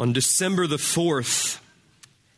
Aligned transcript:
On 0.00 0.14
December 0.14 0.66
the 0.66 0.78
4th, 0.78 1.60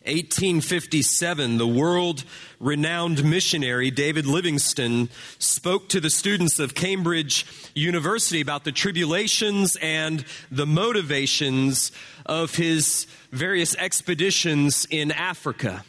1857, 0.04 1.58
the 1.58 1.66
world 1.68 2.24
renowned 2.58 3.22
missionary 3.22 3.88
David 3.88 4.26
Livingstone 4.26 5.08
spoke 5.38 5.88
to 5.90 6.00
the 6.00 6.10
students 6.10 6.58
of 6.58 6.74
Cambridge 6.74 7.46
University 7.76 8.40
about 8.40 8.64
the 8.64 8.72
tribulations 8.72 9.76
and 9.80 10.24
the 10.50 10.66
motivations 10.66 11.92
of 12.26 12.56
his 12.56 13.06
various 13.30 13.76
expeditions 13.76 14.84
in 14.90 15.12
Africa. 15.12 15.84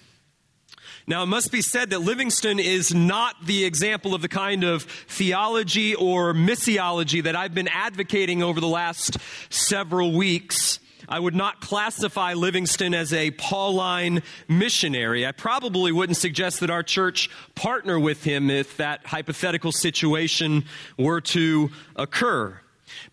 Now, 1.08 1.24
it 1.24 1.26
must 1.26 1.52
be 1.52 1.64
said 1.64 1.90
that 1.90 2.02
Livingstone 2.02 2.60
is 2.60 2.94
not 2.94 3.48
the 3.48 3.66
example 3.66 4.14
of 4.14 4.22
the 4.22 4.30
kind 4.30 4.64
of 4.64 4.84
theology 4.84 5.96
or 5.96 6.36
missiology 6.36 7.24
that 7.24 7.36
I've 7.36 7.56
been 7.56 7.68
advocating 7.68 8.44
over 8.44 8.62
the 8.62 8.68
last 8.68 9.18
several 9.50 10.12
weeks. 10.12 10.80
I 11.08 11.20
would 11.20 11.36
not 11.36 11.62
classify 11.62 12.34
Livingstone 12.34 12.94
as 12.94 13.14
a 13.14 13.32
Pauline 13.32 14.24
missionary. 14.48 15.26
I 15.26 15.32
probably 15.32 15.92
wouldn't 15.92 16.18
suggest 16.18 16.60
that 16.62 16.70
our 16.70 16.84
church 16.84 17.30
partner 17.56 18.00
with 18.00 18.24
him 18.24 18.50
if 18.50 18.78
that 18.78 19.06
hypothetical 19.06 19.72
situation 19.72 20.66
were 20.98 21.22
to 21.22 21.72
occur. 21.96 22.60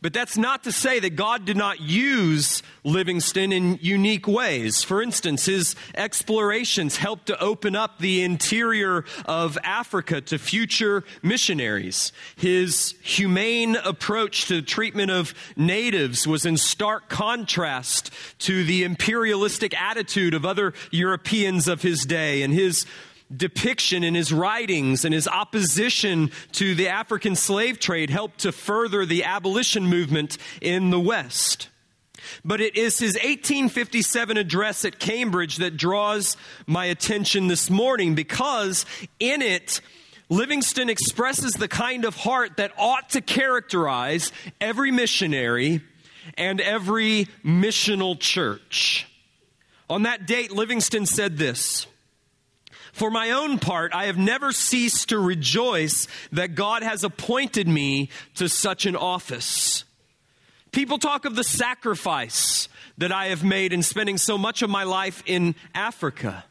But 0.03 0.13
that's 0.13 0.37
not 0.37 0.65
to 0.65 0.73
say 0.73 1.01
that 1.01 1.17
God 1.17 1.45
did 1.45 1.57
not 1.57 1.81
use 1.81 2.63
Livingstone 2.85 3.53
in 3.53 3.79
unique 3.83 4.27
ways. 4.27 4.83
For 4.83 5.03
instance, 5.03 5.47
his 5.47 5.77
explorations 5.95 6.97
helped 6.97 7.27
to 7.27 7.39
open 7.41 7.77
up 7.77 7.99
the 7.99 8.23
interior 8.23 9.05
of 9.27 9.59
Africa 9.63 10.21
to 10.23 10.39
future 10.39 11.05
missionaries. 11.23 12.13
His 12.37 12.95
humane 13.03 13.77
approach 13.77 14.47
to 14.47 14.63
treatment 14.63 15.11
of 15.11 15.35
natives 15.57 16.27
was 16.27 16.47
in 16.47 16.57
stark 16.57 17.09
contrast 17.09 18.11
to 18.41 18.65
the 18.65 18.85
imperialistic 18.85 19.79
attitude 19.81 20.35
of 20.35 20.47
other 20.47 20.73
Europeans 20.91 21.69
of 21.69 21.83
his 21.83 22.05
day, 22.05 22.43
and 22.43 22.53
his 22.55 22.87
depiction 23.35 24.03
in 24.03 24.15
his 24.15 24.33
writings 24.33 25.05
and 25.05 25.15
his 25.15 25.29
opposition 25.29 26.31
to 26.53 26.75
the 26.75 26.89
African 26.89 27.37
slave 27.37 27.79
trade 27.79 28.11
helped 28.11 28.41
to 28.41 28.53
further 28.53 29.07
the 29.07 29.25
abolition 29.25 29.85
movement 29.85 30.37
in 30.61 30.91
the 30.91 31.01
West. 31.01 31.69
But 32.45 32.61
it 32.61 32.77
is 32.77 32.99
his 32.99 33.15
1857 33.15 34.37
address 34.37 34.85
at 34.85 34.99
Cambridge 34.99 35.57
that 35.57 35.77
draws 35.77 36.37
my 36.67 36.87
attention 36.87 37.47
this 37.47 37.71
morning 37.71 38.15
because 38.15 38.85
in 39.19 39.43
it, 39.43 39.81
Livingstone 40.29 40.89
expresses 40.89 41.55
the 41.55 41.69
kind 41.69 42.05
of 42.05 42.15
heart 42.15 42.57
that 42.59 42.73
ought 42.79 43.11
to 43.11 43.21
characterize 43.21 44.33
every 44.61 44.91
missionary 44.91 45.83
and 46.37 46.61
every 46.61 47.27
missional 47.45 48.19
church. 48.19 49.07
On 49.89 50.05
that 50.05 50.27
date, 50.27 50.53
Livingstone 50.53 51.07
said 51.07 51.37
this 51.37 51.87
for 52.93 53.11
my 53.11 53.31
own 53.31 53.59
part, 53.59 53.95
I 53.95 54.07
have 54.07 54.19
never 54.19 54.53
ceased 54.53 55.09
to 55.11 55.19
rejoice 55.19 56.09
that 56.33 56.55
God 56.55 56.83
has 56.83 57.05
appointed 57.05 57.69
me 57.69 58.11
to 58.37 58.49
such 58.49 58.87
an 58.87 58.97
office. 58.97 59.85
People 60.73 60.99
talk 60.99 61.25
of 61.25 61.37
the 61.37 61.45
sacrifice 61.45 62.69
that 62.99 63.13
I 63.13 63.27
have 63.27 63.43
made 63.43 63.73
in 63.73 63.83
spending 63.83 64.19
so 64.19 64.39
much 64.39 64.63
of 64.63 64.71
my 64.71 64.85
life 64.85 65.23
in 65.27 65.55
Africa. 65.75 66.45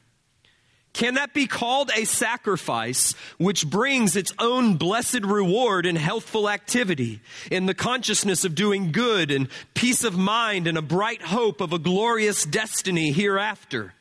Can 0.93 1.13
that 1.13 1.33
be 1.33 1.45
called 1.45 1.91
a 1.95 2.03
sacrifice 2.03 3.13
which 3.37 3.69
brings 3.69 4.15
its 4.15 4.33
own 4.39 4.75
blessed 4.75 5.23
reward 5.23 5.85
in 5.85 5.95
healthful 5.95 6.49
activity, 6.49 7.21
in 7.51 7.67
the 7.67 7.75
consciousness 7.75 8.43
of 8.43 8.55
doing 8.55 8.91
good 8.91 9.31
and 9.31 9.47
peace 9.75 10.03
of 10.03 10.17
mind 10.17 10.67
and 10.67 10.77
a 10.77 10.81
bright 10.81 11.21
hope 11.21 11.61
of 11.61 11.71
a 11.71 11.79
glorious 11.79 12.43
destiny 12.43 13.11
hereafter? 13.11 13.93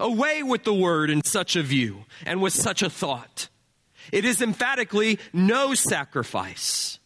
Away 0.00 0.42
with 0.42 0.64
the 0.64 0.74
word 0.74 1.10
in 1.10 1.22
such 1.24 1.56
a 1.56 1.62
view 1.62 2.04
and 2.24 2.40
with 2.40 2.52
such 2.52 2.82
a 2.82 2.90
thought. 2.90 3.48
It 4.10 4.24
is 4.24 4.42
emphatically 4.42 5.18
no 5.32 5.74
sacrifice. 5.74 6.98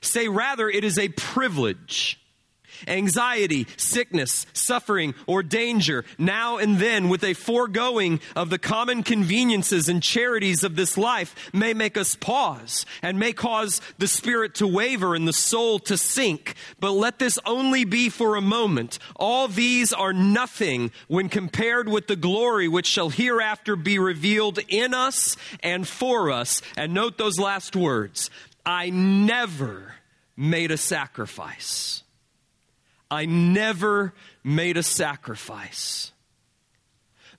Say 0.00 0.28
rather, 0.28 0.68
it 0.68 0.82
is 0.84 0.98
a 0.98 1.08
privilege 1.08 2.20
anxiety, 2.86 3.66
sickness, 3.76 4.46
suffering, 4.52 5.14
or 5.26 5.42
danger, 5.42 6.04
now 6.18 6.58
and 6.58 6.78
then, 6.78 7.08
with 7.08 7.24
a 7.24 7.34
foregoing 7.34 8.20
of 8.36 8.50
the 8.50 8.58
common 8.58 9.02
conveniences 9.02 9.88
and 9.88 10.02
charities 10.02 10.64
of 10.64 10.76
this 10.76 10.96
life, 10.96 11.34
may 11.52 11.74
make 11.74 11.96
us 11.96 12.14
pause 12.14 12.86
and 13.02 13.18
may 13.18 13.32
cause 13.32 13.80
the 13.98 14.08
spirit 14.08 14.54
to 14.56 14.66
waver 14.66 15.14
and 15.14 15.26
the 15.26 15.32
soul 15.32 15.78
to 15.78 15.96
sink. 15.96 16.54
But 16.78 16.92
let 16.92 17.18
this 17.18 17.38
only 17.46 17.84
be 17.84 18.08
for 18.08 18.36
a 18.36 18.40
moment. 18.40 18.98
All 19.16 19.48
these 19.48 19.92
are 19.92 20.12
nothing 20.12 20.90
when 21.08 21.28
compared 21.28 21.88
with 21.88 22.06
the 22.06 22.16
glory 22.16 22.68
which 22.68 22.86
shall 22.86 23.10
hereafter 23.10 23.76
be 23.76 23.98
revealed 23.98 24.58
in 24.68 24.94
us 24.94 25.36
and 25.62 25.86
for 25.86 26.30
us. 26.30 26.62
And 26.76 26.94
note 26.94 27.18
those 27.18 27.38
last 27.38 27.76
words 27.76 28.30
I 28.64 28.90
never 28.90 29.94
made 30.36 30.70
a 30.70 30.76
sacrifice. 30.76 32.02
I 33.10 33.26
never 33.26 34.14
made 34.44 34.76
a 34.76 34.82
sacrifice. 34.82 36.12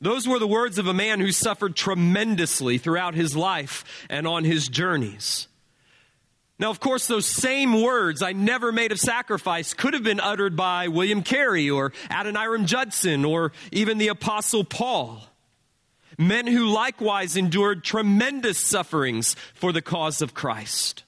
Those 0.01 0.27
were 0.27 0.39
the 0.39 0.47
words 0.47 0.79
of 0.79 0.87
a 0.87 0.93
man 0.93 1.19
who 1.19 1.31
suffered 1.31 1.75
tremendously 1.75 2.79
throughout 2.79 3.13
his 3.13 3.35
life 3.35 3.85
and 4.09 4.27
on 4.27 4.43
his 4.43 4.67
journeys. 4.67 5.47
Now, 6.57 6.69
of 6.69 6.79
course, 6.79 7.07
those 7.07 7.25
same 7.25 7.81
words, 7.81 8.21
I 8.21 8.33
never 8.33 8.71
made 8.71 8.91
a 8.91 8.97
sacrifice, 8.97 9.73
could 9.73 9.93
have 9.93 10.03
been 10.03 10.19
uttered 10.19 10.55
by 10.55 10.89
William 10.89 11.23
Carey 11.23 11.69
or 11.69 11.91
Adoniram 12.09 12.65
Judson 12.65 13.25
or 13.25 13.51
even 13.71 13.97
the 13.97 14.09
Apostle 14.09 14.63
Paul. 14.63 15.23
Men 16.17 16.45
who 16.45 16.67
likewise 16.67 17.35
endured 17.35 17.83
tremendous 17.83 18.59
sufferings 18.59 19.35
for 19.53 19.71
the 19.71 19.81
cause 19.81 20.21
of 20.21 20.33
Christ. 20.33 21.03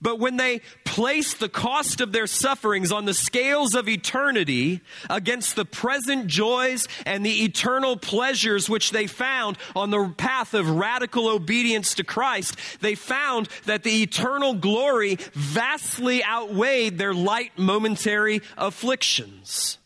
But 0.00 0.18
when 0.18 0.36
they 0.36 0.60
placed 0.84 1.40
the 1.40 1.48
cost 1.48 2.00
of 2.00 2.12
their 2.12 2.26
sufferings 2.26 2.92
on 2.92 3.04
the 3.04 3.14
scales 3.14 3.74
of 3.74 3.88
eternity 3.88 4.80
against 5.10 5.56
the 5.56 5.64
present 5.64 6.26
joys 6.26 6.88
and 7.04 7.24
the 7.24 7.44
eternal 7.44 7.96
pleasures 7.96 8.68
which 8.68 8.90
they 8.90 9.06
found 9.06 9.58
on 9.74 9.90
the 9.90 10.12
path 10.16 10.54
of 10.54 10.70
radical 10.70 11.28
obedience 11.28 11.94
to 11.94 12.04
Christ, 12.04 12.56
they 12.80 12.94
found 12.94 13.48
that 13.64 13.82
the 13.82 14.02
eternal 14.02 14.54
glory 14.54 15.18
vastly 15.32 16.24
outweighed 16.24 16.98
their 16.98 17.14
light 17.14 17.58
momentary 17.58 18.42
afflictions. 18.56 19.78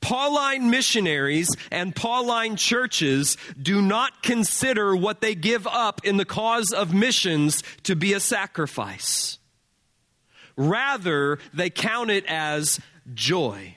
Pauline 0.00 0.70
missionaries 0.70 1.48
and 1.70 1.94
Pauline 1.94 2.56
churches 2.56 3.36
do 3.60 3.82
not 3.82 4.22
consider 4.22 4.96
what 4.96 5.20
they 5.20 5.34
give 5.34 5.66
up 5.66 6.04
in 6.04 6.16
the 6.16 6.24
cause 6.24 6.72
of 6.72 6.94
missions 6.94 7.62
to 7.82 7.94
be 7.94 8.12
a 8.12 8.20
sacrifice. 8.20 9.38
Rather, 10.56 11.38
they 11.52 11.70
count 11.70 12.10
it 12.10 12.24
as 12.26 12.80
joy. 13.14 13.76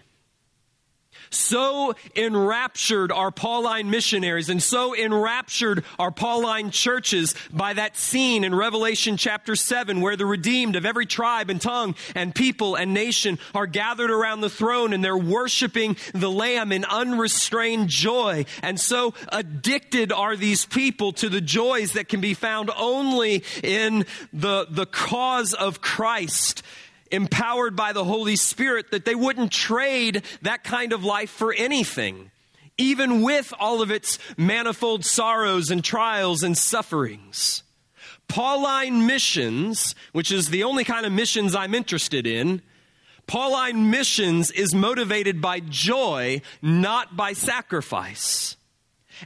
So 1.33 1.95
enraptured 2.16 3.11
are 3.11 3.31
Pauline 3.31 3.89
missionaries 3.89 4.49
and 4.49 4.61
so 4.61 4.95
enraptured 4.95 5.83
are 5.97 6.11
Pauline 6.11 6.71
churches 6.71 7.35
by 7.51 7.73
that 7.73 7.97
scene 7.97 8.44
in 8.44 8.53
Revelation 8.53 9.17
chapter 9.17 9.55
7 9.55 10.01
where 10.01 10.16
the 10.16 10.25
redeemed 10.25 10.75
of 10.75 10.85
every 10.85 11.05
tribe 11.05 11.49
and 11.49 11.59
tongue 11.59 11.95
and 12.16 12.33
people 12.33 12.75
and 12.75 12.94
nation 12.94 13.39
are 13.55 13.67
gathered 13.67 14.11
around 14.11 14.41
the 14.41 14.49
throne 14.49 14.94
and 14.94 15.03
they're 15.03 15.17
worshiping 15.17 15.97
the 16.13 16.29
Lamb 16.29 16.71
in 16.71 16.85
unrestrained 16.85 17.89
joy. 17.89 18.45
And 18.61 18.79
so 18.79 19.13
addicted 19.29 20.11
are 20.11 20.35
these 20.35 20.65
people 20.65 21.13
to 21.13 21.29
the 21.29 21.41
joys 21.41 21.94
that 21.94 22.09
can 22.09 22.21
be 22.21 22.33
found 22.33 22.69
only 22.77 23.44
in 23.63 24.05
the, 24.31 24.67
the 24.69 24.85
cause 24.85 25.53
of 25.53 25.81
Christ 25.81 26.63
empowered 27.13 27.75
by 27.75 27.94
the 27.94 28.03
Holy 28.03 28.35
Spirit, 28.35 28.91
that 28.91 29.06
they 29.06 29.16
wouldn't 29.16 29.51
trade 29.51 30.24
that 30.42 30.63
kind 30.63 30.92
of 30.92 31.06
life 31.06 31.30
for 31.30 31.54
anything, 31.54 32.31
even 32.77 33.21
with 33.21 33.54
all 33.60 33.81
of 33.81 33.92
its 33.92 34.18
manifold 34.36 35.06
sorrows 35.06 35.69
and 35.69 35.83
trials 35.83 36.44
and 36.44 36.57
sufferings. 36.57 37.63
Pauline 38.27 39.06
missions, 39.06 39.94
which 40.12 40.31
is 40.31 40.50
the 40.50 40.63
only 40.63 40.83
kind 40.83 41.06
of 41.06 41.12
missions 41.12 41.54
I'm 41.54 41.75
interested 41.75 42.25
in, 42.25 42.63
Pauline 43.27 43.92
missions 43.92 44.50
is 44.50 44.74
motivated 44.74 45.39
by 45.39 45.59
joy, 45.59 46.42
not 46.62 47.16
by 47.16 47.33
sacrifice. 47.33 48.57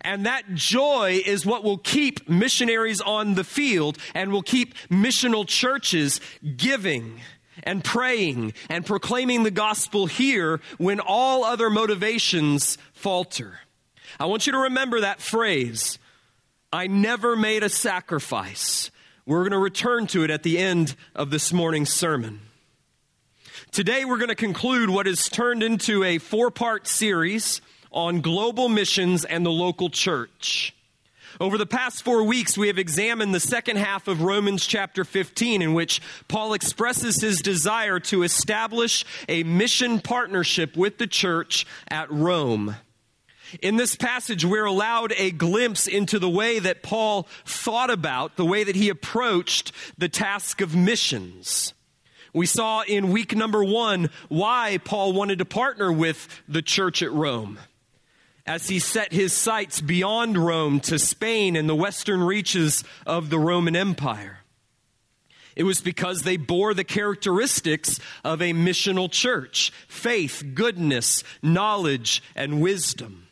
And 0.02 0.26
that 0.26 0.54
joy 0.54 1.22
is 1.26 1.46
what 1.46 1.64
will 1.64 1.78
keep 1.78 2.28
missionaries 2.28 3.00
on 3.02 3.36
the 3.36 3.46
field 3.46 3.98
and 4.14 4.32
will 4.32 4.44
keep 4.44 4.76
missional 4.90 5.48
churches 5.48 6.20
giving 6.58 7.22
and 7.64 7.84
praying 7.84 8.54
and 8.70 8.86
proclaiming 8.86 9.44
the 9.44 9.52
gospel 9.52 10.06
here 10.06 10.60
when 10.78 11.00
all 11.00 11.44
other 11.44 11.70
motivations 11.70 12.78
falter. 12.94 13.60
I 14.20 14.26
want 14.26 14.46
you 14.46 14.54
to 14.54 14.60
remember 14.60 15.02
that 15.02 15.22
phrase 15.22 16.00
I 16.72 16.88
never 16.88 17.36
made 17.36 17.64
a 17.64 17.70
sacrifice. 17.70 18.92
We're 19.26 19.42
going 19.42 19.52
to 19.52 19.58
return 19.58 20.08
to 20.08 20.24
it 20.24 20.30
at 20.30 20.44
the 20.44 20.58
end 20.58 20.96
of 21.16 21.30
this 21.32 21.52
morning's 21.52 21.92
sermon. 21.92 22.42
Today, 23.72 24.06
we're 24.06 24.18
going 24.18 24.30
to 24.30 24.36
conclude 24.36 24.90
what 24.90 25.06
has 25.06 25.30
turned 25.30 25.64
into 25.64 26.04
a 26.04 26.18
four 26.18 26.52
part 26.52 26.88
series 26.88 27.62
on 27.92 28.22
global 28.22 28.70
missions 28.70 29.26
and 29.26 29.46
the 29.46 29.52
local 29.52 29.90
church. 29.90 30.74
Over 31.40 31.60
the 31.60 31.68
past 31.68 32.02
four 32.02 32.24
weeks, 32.24 32.58
we 32.58 32.66
have 32.68 32.80
examined 32.80 33.34
the 33.34 33.40
second 33.40 33.78
half 33.78 34.08
of 34.08 34.24
Romans 34.24 34.66
chapter 34.66 35.06
15, 35.06 35.62
in 35.62 35.74
which 35.76 36.02
Paul 36.28 36.54
expresses 36.54 37.22
his 37.22 37.42
desire 37.42 38.00
to 38.00 38.24
establish 38.24 39.06
a 39.30 39.44
mission 39.44 40.00
partnership 40.00 40.76
with 40.76 40.98
the 40.98 41.06
church 41.06 41.68
at 41.90 42.12
Rome. 42.12 42.76
In 43.62 43.76
this 43.76 43.96
passage, 43.96 44.46
we're 44.46 44.66
allowed 44.66 45.14
a 45.16 45.30
glimpse 45.30 45.88
into 45.88 46.18
the 46.18 46.30
way 46.30 46.58
that 46.58 46.82
Paul 46.82 47.28
thought 47.46 47.92
about, 47.92 48.36
the 48.36 48.46
way 48.46 48.64
that 48.64 48.76
he 48.76 48.90
approached 48.90 49.72
the 49.96 50.10
task 50.10 50.60
of 50.60 50.76
missions. 50.76 51.76
We 52.34 52.48
saw 52.48 52.82
in 52.82 53.12
week 53.12 53.36
number 53.36 53.64
one 53.64 54.10
why 54.28 54.80
Paul 54.84 55.14
wanted 55.14 55.38
to 55.38 55.46
partner 55.46 55.92
with 55.92 56.28
the 56.48 56.64
church 56.64 57.04
at 57.04 57.12
Rome 57.12 57.60
as 58.48 58.70
he 58.70 58.80
set 58.80 59.12
his 59.12 59.34
sights 59.34 59.82
beyond 59.82 60.38
Rome 60.38 60.80
to 60.82 60.98
Spain 60.98 61.56
and 61.56 61.68
the 61.68 61.76
western 61.76 62.24
reaches 62.24 62.84
of 63.06 63.30
the 63.30 63.38
Roman 63.38 63.76
Empire. 63.76 64.40
It 65.56 65.64
was 65.64 65.82
because 65.82 66.22
they 66.22 66.38
bore 66.38 66.74
the 66.74 66.84
characteristics 66.84 68.00
of 68.24 68.42
a 68.42 68.54
missional 68.54 69.12
church 69.12 69.72
faith, 69.88 70.44
goodness, 70.54 71.24
knowledge, 71.42 72.24
and 72.36 72.62
wisdom. 72.62 73.27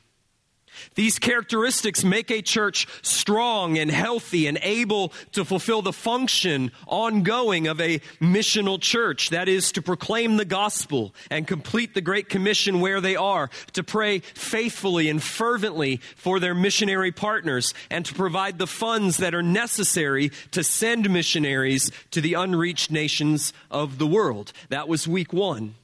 These 0.95 1.19
characteristics 1.19 2.03
make 2.03 2.31
a 2.31 2.41
church 2.41 2.87
strong 3.01 3.77
and 3.77 3.91
healthy 3.91 4.47
and 4.47 4.57
able 4.61 5.11
to 5.33 5.43
fulfill 5.43 5.81
the 5.81 5.93
function 5.93 6.71
ongoing 6.87 7.67
of 7.67 7.81
a 7.81 7.99
missional 8.21 8.79
church. 8.79 9.29
That 9.29 9.49
is 9.49 9.73
to 9.73 9.81
proclaim 9.81 10.37
the 10.37 10.45
gospel 10.45 11.13
and 11.29 11.45
complete 11.45 11.93
the 11.93 12.01
Great 12.01 12.29
Commission 12.29 12.79
where 12.79 13.01
they 13.01 13.15
are, 13.15 13.49
to 13.73 13.83
pray 13.83 14.19
faithfully 14.19 15.09
and 15.09 15.21
fervently 15.21 15.97
for 16.15 16.39
their 16.39 16.55
missionary 16.55 17.11
partners, 17.11 17.73
and 17.89 18.05
to 18.05 18.13
provide 18.13 18.57
the 18.57 18.67
funds 18.67 19.17
that 19.17 19.35
are 19.35 19.43
necessary 19.43 20.31
to 20.51 20.63
send 20.63 21.09
missionaries 21.09 21.91
to 22.11 22.21
the 22.21 22.35
unreached 22.35 22.89
nations 22.89 23.51
of 23.69 23.97
the 23.97 24.07
world. 24.07 24.53
That 24.69 24.87
was 24.87 25.07
week 25.07 25.33
one. 25.33 25.75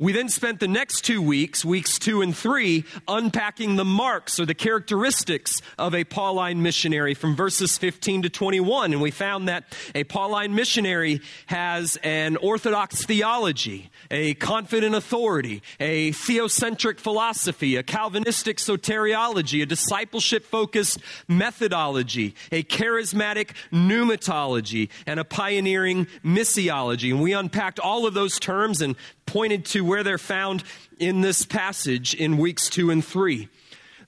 We 0.00 0.12
then 0.12 0.28
spent 0.28 0.58
the 0.58 0.66
next 0.66 1.02
two 1.02 1.22
weeks, 1.22 1.64
weeks 1.64 2.00
two 2.00 2.20
and 2.20 2.36
three, 2.36 2.84
unpacking 3.06 3.76
the 3.76 3.84
marks 3.84 4.40
or 4.40 4.44
the 4.44 4.52
characteristics 4.52 5.62
of 5.78 5.94
a 5.94 6.02
Pauline 6.02 6.60
missionary 6.62 7.14
from 7.14 7.36
verses 7.36 7.78
15 7.78 8.22
to 8.22 8.28
21. 8.28 8.92
And 8.92 9.00
we 9.00 9.12
found 9.12 9.46
that 9.46 9.72
a 9.94 10.02
Pauline 10.02 10.52
missionary 10.52 11.20
has 11.46 11.96
an 12.02 12.36
orthodox 12.38 13.06
theology, 13.06 13.88
a 14.10 14.34
confident 14.34 14.96
authority, 14.96 15.62
a 15.78 16.10
theocentric 16.10 16.98
philosophy, 16.98 17.76
a 17.76 17.84
Calvinistic 17.84 18.56
soteriology, 18.56 19.62
a 19.62 19.66
discipleship 19.66 20.44
focused 20.44 20.98
methodology, 21.28 22.34
a 22.50 22.64
charismatic 22.64 23.50
pneumatology, 23.72 24.88
and 25.06 25.20
a 25.20 25.24
pioneering 25.24 26.08
missiology. 26.24 27.12
And 27.12 27.22
we 27.22 27.32
unpacked 27.32 27.78
all 27.78 28.06
of 28.06 28.14
those 28.14 28.40
terms 28.40 28.82
and 28.82 28.96
pointed 29.34 29.64
to 29.64 29.80
where 29.80 30.04
they're 30.04 30.16
found 30.16 30.62
in 31.00 31.20
this 31.20 31.44
passage 31.44 32.14
in 32.14 32.38
weeks 32.38 32.70
two 32.70 32.90
and 32.90 33.04
three. 33.04 33.48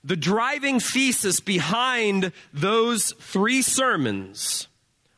The 0.05 0.15
driving 0.15 0.79
thesis 0.79 1.41
behind 1.41 2.31
those 2.53 3.11
three 3.19 3.61
sermons 3.61 4.69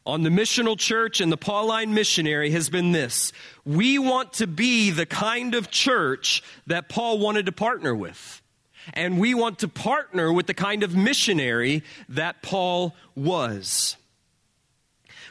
on 0.07 0.23
the 0.23 0.31
missional 0.31 0.75
church 0.75 1.21
and 1.21 1.31
the 1.31 1.37
Pauline 1.37 1.93
missionary 1.93 2.49
has 2.49 2.71
been 2.71 2.91
this. 2.91 3.31
We 3.65 3.99
want 3.99 4.33
to 4.33 4.47
be 4.47 4.89
the 4.89 5.05
kind 5.05 5.53
of 5.53 5.69
church 5.69 6.41
that 6.65 6.89
Paul 6.89 7.19
wanted 7.19 7.45
to 7.45 7.51
partner 7.51 7.93
with. 7.93 8.41
And 8.95 9.19
we 9.19 9.35
want 9.35 9.59
to 9.59 9.67
partner 9.67 10.33
with 10.33 10.47
the 10.47 10.55
kind 10.55 10.81
of 10.81 10.95
missionary 10.95 11.83
that 12.07 12.41
Paul 12.41 12.95
was. 13.13 13.95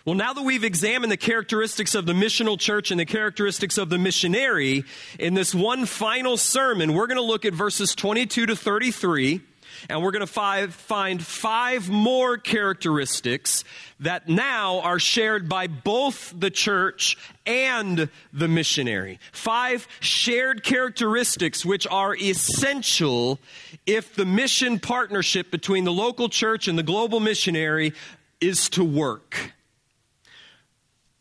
Well, 0.08 0.16
now 0.16 0.32
that 0.32 0.43
we've 0.43 0.64
examined 0.64 1.12
the 1.12 1.19
characteristics 1.19 1.94
of 1.94 2.06
the 2.06 2.14
missional 2.14 2.58
church 2.58 2.90
and 2.90 2.99
the 2.99 3.05
characteristics 3.05 3.76
of 3.76 3.90
the 3.90 3.99
missionary, 3.99 4.87
in 5.19 5.34
this 5.34 5.55
one 5.55 5.84
final 5.84 6.38
sermon, 6.38 6.94
we're 6.94 7.08
going 7.08 7.19
to 7.19 7.22
look 7.22 7.44
at 7.44 7.52
verses 7.52 7.94
22 7.94 8.46
to 8.46 8.56
33, 8.56 9.43
and 9.90 10.02
we're 10.02 10.10
going 10.10 10.20
to 10.20 10.26
five, 10.26 10.72
find 10.72 11.22
five 11.22 11.90
more 11.90 12.38
characteristics 12.38 13.64
that 14.00 14.31
now 14.31 14.81
are 14.81 14.99
shared 14.99 15.46
by 15.46 15.66
both 15.66 16.32
the 16.34 16.50
church 16.50 17.19
and 17.44 18.08
the 18.32 18.49
missionary. 18.49 19.20
Five 19.32 19.87
shared 20.00 20.62
characteristics 20.64 21.66
which 21.66 21.87
are 21.87 22.16
essential 22.16 23.38
if 23.84 24.14
the 24.14 24.25
mission 24.25 24.78
partnership 24.78 25.50
between 25.50 25.84
the 25.84 25.93
local 25.93 26.31
church 26.31 26.66
and 26.66 26.78
the 26.78 26.82
global 26.82 27.20
missionary 27.20 27.93
is 28.40 28.70
to 28.70 28.82
work. 28.82 29.52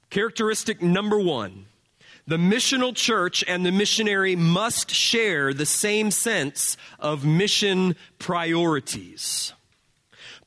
Characteristic 0.10 0.82
number 0.82 1.20
one 1.20 1.66
the 2.28 2.38
missional 2.38 2.94
church 2.94 3.42
and 3.48 3.66
the 3.66 3.72
missionary 3.72 4.36
must 4.36 4.92
share 4.92 5.54
the 5.54 5.66
same 5.66 6.12
sense 6.12 6.76
of 7.00 7.24
mission 7.24 7.96
priorities. 8.20 9.54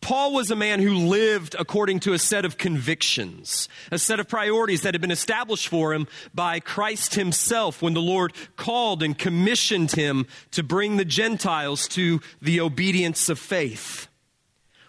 Paul 0.03 0.35
was 0.35 0.51
a 0.51 0.57
man 0.57 0.81
who 0.81 0.95
lived 0.95 1.57
according 1.59 2.01
to 2.01 2.13
a 2.13 2.19
set 2.19 2.45
of 2.45 2.59
convictions, 2.59 3.69
a 3.91 3.99
set 3.99 4.21
of 4.21 4.29
priorities 4.29 4.83
that 4.83 4.93
had 4.93 5.01
been 5.01 5.11
established 5.11 5.69
for 5.69 5.95
him 5.95 6.07
by 6.35 6.61
Christ 6.61 7.15
himself 7.15 7.81
when 7.81 7.95
the 7.95 8.01
Lord 8.01 8.35
called 8.57 9.03
and 9.03 9.19
commissioned 9.19 9.93
him 9.93 10.27
to 10.53 10.63
bring 10.63 10.97
the 10.97 11.05
Gentiles 11.05 11.89
to 11.89 12.21
the 12.43 12.61
obedience 12.61 13.29
of 13.31 13.39
faith. 13.39 14.10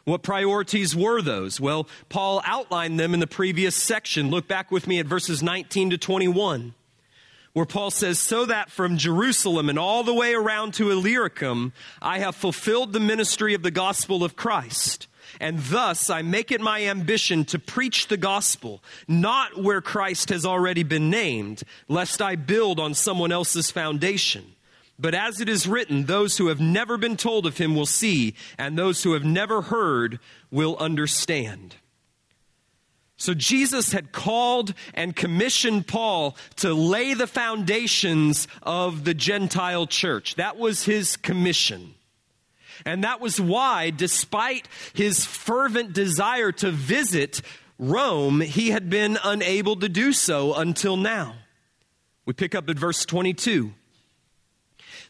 What 0.04 0.24
priorities 0.24 0.96
were 0.96 1.22
those? 1.22 1.60
Well, 1.60 1.88
Paul 2.10 2.42
outlined 2.46 3.00
them 3.00 3.14
in 3.14 3.20
the 3.20 3.28
previous 3.28 3.76
section. 3.76 4.30
Look 4.30 4.48
back 4.48 4.72
with 4.72 4.88
me 4.88 5.00
at 5.00 5.06
verses 5.06 5.44
19 5.44 5.92
to 5.92 5.98
21, 5.98 6.74
where 7.54 7.66
Paul 7.66 7.92
says, 7.92 8.18
So 8.20 8.46
that 8.46 8.72
from 8.72 8.98
Jerusalem 8.98 9.70
and 9.70 9.78
all 9.78 10.04
the 10.04 10.14
way 10.14 10.34
around 10.34 10.74
to 10.76 10.90
Illyricum, 10.90 11.74
I 12.02 12.20
have 12.20 12.36
fulfilled 12.36 12.94
the 12.94 13.00
ministry 13.00 13.54
of 13.54 13.62
the 13.62 13.72
gospel 13.72 14.24
of 14.24 14.36
Christ. 14.36 15.08
And 15.40 15.60
thus 15.60 16.10
I 16.10 16.24
make 16.24 16.52
it 16.52 16.62
my 16.62 16.84
ambition 16.84 17.46
to 17.46 17.60
preach 17.60 18.08
the 18.08 18.18
gospel, 18.18 18.84
not 19.08 19.62
where 19.62 19.82
Christ 19.82 20.30
has 20.30 20.46
already 20.46 20.84
been 20.84 21.10
named, 21.10 21.64
lest 21.88 22.22
I 22.22 22.36
build 22.36 22.80
on 22.80 22.94
someone 22.94 23.32
else's 23.32 23.72
foundation. 23.72 24.56
But 25.02 25.16
as 25.16 25.42
it 25.42 25.50
is 25.50 25.68
written, 25.68 26.06
those 26.06 26.38
who 26.38 26.48
have 26.48 26.60
never 26.60 26.96
been 26.96 27.18
told 27.18 27.48
of 27.48 27.58
him 27.58 27.76
will 27.76 27.88
see, 27.88 28.36
and 28.60 28.78
those 28.78 29.02
who 29.02 29.14
have 29.14 29.26
never 29.26 29.64
heard 29.64 30.20
will 30.52 30.78
understand. 30.78 31.76
So 33.18 33.34
Jesus 33.34 33.94
had 33.94 34.12
called 34.12 34.76
and 34.94 35.16
commissioned 35.16 35.88
Paul 35.88 36.38
to 36.58 36.74
lay 36.76 37.16
the 37.16 37.26
foundations 37.26 38.48
of 38.62 39.04
the 39.04 39.16
Gentile 39.16 39.88
church. 39.88 40.36
That 40.36 40.58
was 40.58 40.84
his 40.84 41.18
commission. 41.18 41.96
And 42.86 43.04
that 43.04 43.22
was 43.22 43.42
why, 43.42 43.90
despite 43.90 44.68
his 44.94 45.26
fervent 45.26 45.94
desire 45.94 46.52
to 46.54 46.70
visit 46.70 47.42
Rome, 47.80 48.42
he 48.42 48.70
had 48.70 48.90
been 48.90 49.18
unable 49.24 49.78
to 49.78 49.90
do 49.90 50.14
so 50.14 50.54
until 50.54 50.96
now. 50.96 51.36
We 52.26 52.34
pick 52.34 52.54
up 52.54 52.70
at 52.70 52.78
verse 52.78 53.04
22. 53.06 53.74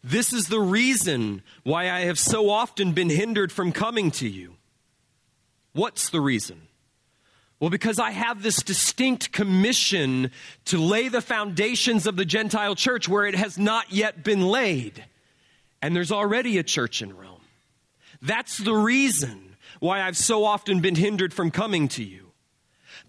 This 0.04 0.34
is 0.34 0.48
the 0.48 0.60
reason 0.60 1.44
why 1.64 1.90
I 1.92 2.02
have 2.02 2.18
so 2.18 2.50
often 2.50 2.94
been 2.94 3.10
hindered 3.10 3.52
from 3.52 3.72
coming 3.72 4.12
to 4.12 4.28
you. 4.28 4.56
What's 5.74 6.10
the 6.10 6.22
reason? 6.22 6.68
Well, 7.60 7.70
because 7.70 8.00
I 8.00 8.10
have 8.10 8.42
this 8.42 8.64
distinct 8.64 9.32
commission 9.32 10.32
to 10.66 10.80
lay 10.80 11.10
the 11.10 11.22
foundations 11.22 12.08
of 12.08 12.16
the 12.16 12.26
Gentile 12.26 12.74
church 12.74 13.08
where 13.08 13.26
it 13.26 13.36
has 13.36 13.60
not 13.60 13.92
yet 13.92 14.24
been 14.24 14.42
laid. 14.42 15.06
And 15.82 15.96
there's 15.96 16.12
already 16.12 16.58
a 16.58 16.64
church 16.64 17.04
in 17.04 17.16
Rome. 17.16 17.42
That's 18.22 18.58
the 18.58 18.74
reason 18.74 19.56
why 19.80 20.02
I've 20.02 20.18
so 20.18 20.44
often 20.44 20.80
been 20.80 20.96
hindered 20.96 21.34
from 21.34 21.52
coming 21.52 21.88
to 21.90 22.04
you. 22.04 22.21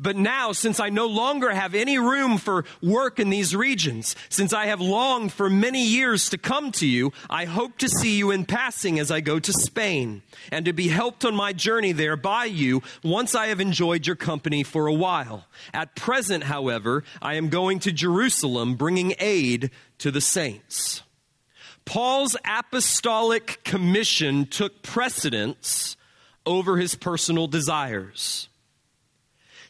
But 0.02 0.16
now, 0.16 0.50
since 0.50 0.80
I 0.80 0.88
no 0.88 1.06
longer 1.06 1.50
have 1.50 1.76
any 1.76 1.96
room 1.96 2.36
for 2.36 2.64
work 2.82 3.20
in 3.20 3.30
these 3.30 3.54
regions, 3.54 4.16
since 4.28 4.52
I 4.52 4.66
have 4.66 4.80
longed 4.80 5.32
for 5.32 5.48
many 5.48 5.86
years 5.86 6.28
to 6.30 6.38
come 6.38 6.72
to 6.72 6.86
you, 6.86 7.12
I 7.30 7.44
hope 7.44 7.78
to 7.78 7.88
see 7.88 8.18
you 8.18 8.32
in 8.32 8.44
passing 8.44 8.98
as 8.98 9.12
I 9.12 9.20
go 9.20 9.38
to 9.38 9.52
Spain, 9.52 10.22
and 10.50 10.64
to 10.64 10.72
be 10.72 10.88
helped 10.88 11.24
on 11.24 11.36
my 11.36 11.52
journey 11.52 11.92
there 11.92 12.16
by 12.16 12.46
you 12.46 12.82
once 13.04 13.36
I 13.36 13.46
have 13.46 13.60
enjoyed 13.60 14.04
your 14.04 14.16
company 14.16 14.64
for 14.64 14.88
a 14.88 14.92
while. 14.92 15.46
At 15.72 15.94
present, 15.94 16.44
however, 16.44 17.04
I 17.20 17.34
am 17.34 17.48
going 17.48 17.78
to 17.80 17.92
Jerusalem, 17.92 18.74
bringing 18.74 19.14
aid 19.20 19.70
to 19.98 20.10
the 20.10 20.20
saints. 20.20 21.04
Paul's 21.84 22.36
apostolic 22.44 23.62
commission 23.62 24.46
took 24.46 24.82
precedence 24.82 25.96
over 26.44 26.76
his 26.76 26.96
personal 26.96 27.46
desires. 27.46 28.48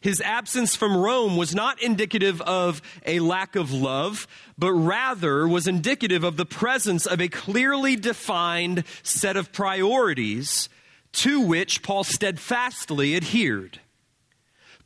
His 0.03 0.21
absence 0.21 0.75
from 0.75 0.97
Rome 0.97 1.37
was 1.37 1.55
not 1.55 1.81
indicative 1.81 2.41
of 2.43 2.83
a 3.07 3.21
lack 3.21 3.55
of 3.55 3.73
love, 3.73 4.27
but 4.59 4.73
rather 4.73 5.47
was 5.47 5.69
indicative 5.69 6.25
of 6.25 6.37
the 6.37 6.45
presence 6.45 7.07
of 7.07 7.21
a 7.21 7.29
clearly 7.29 7.95
defined 7.95 8.83
set 9.05 9.37
of 9.37 9.53
priorities 9.53 10.69
to 11.13 11.41
which 11.41 11.83
Paul 11.83 12.03
steadfastly 12.03 13.15
adhered. 13.15 13.81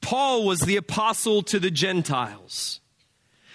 Paul 0.03 0.45
was 0.45 0.61
the 0.61 0.77
apostle 0.77 1.43
to 1.45 1.59
the 1.59 1.71
Gentiles. 1.71 2.81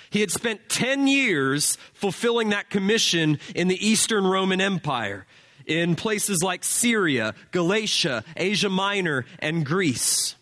He 0.09 0.21
had 0.21 0.31
spent 0.31 0.67
10 0.67 1.07
years 1.07 1.77
fulfilling 1.93 2.49
that 2.49 2.71
commission 2.71 3.37
in 3.53 3.67
the 3.67 3.87
Eastern 3.87 4.25
Roman 4.25 4.59
Empire, 4.59 5.27
in 5.67 5.95
places 5.95 6.41
like 6.41 6.63
Syria, 6.63 7.35
Galatia, 7.51 8.23
Asia 8.35 8.69
Minor, 8.69 9.25
and 9.37 9.63
Greece. 9.63 10.35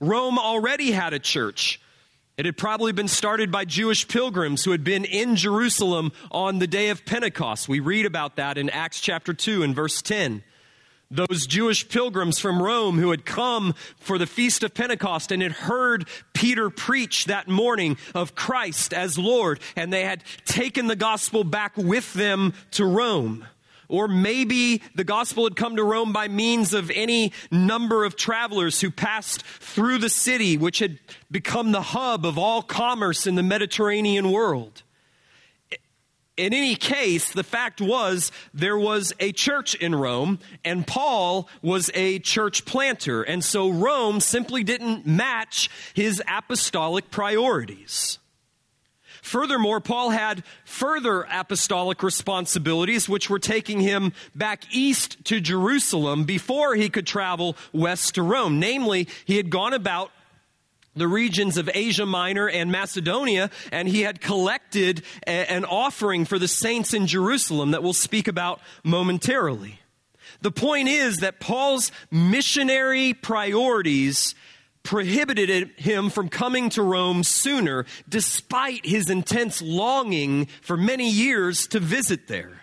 Rome 0.00 0.38
already 0.38 0.92
had 0.92 1.12
a 1.12 1.18
church. 1.18 1.80
It 2.36 2.44
had 2.44 2.56
probably 2.56 2.92
been 2.92 3.08
started 3.08 3.50
by 3.50 3.64
Jewish 3.64 4.06
pilgrims 4.08 4.64
who 4.64 4.72
had 4.72 4.84
been 4.84 5.04
in 5.04 5.36
Jerusalem 5.36 6.12
on 6.30 6.58
the 6.58 6.66
day 6.66 6.90
of 6.90 7.06
Pentecost. 7.06 7.68
We 7.68 7.80
read 7.80 8.04
about 8.04 8.36
that 8.36 8.58
in 8.58 8.68
Acts 8.68 9.00
chapter 9.00 9.32
2 9.32 9.62
and 9.62 9.74
verse 9.74 10.02
10 10.02 10.42
those 11.10 11.46
Jewish 11.46 11.88
pilgrims 11.88 12.38
from 12.38 12.60
Rome 12.60 12.98
who 12.98 13.10
had 13.10 13.24
come 13.24 13.74
for 13.98 14.18
the 14.18 14.26
Feast 14.26 14.62
of 14.62 14.74
Pentecost 14.74 15.30
and 15.30 15.42
had 15.42 15.52
heard 15.52 16.08
Peter 16.32 16.68
preach 16.68 17.26
that 17.26 17.48
morning 17.48 17.96
of 18.14 18.34
Christ 18.34 18.92
as 18.92 19.18
Lord, 19.18 19.60
and 19.76 19.92
they 19.92 20.04
had 20.04 20.24
taken 20.44 20.86
the 20.86 20.96
gospel 20.96 21.44
back 21.44 21.76
with 21.76 22.12
them 22.14 22.54
to 22.72 22.84
Rome. 22.84 23.44
Or 23.88 24.08
maybe 24.08 24.82
the 24.94 25.04
gospel 25.04 25.44
had 25.44 25.56
come 25.56 25.76
to 25.76 25.84
Rome 25.84 26.12
by 26.12 26.28
means 26.28 26.74
of 26.74 26.90
any 26.90 27.32
number 27.50 28.04
of 28.04 28.16
travelers 28.16 28.80
who 28.80 28.90
passed 28.90 29.42
through 29.42 29.98
the 29.98 30.08
city, 30.08 30.56
which 30.56 30.78
had 30.78 30.98
become 31.30 31.72
the 31.72 31.82
hub 31.82 32.26
of 32.26 32.38
all 32.38 32.62
commerce 32.62 33.26
in 33.26 33.34
the 33.34 33.42
Mediterranean 33.42 34.30
world 34.30 34.82
in 36.36 36.52
any 36.52 36.76
case, 36.76 37.32
the 37.32 37.42
fact 37.42 37.80
was 37.80 38.30
there 38.52 38.76
was 38.76 39.12
a 39.20 39.32
church 39.32 39.74
in 39.74 39.94
Rome, 39.94 40.38
and 40.64 40.86
Paul 40.86 41.48
was 41.62 41.90
a 41.94 42.18
church 42.18 42.64
planter. 42.64 43.22
And 43.22 43.42
so 43.42 43.70
Rome 43.70 44.20
simply 44.20 44.62
didn't 44.62 45.06
match 45.06 45.70
his 45.94 46.22
apostolic 46.28 47.10
priorities. 47.10 48.18
Furthermore, 49.26 49.80
Paul 49.80 50.10
had 50.10 50.44
further 50.64 51.26
apostolic 51.28 52.04
responsibilities, 52.04 53.08
which 53.08 53.28
were 53.28 53.40
taking 53.40 53.80
him 53.80 54.12
back 54.36 54.62
east 54.70 55.16
to 55.24 55.40
Jerusalem 55.40 56.22
before 56.22 56.76
he 56.76 56.88
could 56.88 57.08
travel 57.08 57.56
west 57.72 58.14
to 58.14 58.22
Rome. 58.22 58.60
Namely, 58.60 59.08
he 59.24 59.36
had 59.36 59.50
gone 59.50 59.74
about 59.74 60.12
the 60.94 61.08
regions 61.08 61.56
of 61.56 61.68
Asia 61.74 62.06
Minor 62.06 62.48
and 62.48 62.70
Macedonia, 62.70 63.50
and 63.72 63.88
he 63.88 64.02
had 64.02 64.20
collected 64.20 65.02
a, 65.26 65.50
an 65.50 65.64
offering 65.64 66.24
for 66.24 66.38
the 66.38 66.46
saints 66.46 66.94
in 66.94 67.08
Jerusalem 67.08 67.72
that 67.72 67.82
we'll 67.82 67.94
speak 67.94 68.28
about 68.28 68.60
momentarily. 68.84 69.80
The 70.40 70.52
point 70.52 70.88
is 70.88 71.16
that 71.16 71.40
Paul's 71.40 71.90
missionary 72.12 73.12
priorities 73.12 74.36
prohibited 74.86 75.72
him 75.76 76.08
from 76.08 76.28
coming 76.28 76.70
to 76.70 76.80
Rome 76.80 77.24
sooner, 77.24 77.84
despite 78.08 78.86
his 78.86 79.10
intense 79.10 79.60
longing 79.60 80.46
for 80.62 80.76
many 80.76 81.10
years 81.10 81.66
to 81.68 81.80
visit 81.80 82.28
there. 82.28 82.62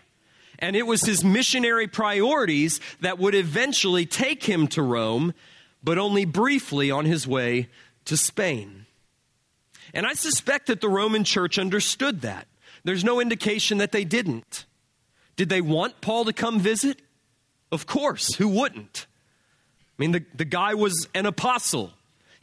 And 0.57 0.75
it 0.77 0.87
was 0.87 1.01
his 1.01 1.23
missionary 1.23 1.87
priorities 1.87 2.79
that 3.01 3.19
would 3.19 3.35
eventually 3.35 4.05
take 4.05 4.45
him 4.45 4.67
to 4.69 4.81
Rome, 4.81 5.33
but 5.83 5.97
only 5.97 6.23
briefly 6.23 6.89
on 6.89 7.03
his 7.03 7.27
way 7.27 7.67
to 8.05 8.15
Spain. 8.15 8.85
And 9.93 10.05
I 10.05 10.13
suspect 10.13 10.67
that 10.67 10.79
the 10.79 10.89
Roman 10.89 11.25
church 11.25 11.59
understood 11.59 12.21
that. 12.21 12.47
There's 12.85 13.03
no 13.03 13.19
indication 13.19 13.79
that 13.79 13.91
they 13.91 14.05
didn't. 14.05 14.65
Did 15.35 15.49
they 15.49 15.61
want 15.61 15.99
Paul 15.99 16.23
to 16.25 16.33
come 16.33 16.59
visit? 16.59 17.01
Of 17.69 17.85
course, 17.85 18.35
who 18.35 18.47
wouldn't? 18.47 19.07
I 19.09 20.01
mean, 20.01 20.13
the, 20.13 20.25
the 20.33 20.45
guy 20.45 20.73
was 20.73 21.09
an 21.13 21.25
apostle. 21.25 21.91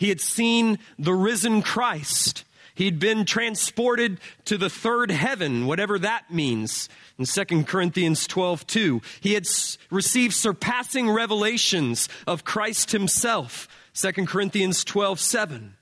He 0.00 0.08
had 0.08 0.22
seen 0.22 0.78
the 0.98 1.12
risen 1.12 1.60
Christ. 1.60 2.44
He'd 2.74 2.98
been 2.98 3.26
transported 3.26 4.18
to 4.46 4.56
the 4.56 4.70
third 4.70 5.10
heaven, 5.10 5.66
whatever 5.66 5.98
that 5.98 6.32
means. 6.32 6.88
In 7.18 7.26
2 7.26 7.64
Corinthians 7.64 8.26
12, 8.26 8.66
2. 8.66 9.02
He 9.20 9.34
had 9.34 9.46
received 9.90 10.32
surpassing 10.32 11.10
revelations 11.10 12.08
of 12.26 12.44
Christ 12.44 12.92
himself. 12.92 13.68
2 13.92 14.24
Corinthians 14.24 14.84
12 14.84 15.20
7. 15.20 15.76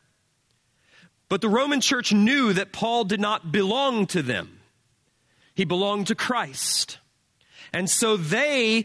But 1.28 1.40
the 1.40 1.48
Roman 1.48 1.80
church 1.80 2.12
knew 2.12 2.52
that 2.54 2.72
Paul 2.72 3.04
did 3.04 3.20
not 3.20 3.52
belong 3.52 4.08
to 4.08 4.20
them, 4.20 4.58
he 5.54 5.64
belonged 5.64 6.08
to 6.08 6.16
Christ. 6.16 6.98
And 7.72 7.88
so 7.88 8.16
they 8.16 8.84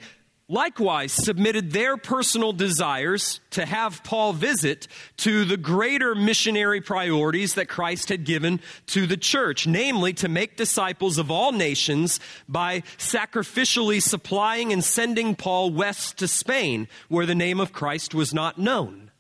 likewise 0.53 1.12
submitted 1.12 1.72
their 1.72 1.98
personal 1.98 2.53
desires 2.53 3.39
to 3.50 3.65
have 3.65 4.03
Paul 4.03 4.33
visit 4.33 4.88
to 5.17 5.45
the 5.45 5.57
greater 5.57 6.13
missionary 6.13 6.79
priorities 6.79 7.55
that 7.55 7.67
Christ 7.67 8.10
had 8.10 8.24
given 8.24 8.62
to 8.88 9.07
the 9.07 9.17
church, 9.17 9.65
namely 9.65 10.13
to 10.13 10.29
make 10.29 10.55
disciples 10.55 11.17
of 11.17 11.31
all 11.31 11.51
nations 11.51 12.19
by 12.48 12.81
sacrificially 12.98 14.01
supplying 14.01 14.72
and 14.72 14.83
sending 14.83 15.36
Paul 15.36 15.72
west 15.72 16.19
to 16.19 16.27
Spain, 16.27 16.88
where 17.10 17.25
the 17.25 17.36
name 17.36 17.60
of 17.60 17.74
Christ 17.74 18.13
was 18.13 18.33
not 18.33 18.60
known. 18.60 19.12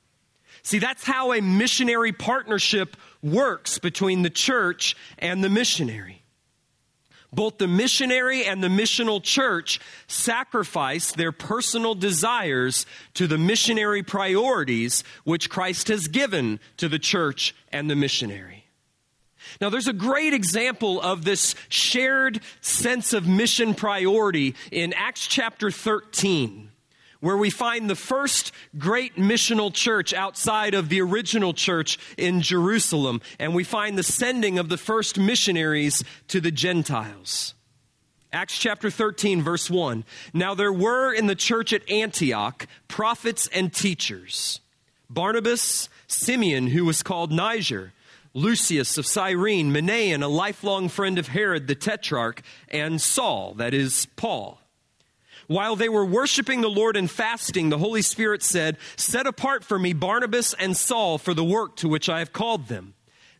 See, 0.61 0.79
that's 0.79 1.03
how 1.03 1.33
a 1.33 1.41
missionary 1.41 2.13
partnership 2.13 2.95
works 3.21 3.79
between 3.79 4.21
the 4.21 4.29
church 4.29 4.95
and 5.17 5.43
the 5.43 5.49
missionary. 5.49 6.22
Both 7.33 7.57
the 7.57 7.67
missionary 7.67 8.45
and 8.45 8.63
the 8.63 8.67
missional 8.67 9.21
church 9.21 9.79
sacrifice 10.07 11.11
their 11.11 11.31
personal 11.31 11.95
desires 11.95 12.85
to 13.15 13.27
the 13.27 13.37
missionary 13.37 14.03
priorities 14.03 15.03
which 15.23 15.49
Christ 15.49 15.87
has 15.87 16.07
given 16.07 16.59
to 16.77 16.87
the 16.87 16.99
church 16.99 17.55
and 17.71 17.89
the 17.89 17.95
missionary. 17.95 18.65
Now, 19.59 19.69
there's 19.69 19.87
a 19.87 19.93
great 19.93 20.33
example 20.33 21.01
of 21.01 21.25
this 21.25 21.55
shared 21.69 22.41
sense 22.61 23.13
of 23.13 23.27
mission 23.27 23.73
priority 23.75 24.55
in 24.71 24.93
Acts 24.93 25.27
chapter 25.27 25.69
13 25.69 26.69
where 27.23 27.37
we 27.37 27.49
find 27.49 27.89
the 27.89 27.95
first 27.95 28.51
great 28.77 29.15
missional 29.15 29.73
church 29.73 30.13
outside 30.13 30.73
of 30.73 30.89
the 30.89 30.99
original 30.99 31.53
church 31.53 31.97
in 32.17 32.41
Jerusalem, 32.41 33.21
and 33.39 33.55
we 33.55 33.63
find 33.63 33.97
the 33.97 34.03
sending 34.03 34.59
of 34.59 34.67
the 34.67 34.75
first 34.75 35.17
missionaries 35.17 36.03
to 36.27 36.41
the 36.41 36.51
Gentiles. 36.51 37.53
Acts 38.33 38.59
chapter 38.59 38.89
13, 38.89 39.41
verse 39.41 39.69
1. 39.69 40.03
Now 40.33 40.53
there 40.53 40.73
were 40.73 41.13
in 41.13 41.27
the 41.27 41.33
church 41.33 41.71
at 41.71 41.89
Antioch 41.89 42.67
prophets 42.89 43.47
and 43.53 43.73
teachers 43.73 44.59
Barnabas, 45.09 45.87
Simeon, 46.07 46.67
who 46.67 46.83
was 46.83 47.03
called 47.03 47.31
Niger, 47.31 47.93
Lucius 48.33 48.97
of 48.97 49.07
Cyrene, 49.07 49.71
Manaen, 49.71 50.23
a 50.23 50.27
lifelong 50.27 50.89
friend 50.89 51.17
of 51.17 51.29
Herod 51.29 51.67
the 51.67 51.75
Tetrarch, 51.75 52.41
and 52.67 52.99
Saul, 52.99 53.53
that 53.53 53.73
is, 53.73 54.07
Paul. 54.17 54.59
While 55.47 55.75
they 55.75 55.89
were 55.89 56.05
worshiping 56.05 56.61
the 56.61 56.69
Lord 56.69 56.95
and 56.95 57.09
fasting, 57.09 57.69
the 57.69 57.77
Holy 57.77 58.01
Spirit 58.01 58.41
said, 58.41 58.77
Set 58.95 59.27
apart 59.27 59.63
for 59.63 59.77
me 59.77 59.93
Barnabas 59.93 60.53
and 60.53 60.75
Saul 60.75 61.17
for 61.17 61.33
the 61.33 61.43
work 61.43 61.75
to 61.77 61.89
which 61.89 62.09
I 62.09 62.19
have 62.19 62.33
called 62.33 62.67
them. 62.67 62.93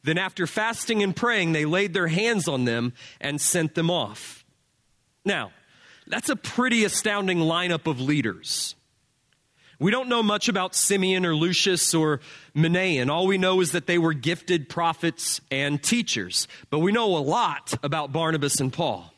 Then, 0.03 0.17
after 0.17 0.45
fasting 0.45 1.01
and 1.01 1.15
praying, 1.15 1.53
they 1.53 1.65
laid 1.65 1.93
their 1.93 2.07
hands 2.07 2.47
on 2.47 2.65
them 2.65 2.93
and 3.21 3.39
sent 3.39 3.73
them 3.73 3.89
off. 3.89 4.43
Now, 5.23 5.51
that's 6.07 6.29
a 6.29 6.35
pretty 6.35 6.83
astounding 6.83 7.39
lineup 7.39 7.87
of 7.87 8.01
leaders. 8.01 8.75
We 9.79 9.91
don't 9.91 10.09
know 10.09 10.21
much 10.21 10.49
about 10.49 10.75
Simeon 10.75 11.25
or 11.25 11.35
Lucius 11.35 11.93
or 11.93 12.19
Manaen. 12.55 13.09
All 13.09 13.27
we 13.27 13.37
know 13.37 13.61
is 13.61 13.71
that 13.71 13.87
they 13.87 13.97
were 13.97 14.13
gifted 14.13 14.69
prophets 14.69 15.41
and 15.49 15.81
teachers. 15.81 16.47
But 16.69 16.79
we 16.79 16.91
know 16.91 17.17
a 17.17 17.19
lot 17.19 17.73
about 17.81 18.11
Barnabas 18.11 18.59
and 18.59 18.71
Paul. 18.71 19.12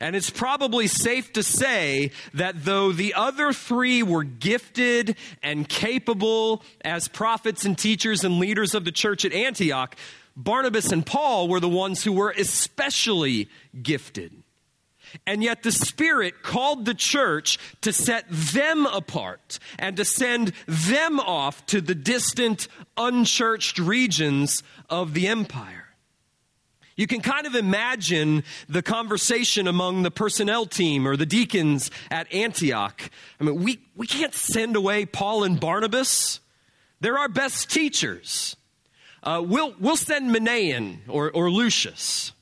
And 0.00 0.16
it's 0.16 0.30
probably 0.30 0.86
safe 0.86 1.30
to 1.34 1.42
say 1.42 2.10
that 2.32 2.64
though 2.64 2.90
the 2.90 3.12
other 3.12 3.52
three 3.52 4.02
were 4.02 4.24
gifted 4.24 5.16
and 5.42 5.68
capable 5.68 6.62
as 6.82 7.06
prophets 7.06 7.66
and 7.66 7.76
teachers 7.76 8.24
and 8.24 8.38
leaders 8.38 8.74
of 8.74 8.86
the 8.86 8.92
church 8.92 9.26
at 9.26 9.34
Antioch, 9.34 9.94
Barnabas 10.34 10.90
and 10.90 11.04
Paul 11.04 11.48
were 11.48 11.60
the 11.60 11.68
ones 11.68 12.02
who 12.02 12.12
were 12.12 12.30
especially 12.30 13.50
gifted. 13.82 14.32
And 15.26 15.42
yet 15.42 15.62
the 15.62 15.72
Spirit 15.72 16.42
called 16.42 16.84
the 16.84 16.94
church 16.94 17.58
to 17.82 17.92
set 17.92 18.24
them 18.28 18.86
apart 18.86 19.58
and 19.78 19.96
to 19.96 20.04
send 20.04 20.52
them 20.66 21.20
off 21.20 21.66
to 21.66 21.80
the 21.80 21.94
distant, 21.94 22.68
unchurched 22.96 23.78
regions 23.78 24.62
of 24.88 25.12
the 25.12 25.26
empire. 25.26 25.79
You 27.00 27.06
can 27.06 27.22
kind 27.22 27.46
of 27.46 27.54
imagine 27.54 28.44
the 28.68 28.82
conversation 28.82 29.66
among 29.66 30.02
the 30.02 30.10
personnel 30.10 30.66
team 30.66 31.08
or 31.08 31.16
the 31.16 31.24
deacons 31.24 31.90
at 32.10 32.30
Antioch. 32.30 33.10
I 33.40 33.44
mean, 33.44 33.62
we, 33.62 33.80
we 33.96 34.06
can't 34.06 34.34
send 34.34 34.76
away 34.76 35.06
Paul 35.06 35.44
and 35.44 35.58
Barnabas. 35.58 36.40
They're 37.00 37.16
our 37.16 37.30
best 37.30 37.70
teachers. 37.70 38.54
Uh, 39.22 39.42
we'll, 39.42 39.74
we'll 39.80 39.96
send 39.96 40.30
Manaen 40.30 40.98
or, 41.08 41.30
or 41.30 41.50
Lucius. 41.50 42.32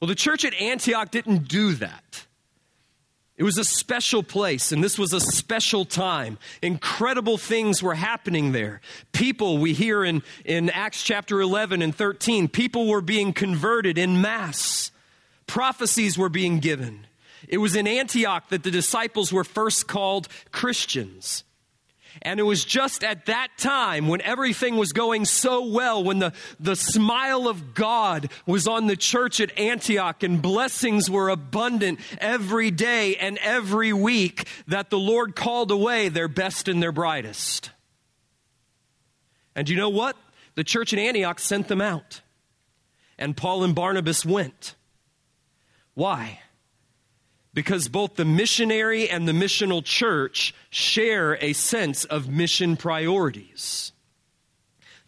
Well, 0.00 0.08
the 0.08 0.16
church 0.16 0.44
at 0.44 0.54
Antioch 0.54 1.12
didn't 1.12 1.46
do 1.46 1.74
that. 1.74 2.26
It 3.40 3.44
was 3.44 3.56
a 3.56 3.64
special 3.64 4.22
place, 4.22 4.70
and 4.70 4.84
this 4.84 4.98
was 4.98 5.14
a 5.14 5.20
special 5.20 5.86
time. 5.86 6.36
Incredible 6.60 7.38
things 7.38 7.82
were 7.82 7.94
happening 7.94 8.52
there. 8.52 8.82
People, 9.12 9.56
we 9.56 9.72
hear 9.72 10.04
in, 10.04 10.22
in 10.44 10.68
Acts 10.68 11.02
chapter 11.02 11.40
11 11.40 11.80
and 11.80 11.94
13, 11.94 12.48
people 12.48 12.86
were 12.86 13.00
being 13.00 13.32
converted 13.32 13.96
in 13.96 14.20
mass. 14.20 14.92
Prophecies 15.46 16.18
were 16.18 16.28
being 16.28 16.58
given. 16.58 17.06
It 17.48 17.56
was 17.56 17.74
in 17.74 17.86
Antioch 17.86 18.46
that 18.50 18.62
the 18.62 18.70
disciples 18.70 19.32
were 19.32 19.42
first 19.42 19.88
called 19.88 20.28
Christians. 20.52 21.42
And 22.22 22.40
it 22.40 22.44
was 22.44 22.64
just 22.64 23.02
at 23.04 23.26
that 23.26 23.48
time 23.56 24.08
when 24.08 24.20
everything 24.22 24.76
was 24.76 24.92
going 24.92 25.24
so 25.24 25.64
well, 25.66 26.02
when 26.02 26.18
the, 26.18 26.32
the 26.58 26.76
smile 26.76 27.48
of 27.48 27.74
God 27.74 28.30
was 28.46 28.66
on 28.66 28.86
the 28.86 28.96
church 28.96 29.40
at 29.40 29.58
Antioch 29.58 30.22
and 30.22 30.42
blessings 30.42 31.08
were 31.08 31.28
abundant 31.28 32.00
every 32.18 32.70
day 32.70 33.16
and 33.16 33.38
every 33.38 33.92
week, 33.92 34.46
that 34.66 34.90
the 34.90 34.98
Lord 34.98 35.34
called 35.34 35.70
away 35.70 36.08
their 36.08 36.28
best 36.28 36.68
and 36.68 36.82
their 36.82 36.92
brightest. 36.92 37.70
And 39.54 39.68
you 39.68 39.76
know 39.76 39.88
what? 39.88 40.16
The 40.54 40.64
church 40.64 40.92
at 40.92 40.98
Antioch 40.98 41.38
sent 41.38 41.68
them 41.68 41.80
out. 41.80 42.20
And 43.18 43.36
Paul 43.36 43.64
and 43.64 43.74
Barnabas 43.74 44.24
went. 44.24 44.74
Why? 45.94 46.40
Because 47.52 47.88
both 47.88 48.16
the 48.16 48.24
missionary 48.24 49.08
and 49.08 49.26
the 49.26 49.32
missional 49.32 49.84
church 49.84 50.54
share 50.70 51.36
a 51.40 51.52
sense 51.52 52.04
of 52.04 52.28
mission 52.28 52.76
priorities. 52.76 53.92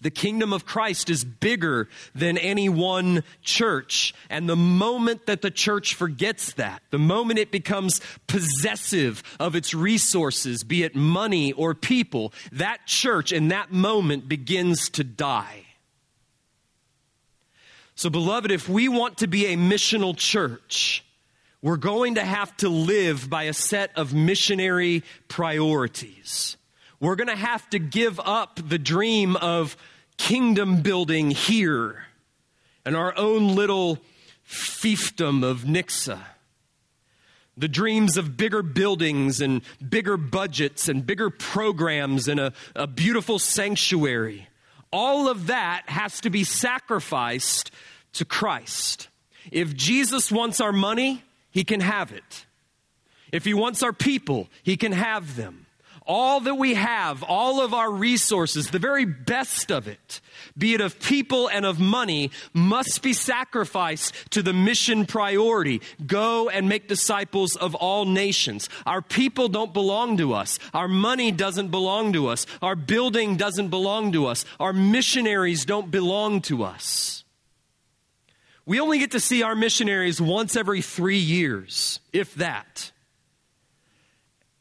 The 0.03 0.11
kingdom 0.11 0.53
of 0.53 0.67
Christ 0.67 1.11
is 1.11 1.23
bigger 1.25 1.89
than 2.13 2.37
any 2.37 2.69
one 2.69 3.23
church. 3.43 4.13
And 4.29 4.49
the 4.49 4.57
moment 4.57 5.27
that 5.27 5.43
the 5.43 5.51
church 5.51 5.95
forgets 5.95 6.55
that, 6.55 6.83
the 6.91 6.99
moment 6.99 7.39
it 7.39 7.53
becomes 7.53 8.01
possessive 8.27 9.23
of 9.39 9.55
its 9.55 9.73
resources, 9.73 10.65
be 10.65 10.83
it 10.83 10.97
money 10.97 11.53
or 11.53 11.73
people, 11.73 12.33
that 12.51 12.85
church 12.85 13.31
in 13.33 13.49
that 13.49 13.73
moment 13.73 14.29
begins 14.29 14.91
to 14.91 15.05
die. 15.05 15.67
So, 17.95 18.11
beloved, 18.11 18.51
if 18.51 18.69
we 18.69 18.89
want 18.89 19.19
to 19.19 19.29
be 19.29 19.47
a 19.47 19.57
missional 19.57 20.17
church, 20.17 21.05
we're 21.63 21.77
going 21.77 22.17
to 22.17 22.25
have 22.25 22.55
to 22.59 22.69
live 22.69 23.31
by 23.31 23.45
a 23.45 23.53
set 23.53 23.93
of 23.97 24.13
missionary 24.13 25.05
priorities. 25.29 26.57
We're 26.99 27.15
going 27.15 27.29
to 27.29 27.37
have 27.37 27.69
to 27.71 27.79
give 27.79 28.21
up 28.21 28.61
the 28.69 28.79
dream 28.79 29.37
of 29.37 29.77
kingdom 30.17 30.83
building 30.83 31.31
here 31.31 32.05
and 32.85 32.97
our 32.97 33.17
own 33.17 33.55
little 33.55 34.01
fiefdom 34.47 35.45
of 35.45 35.61
Nixa. 35.61 36.19
The 37.57 37.69
dreams 37.69 38.17
of 38.17 38.37
bigger 38.37 38.63
buildings 38.63 39.41
and 39.41 39.63
bigger 39.87 40.17
budgets 40.17 40.89
and 40.89 41.07
bigger 41.07 41.31
programs 41.31 42.27
and 42.27 42.41
a, 42.41 42.53
a 42.75 42.87
beautiful 42.87 43.39
sanctuary. 43.39 44.49
All 44.91 45.29
of 45.29 45.47
that 45.47 45.83
has 45.87 46.21
to 46.23 46.31
be 46.31 46.45
sacrificed 46.45 47.71
to 48.15 48.25
Christ. 48.25 49.09
If 49.51 49.77
Jesus 49.77 50.33
wants 50.33 50.61
our 50.61 50.73
money, 50.73 51.23
he 51.53 51.65
can 51.65 51.81
have 51.81 52.13
it. 52.13 52.47
If 53.31 53.45
He 53.45 53.55
wants 53.55 53.83
our 53.83 53.93
people, 53.93 54.49
He 54.63 54.77
can 54.77 54.93
have 54.93 55.37
them. 55.37 55.67
All 56.05 56.41
that 56.41 56.57
we 56.57 56.75
have, 56.75 57.23
all 57.23 57.61
of 57.61 57.73
our 57.73 57.91
resources, 57.91 58.71
the 58.71 58.81
very 58.81 59.05
best 59.05 59.71
of 59.71 59.87
it, 59.87 60.21
be 60.59 60.75
it 60.75 60.81
of 60.81 60.99
people 60.99 61.49
and 61.49 61.65
of 61.65 61.79
money, 61.79 62.33
must 62.53 63.03
be 63.03 63.13
sacrificed 63.13 64.13
to 64.31 64.43
the 64.43 64.53
mission 64.53 65.07
priority. 65.07 65.81
Go 66.05 66.49
and 66.49 66.69
make 66.69 66.89
disciples 66.89 67.55
of 67.55 67.77
all 67.77 68.05
nations. 68.05 68.69
Our 68.85 69.01
people 69.01 69.49
don't 69.49 69.73
belong 69.73 70.17
to 70.17 70.35
us. 70.35 70.59
Our 70.75 70.89
money 70.89 71.31
doesn't 71.31 71.69
belong 71.69 72.15
to 72.15 72.27
us. 72.27 72.47
Our 72.61 72.75
building 72.75 73.37
doesn't 73.37 73.69
belong 73.69 74.11
to 74.13 74.27
us. 74.27 74.45
Our 74.59 74.73
missionaries 74.73 75.65
don't 75.65 75.89
belong 75.91 76.41
to 76.43 76.65
us. 76.65 77.22
We 78.65 78.81
only 78.81 78.99
get 78.99 79.11
to 79.13 79.21
see 79.21 79.43
our 79.43 79.57
missionaries 79.57 80.21
once 80.21 80.57
every 80.57 80.83
three 80.83 81.19
years, 81.19 82.01
if 82.13 82.35
that. 82.37 82.93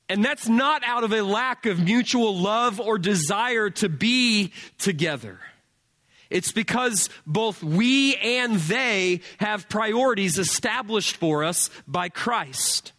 And 0.10 0.26
that's 0.26 0.50
not 0.50 0.84
out 0.86 1.04
of 1.04 1.14
a 1.14 1.22
lack 1.22 1.66
of 1.66 1.80
mutual 1.80 2.36
love 2.38 2.80
or 2.80 2.98
desire 2.98 3.70
to 3.70 3.88
be 3.88 4.52
together. 4.78 5.40
It's 6.30 6.52
because 6.52 7.10
both 7.28 7.62
we 7.62 8.16
and 8.16 8.56
they 8.56 9.22
have 9.40 9.70
priorities 9.70 10.38
established 10.38 11.18
for 11.18 11.44
us 11.44 11.70
by 11.88 12.10
Christ. 12.10 12.94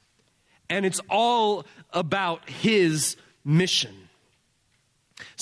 And 0.71 0.87
it's 0.87 1.01
all 1.11 1.67
about 1.91 2.49
His 2.49 3.17
mission. 3.45 3.95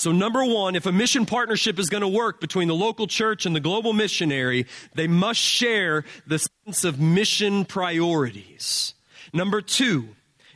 So, 0.01 0.11
number 0.11 0.43
one, 0.43 0.75
if 0.75 0.87
a 0.87 0.91
mission 0.91 1.27
partnership 1.27 1.77
is 1.77 1.87
going 1.87 2.01
to 2.01 2.07
work 2.07 2.41
between 2.41 2.67
the 2.67 2.73
local 2.73 3.05
church 3.05 3.45
and 3.45 3.55
the 3.55 3.59
global 3.59 3.93
missionary, 3.93 4.65
they 4.95 5.05
must 5.05 5.39
share 5.39 6.05
the 6.25 6.39
sense 6.39 6.83
of 6.83 6.99
mission 6.99 7.65
priorities. 7.65 8.95
Number 9.31 9.61
two, 9.61 10.07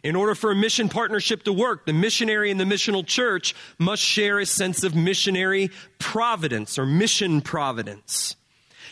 in 0.01 0.15
order 0.15 0.33
for 0.33 0.49
a 0.49 0.55
mission 0.55 0.89
partnership 0.89 1.43
to 1.43 1.53
work, 1.53 1.85
the 1.85 1.93
missionary 1.93 2.49
and 2.49 2.59
the 2.59 2.63
missional 2.63 3.05
church 3.05 3.53
must 3.77 4.01
share 4.01 4.39
a 4.39 4.47
sense 4.47 4.83
of 4.83 4.95
missionary 4.95 5.69
providence 5.99 6.79
or 6.79 6.87
mission 6.87 7.39
providence. 7.39 8.35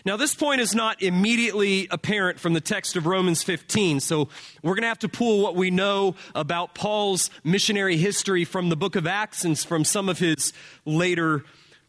Now, 0.05 0.17
this 0.17 0.35
point 0.35 0.59
is 0.59 0.75
not 0.75 1.01
immediately 1.01 1.87
apparent 1.89 2.37
from 2.37 2.51
the 2.51 2.59
text 2.59 2.97
of 2.97 3.05
Romans 3.05 3.41
15, 3.41 4.01
so 4.01 4.27
we're 4.61 4.73
going 4.75 4.81
to 4.81 4.89
have 4.89 4.99
to 4.99 5.09
pull 5.09 5.41
what 5.41 5.55
we 5.55 5.71
know 5.71 6.15
about 6.35 6.75
Paul's 6.75 7.29
missionary 7.45 7.95
history 7.95 8.43
from 8.43 8.67
the 8.67 8.75
book 8.75 8.97
of 8.97 9.07
Acts 9.07 9.45
and 9.45 9.57
from 9.57 9.85
some 9.85 10.09
of 10.09 10.19
his 10.19 10.51
later 10.83 11.45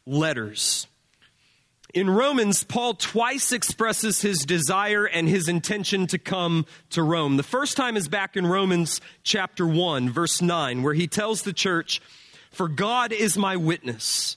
letters. 0.07 0.87
In 1.93 2.09
Romans, 2.09 2.63
Paul 2.63 2.95
twice 2.95 3.51
expresses 3.51 4.23
his 4.23 4.45
desire 4.45 5.07
and 5.07 5.29
his 5.29 5.49
intention 5.49 6.07
to 6.09 6.19
come 6.19 6.67
to 6.91 7.03
Rome. 7.03 7.37
The 7.37 7.43
first 7.43 7.77
time 7.77 7.97
is 7.97 8.07
back 8.07 8.37
in 8.37 8.47
Romans 8.47 9.01
chapter 9.25 9.67
1, 9.67 10.11
verse 10.11 10.41
9, 10.41 10.85
where 10.85 10.95
he 10.95 11.09
tells 11.09 11.43
the 11.43 11.53
church, 11.53 12.01
For 12.53 12.69
God 12.69 13.13
is 13.13 13.37
my 13.37 13.57
witness 13.57 14.37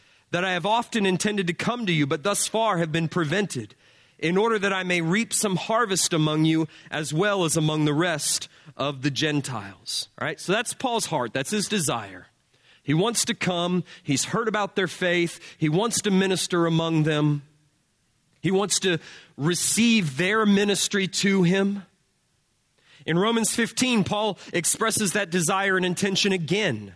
that 0.31 0.43
I 0.43 0.53
have 0.53 0.65
often 0.65 1.05
intended 1.05 1.47
to 1.47 1.53
come 1.53 1.85
to 1.85 1.93
you, 1.93 2.07
but 2.07 2.23
thus 2.23 2.47
far 2.47 2.77
have 2.77 2.91
been 2.91 3.07
prevented, 3.07 3.75
in 4.17 4.37
order 4.37 4.57
that 4.59 4.73
I 4.73 4.83
may 4.83 5.01
reap 5.01 5.33
some 5.33 5.55
harvest 5.55 6.13
among 6.13 6.45
you 6.45 6.67
as 6.89 7.13
well 7.13 7.43
as 7.43 7.57
among 7.57 7.85
the 7.85 7.93
rest 7.93 8.47
of 8.77 9.01
the 9.01 9.11
Gentiles. 9.11 10.09
All 10.19 10.25
right, 10.25 10.39
so 10.39 10.51
that's 10.51 10.73
Paul's 10.73 11.07
heart, 11.07 11.33
that's 11.33 11.51
his 11.51 11.67
desire. 11.67 12.27
He 12.83 12.93
wants 12.93 13.25
to 13.25 13.35
come, 13.35 13.83
he's 14.01 14.25
heard 14.25 14.47
about 14.47 14.75
their 14.75 14.87
faith, 14.87 15.39
he 15.57 15.69
wants 15.69 16.01
to 16.01 16.11
minister 16.11 16.65
among 16.65 17.03
them, 17.03 17.43
he 18.41 18.51
wants 18.51 18.79
to 18.79 18.99
receive 19.37 20.17
their 20.17 20.45
ministry 20.45 21.07
to 21.07 21.43
him. 21.43 21.83
In 23.05 23.17
Romans 23.17 23.55
15, 23.55 24.03
Paul 24.03 24.37
expresses 24.53 25.13
that 25.13 25.29
desire 25.29 25.77
and 25.77 25.85
intention 25.85 26.31
again. 26.31 26.95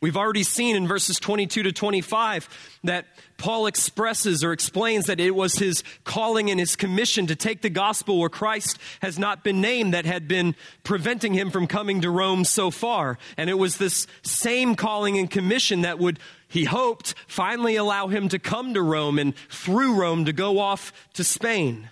We've 0.00 0.16
already 0.16 0.44
seen 0.44 0.76
in 0.76 0.86
verses 0.86 1.18
22 1.18 1.64
to 1.64 1.72
25 1.72 2.48
that 2.84 3.06
Paul 3.36 3.66
expresses 3.66 4.44
or 4.44 4.52
explains 4.52 5.06
that 5.06 5.18
it 5.18 5.34
was 5.34 5.54
his 5.54 5.82
calling 6.04 6.50
and 6.50 6.60
his 6.60 6.76
commission 6.76 7.26
to 7.26 7.34
take 7.34 7.62
the 7.62 7.70
gospel 7.70 8.20
where 8.20 8.28
Christ 8.28 8.78
has 9.02 9.18
not 9.18 9.42
been 9.42 9.60
named 9.60 9.94
that 9.94 10.06
had 10.06 10.28
been 10.28 10.54
preventing 10.84 11.34
him 11.34 11.50
from 11.50 11.66
coming 11.66 12.00
to 12.02 12.10
Rome 12.10 12.44
so 12.44 12.70
far. 12.70 13.18
And 13.36 13.50
it 13.50 13.58
was 13.58 13.78
this 13.78 14.06
same 14.22 14.76
calling 14.76 15.18
and 15.18 15.28
commission 15.28 15.82
that 15.82 15.98
would, 15.98 16.20
he 16.46 16.64
hoped, 16.64 17.14
finally 17.26 17.74
allow 17.74 18.06
him 18.06 18.28
to 18.28 18.38
come 18.38 18.74
to 18.74 18.82
Rome 18.82 19.18
and 19.18 19.34
through 19.48 19.94
Rome 19.94 20.26
to 20.26 20.32
go 20.32 20.60
off 20.60 20.92
to 21.14 21.24
Spain. 21.24 21.88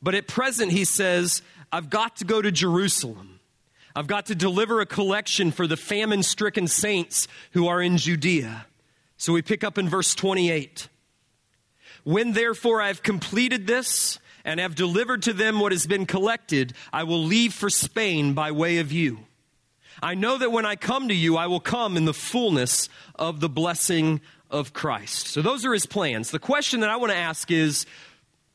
But 0.00 0.14
at 0.14 0.28
present, 0.28 0.70
he 0.70 0.84
says, 0.84 1.42
I've 1.72 1.90
got 1.90 2.16
to 2.16 2.24
go 2.24 2.40
to 2.40 2.52
Jerusalem. 2.52 3.29
I've 4.00 4.06
got 4.06 4.24
to 4.26 4.34
deliver 4.34 4.80
a 4.80 4.86
collection 4.86 5.52
for 5.52 5.66
the 5.66 5.76
famine 5.76 6.22
stricken 6.22 6.68
saints 6.68 7.28
who 7.50 7.68
are 7.68 7.82
in 7.82 7.98
Judea. 7.98 8.64
So 9.18 9.34
we 9.34 9.42
pick 9.42 9.62
up 9.62 9.76
in 9.76 9.90
verse 9.90 10.14
28. 10.14 10.88
When 12.04 12.32
therefore 12.32 12.80
I 12.80 12.86
have 12.86 13.02
completed 13.02 13.66
this 13.66 14.18
and 14.42 14.58
have 14.58 14.74
delivered 14.74 15.24
to 15.24 15.34
them 15.34 15.60
what 15.60 15.72
has 15.72 15.86
been 15.86 16.06
collected, 16.06 16.72
I 16.90 17.04
will 17.04 17.22
leave 17.22 17.52
for 17.52 17.68
Spain 17.68 18.32
by 18.32 18.52
way 18.52 18.78
of 18.78 18.90
you. 18.90 19.18
I 20.02 20.14
know 20.14 20.38
that 20.38 20.50
when 20.50 20.64
I 20.64 20.76
come 20.76 21.08
to 21.08 21.14
you, 21.14 21.36
I 21.36 21.46
will 21.46 21.60
come 21.60 21.98
in 21.98 22.06
the 22.06 22.14
fullness 22.14 22.88
of 23.16 23.40
the 23.40 23.50
blessing 23.50 24.22
of 24.50 24.72
Christ. 24.72 25.26
So 25.26 25.42
those 25.42 25.66
are 25.66 25.74
his 25.74 25.84
plans. 25.84 26.30
The 26.30 26.38
question 26.38 26.80
that 26.80 26.88
I 26.88 26.96
want 26.96 27.12
to 27.12 27.18
ask 27.18 27.50
is 27.50 27.84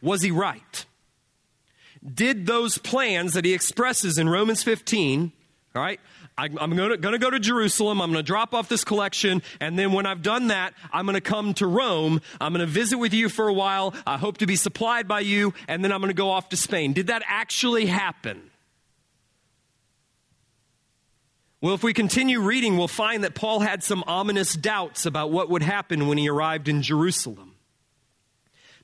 was 0.01 0.23
he 0.23 0.31
right? 0.31 0.85
Did 2.13 2.45
those 2.45 2.77
plans 2.77 3.33
that 3.33 3.45
he 3.45 3.53
expresses 3.53 4.17
in 4.17 4.29
Romans 4.29 4.61
15, 4.63 5.31
all 5.75 5.81
right, 5.81 5.99
I'm 6.37 6.75
going 6.75 7.01
to 7.01 7.17
go 7.17 7.29
to 7.29 7.39
Jerusalem. 7.39 8.01
I'm 8.01 8.11
going 8.11 8.23
to 8.23 8.27
drop 8.27 8.53
off 8.53 8.67
this 8.67 8.83
collection. 8.83 9.41
And 9.61 9.79
then 9.79 9.93
when 9.93 10.05
I've 10.05 10.21
done 10.21 10.47
that, 10.47 10.73
I'm 10.91 11.05
going 11.05 11.15
to 11.15 11.21
come 11.21 11.53
to 11.55 11.65
Rome. 11.65 12.21
I'm 12.41 12.51
going 12.51 12.59
to 12.65 12.71
visit 12.71 12.97
with 12.97 13.13
you 13.13 13.29
for 13.29 13.47
a 13.47 13.53
while. 13.53 13.93
I 14.05 14.17
hope 14.17 14.39
to 14.39 14.45
be 14.45 14.57
supplied 14.57 15.07
by 15.07 15.21
you. 15.21 15.53
And 15.69 15.83
then 15.83 15.93
I'm 15.93 16.01
going 16.01 16.09
to 16.09 16.13
go 16.13 16.29
off 16.29 16.49
to 16.49 16.57
Spain. 16.57 16.91
Did 16.91 17.07
that 17.07 17.23
actually 17.25 17.85
happen? 17.85 18.51
Well, 21.61 21.73
if 21.73 21.83
we 21.83 21.93
continue 21.93 22.41
reading, 22.41 22.77
we'll 22.77 22.89
find 22.89 23.23
that 23.23 23.33
Paul 23.33 23.61
had 23.61 23.81
some 23.81 24.03
ominous 24.05 24.53
doubts 24.53 25.05
about 25.05 25.31
what 25.31 25.49
would 25.49 25.63
happen 25.63 26.07
when 26.07 26.17
he 26.17 26.29
arrived 26.29 26.67
in 26.67 26.81
Jerusalem. 26.81 27.54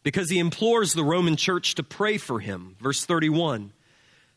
Because 0.04 0.30
he 0.30 0.40
implores 0.40 0.94
the 0.94 1.04
Roman 1.04 1.36
church 1.36 1.76
to 1.76 1.84
pray 1.84 2.18
for 2.18 2.40
him. 2.40 2.76
Verse 2.80 3.06
31 3.06 3.74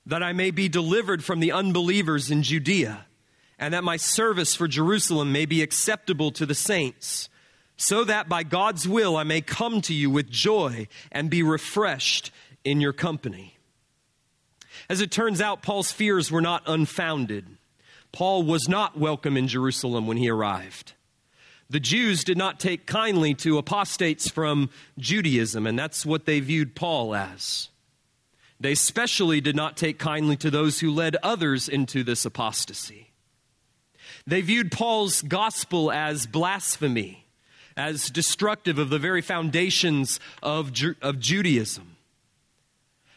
that 0.07 0.23
I 0.23 0.33
may 0.33 0.51
be 0.51 0.69
delivered 0.69 1.25
from 1.25 1.41
the 1.41 1.53
unbelievers 1.53 2.31
in 2.31 2.43
Judea, 2.43 3.07
and 3.59 3.73
that 3.73 3.85
my 3.85 3.97
service 3.97 4.55
for 4.55 4.69
Jerusalem 4.69 5.33
may 5.33 5.47
be 5.47 5.63
acceptable 5.63 6.31
to 6.33 6.45
the 6.45 6.55
saints, 6.55 7.29
so 7.77 8.05
that 8.05 8.29
by 8.29 8.43
God's 8.43 8.87
will 8.87 9.17
I 9.17 9.25
may 9.25 9.41
come 9.41 9.81
to 9.83 9.95
you 9.95 10.11
with 10.11 10.31
joy 10.31 10.89
and 11.11 11.31
be 11.31 11.43
refreshed 11.43 12.31
in 12.65 12.81
your 12.81 12.93
company. 12.93 13.57
As 14.89 15.01
it 15.01 15.11
turns 15.11 15.41
out, 15.41 15.63
Paul's 15.63 15.93
fears 15.93 16.31
were 16.31 16.43
not 16.43 16.63
unfounded. 16.67 17.47
Paul 18.13 18.43
was 18.43 18.69
not 18.69 18.99
welcome 18.99 19.37
in 19.37 19.49
Jerusalem 19.49 20.07
when 20.07 20.19
he 20.19 20.29
arrived. 20.29 20.93
The 21.71 21.81
Jews 21.81 22.25
did 22.25 22.37
not 22.37 22.61
take 22.61 22.87
kindly 22.87 23.35
to 23.35 23.59
apostates 23.59 24.29
from 24.29 24.71
Judaism, 24.99 25.67
and 25.67 25.79
that's 25.79 26.05
what 26.05 26.27
they 26.27 26.41
viewed 26.41 26.75
Paul 26.75 27.15
as. 27.15 27.71
They 28.61 28.73
especially 28.73 29.41
did 29.41 29.57
not 29.57 29.77
take 29.77 29.99
kindly 29.99 30.37
to 30.39 30.51
those 30.51 30.81
who 30.81 30.91
led 30.91 31.17
others 31.23 31.69
into 31.69 32.05
this 32.05 32.25
apostasy. 32.25 33.11
They 34.27 34.41
viewed 34.41 34.73
Paul's 34.73 35.23
gospel 35.23 35.91
as 35.91 36.27
blasphemy, 36.27 37.27
as 37.77 38.09
destructive 38.09 38.79
of 38.79 38.91
the 38.91 38.99
very 38.99 39.21
foundations 39.21 40.21
of, 40.43 40.73
Ju- 40.73 40.95
of 41.03 41.19
Judaism. 41.19 41.97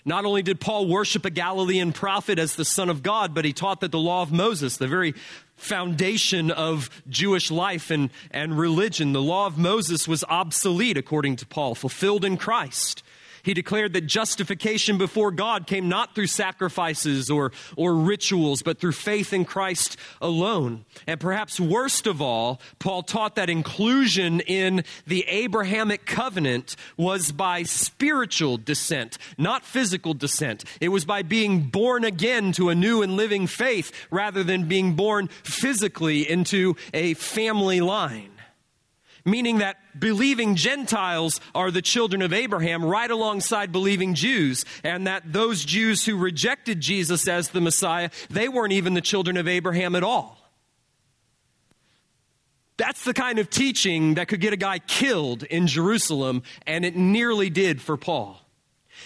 Not 0.03 0.25
only 0.25 0.41
did 0.41 0.62
Paul 0.62 0.88
worship 0.88 1.25
a 1.25 1.29
Galilean 1.29 1.91
prophet 1.91 2.39
as 2.39 2.55
the 2.55 2.65
Son 2.65 2.89
of 2.89 3.03
God, 3.03 3.33
but 3.33 3.43
he 3.43 3.51
taught 3.51 3.81
that 3.81 3.91
the 3.91 3.99
law 3.99 4.21
of 4.21 4.31
Moses, 4.31 4.77
the 4.77 4.88
very 4.88 5.13
foundation 5.58 6.50
of 6.52 6.89
Jewish 7.10 7.52
life 7.52 7.91
and, 7.91 8.10
and 8.32 8.58
religion, 8.58 9.12
the 9.13 9.22
law 9.22 9.48
of 9.48 9.58
Moses 9.58 10.08
was 10.08 10.24
obsolete, 10.30 10.98
according 10.98 11.36
to 11.38 11.46
Paul, 11.46 11.76
fulfilled 11.76 12.24
in 12.24 12.38
Christ. 12.38 13.04
He 13.47 13.53
declared 13.53 13.93
that 13.93 14.07
justification 14.07 14.97
before 14.97 15.31
God 15.31 15.67
came 15.67 15.88
not 15.88 16.13
through 16.13 16.27
sacrifices 16.27 17.29
or, 17.29 17.53
or 17.77 17.95
rituals, 17.95 18.62
but 18.62 18.77
through 18.77 18.91
faith 18.91 19.31
in 19.31 19.45
Christ 19.45 19.95
alone. 20.19 20.83
And 21.07 21.17
perhaps 21.17 21.57
worst 21.57 22.07
of 22.07 22.21
all, 22.21 22.60
Paul 22.77 23.03
taught 23.03 23.36
that 23.36 23.49
inclusion 23.49 24.41
in 24.41 24.83
the 25.05 25.23
Abrahamic 25.29 26.05
covenant 26.05 26.75
was 26.97 27.31
by 27.31 27.63
spiritual 27.63 28.57
descent, 28.57 29.17
not 29.38 29.63
physical 29.63 30.13
descent. 30.13 30.65
It 30.81 30.89
was 30.89 31.05
by 31.05 31.21
being 31.21 31.69
born 31.69 32.03
again 32.03 32.51
to 32.51 32.67
a 32.67 32.75
new 32.75 33.01
and 33.01 33.15
living 33.15 33.47
faith 33.47 33.93
rather 34.12 34.43
than 34.43 34.67
being 34.67 34.97
born 34.97 35.29
physically 35.43 36.29
into 36.29 36.75
a 36.93 37.13
family 37.13 37.79
line 37.79 38.31
meaning 39.28 39.60
that 39.60 39.78
believing 40.00 40.56
Gentiles 40.56 41.40
are 41.54 41.70
the 41.70 41.82
children 41.82 42.22
of 42.22 42.34
Abraham 42.34 42.84
right 42.84 43.12
alongside 43.12 43.72
believing 43.72 44.16
Jews, 44.16 44.66
and 44.84 45.06
that 45.06 45.34
those 45.34 45.63
Jews 45.66 46.06
who 46.06 46.18
rejected 46.18 46.80
Jesus 46.80 47.28
as 47.28 47.50
the 47.50 47.62
Messiah, 47.62 48.10
they 48.30 48.48
weren't 48.48 48.74
even 48.74 48.94
the 48.94 49.02
children 49.02 49.38
of 49.38 49.48
Abraham 49.48 49.96
at 49.96 50.04
all. 50.04 50.38
That's 52.78 53.04
the 53.04 53.13
kind 53.13 53.40
of 53.40 53.50
teaching 53.50 54.13
that 54.16 54.28
could 54.28 54.40
get 54.40 54.54
a 54.54 54.58
guy 54.58 54.80
killed 54.80 55.44
in 55.44 55.68
Jerusalem, 55.68 56.44
and 56.66 56.86
it 56.86 56.96
nearly 56.96 57.50
did 57.50 57.82
for 57.82 57.98
Paul. 57.98 58.46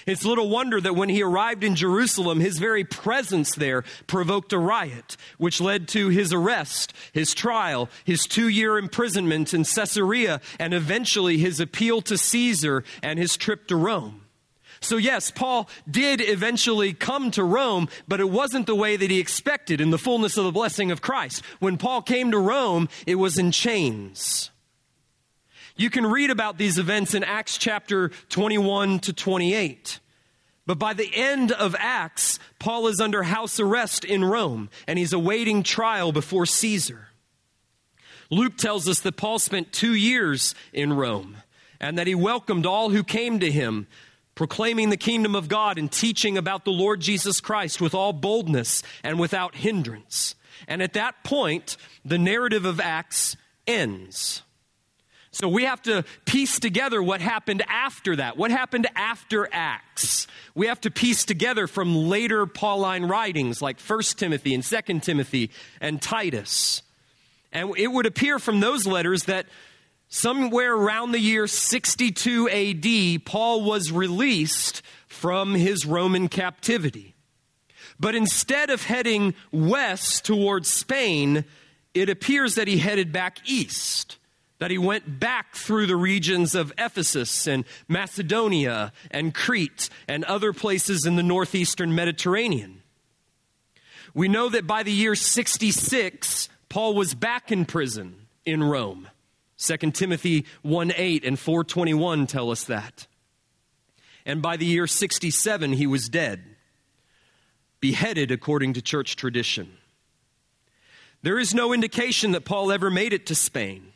It's 0.06 0.26
little 0.26 0.50
wonder 0.50 0.82
that 0.82 0.96
when 0.96 1.10
he 1.10 1.22
arrived 1.24 1.64
in 1.64 1.76
Jerusalem, 1.76 2.40
his 2.40 2.58
very 2.58 2.84
presence 2.84 3.56
there 3.56 3.84
provoked 4.08 4.54
a 4.54 4.60
riot, 4.60 5.18
which 5.38 5.62
led 5.62 5.88
to 5.90 6.10
his 6.10 6.34
arrest, 6.34 6.94
his 7.14 7.34
trial, 7.34 7.90
his 8.04 8.24
two 8.24 8.48
year 8.48 8.78
imprisonment 8.78 9.54
in 9.54 9.64
Caesarea, 9.64 10.42
and 10.60 10.74
eventually 10.74 11.38
his 11.38 11.60
appeal 11.60 12.02
to 12.04 12.18
Caesar 12.18 12.84
and 13.04 13.20
his 13.20 13.38
trip 13.38 13.68
to 13.68 13.76
Rome. 13.76 14.22
So, 14.84 14.98
yes, 14.98 15.30
Paul 15.30 15.70
did 15.90 16.22
eventually 16.22 16.94
come 16.94 17.30
to 17.32 17.44
Rome, 17.44 17.88
but 18.08 18.20
it 18.20 18.30
wasn't 18.32 18.66
the 18.66 18.76
way 18.76 18.98
that 18.98 19.12
he 19.12 19.20
expected 19.20 19.80
in 19.80 19.92
the 19.92 20.00
fullness 20.00 20.38
of 20.38 20.44
the 20.44 20.52
blessing 20.52 20.90
of 20.90 21.04
Christ. 21.04 21.44
When 21.60 21.78
Paul 21.78 22.02
came 22.02 22.32
to 22.32 22.40
Rome, 22.40 22.90
it 23.06 23.16
was 23.16 23.38
in 23.38 23.52
chains. 23.52 24.50
You 25.76 25.90
can 25.90 26.06
read 26.06 26.30
about 26.30 26.58
these 26.58 26.78
events 26.78 27.14
in 27.14 27.24
Acts 27.24 27.58
chapter 27.58 28.10
21 28.30 29.00
to 29.00 29.14
28. 29.14 30.00
But 30.66 30.78
by 30.78 30.94
the 30.94 31.10
end 31.14 31.52
of 31.52 31.76
Acts, 31.78 32.40
Paul 32.60 32.88
is 32.88 33.00
under 33.00 33.24
house 33.24 33.60
arrest 33.60 34.06
in 34.06 34.24
Rome 34.24 34.70
and 34.88 35.00
he's 35.00 35.14
awaiting 35.14 35.64
trial 35.64 36.12
before 36.12 36.46
Caesar. 36.46 37.08
Luke 38.30 38.58
tells 38.58 38.88
us 38.88 39.02
that 39.02 39.18
Paul 39.18 39.40
spent 39.40 39.74
two 39.74 39.94
years 39.94 40.56
in 40.72 40.94
Rome 40.94 41.38
and 41.80 41.98
that 41.98 42.08
he 42.08 42.16
welcomed 42.16 42.66
all 42.66 42.92
who 42.92 43.04
came 43.04 43.40
to 43.40 43.52
him, 43.52 43.88
proclaiming 44.36 44.90
the 44.90 44.98
kingdom 44.98 45.36
of 45.36 45.50
God 45.50 45.78
and 45.78 45.92
teaching 45.92 46.38
about 46.38 46.64
the 46.64 46.72
Lord 46.72 47.02
Jesus 47.02 47.42
Christ 47.42 47.82
with 47.82 47.94
all 47.94 48.14
boldness 48.14 48.84
and 49.04 49.20
without 49.20 49.56
hindrance. 49.56 50.36
And 50.68 50.82
at 50.82 50.94
that 50.94 51.24
point, 51.24 51.76
the 52.06 52.20
narrative 52.20 52.64
of 52.66 52.80
Acts 52.80 53.36
ends. 53.68 54.44
So 55.32 55.48
we 55.48 55.63
have 55.63 55.82
to 55.84 56.04
piece 56.26 56.60
together 56.60 57.02
what 57.02 57.22
happened 57.22 57.63
after 57.67 58.17
that. 58.17 58.36
What 58.36 58.52
happened 58.52 58.88
after 58.96 59.48
Acts? 59.52 60.28
We 60.56 60.67
have 60.67 60.82
to 60.82 60.91
piece 60.91 61.24
together 61.24 61.67
from 61.67 61.96
later 61.96 62.46
Pauline 62.46 63.06
writings 63.06 63.62
like 63.62 63.80
1 63.80 64.02
Timothy 64.17 64.54
and 64.54 64.63
2 64.63 65.00
Timothy 65.00 65.52
and 65.80 66.02
Titus. 66.02 66.82
And 67.54 67.74
it 67.78 67.88
would 67.88 68.06
appear 68.06 68.39
from 68.39 68.60
those 68.60 68.86
letters 68.86 69.24
that 69.24 69.46
somewhere 70.10 70.76
around 70.76 71.13
the 71.13 71.20
year 71.20 71.48
62 71.48 72.50
AD, 72.50 73.26
Paul 73.26 73.63
was 73.63 73.89
released 73.89 74.82
from 75.08 75.56
his 75.56 75.86
Roman 75.86 76.28
captivity. 76.28 77.15
But 77.98 78.15
instead 78.15 78.70
of 78.70 78.84
heading 78.84 79.34
west 79.54 80.26
towards 80.26 80.70
Spain, 80.70 81.46
it 81.94 82.10
appears 82.10 82.56
that 82.56 82.67
he 82.67 82.80
headed 82.80 83.13
back 83.13 83.38
east 83.46 84.17
that 84.62 84.69
he 84.69 84.78
went 84.78 85.19
back 85.19 85.56
through 85.56 85.88
the 85.88 85.95
regions 85.95 86.54
of 86.54 86.71
Ephesus 86.78 87.47
and 87.47 87.65
Macedonia 87.88 88.93
and 89.10 89.34
Crete 89.34 89.89
and 90.08 90.24
other 90.26 90.54
places 90.54 91.04
in 91.04 91.15
the 91.15 91.24
northeastern 91.24 91.95
Mediterranean. 91.95 92.84
We 94.13 94.28
know 94.28 94.50
that 94.50 94.67
by 94.67 94.84
the 94.84 94.91
year 94.91 95.15
66, 95.15 96.47
Paul 96.69 96.93
was 96.93 97.15
back 97.15 97.52
in 97.52 97.65
prison 97.65 98.28
in 98.45 98.63
Rome. 98.63 99.10
2 99.58 99.78
Timothy 99.93 100.45
1 100.62 100.93
8 100.95 101.26
and 101.26 101.39
421 101.39 102.28
tell 102.28 102.52
us 102.52 102.65
that. 102.65 103.08
And 104.28 104.43
by 104.43 104.58
the 104.58 104.65
year 104.67 104.86
67, 104.86 105.74
he 105.74 105.88
was 105.88 106.08
dead, 106.08 106.43
beheaded 107.80 108.30
according 108.30 108.74
to 108.74 108.82
church 108.84 109.15
tradition. 109.15 109.76
There 111.24 111.39
is 111.39 111.56
no 111.56 111.74
indication 111.74 112.34
that 112.34 112.45
Paul 112.45 112.71
ever 112.71 112.91
made 112.91 113.12
it 113.12 113.26
to 113.26 113.34
Spain 113.34 113.90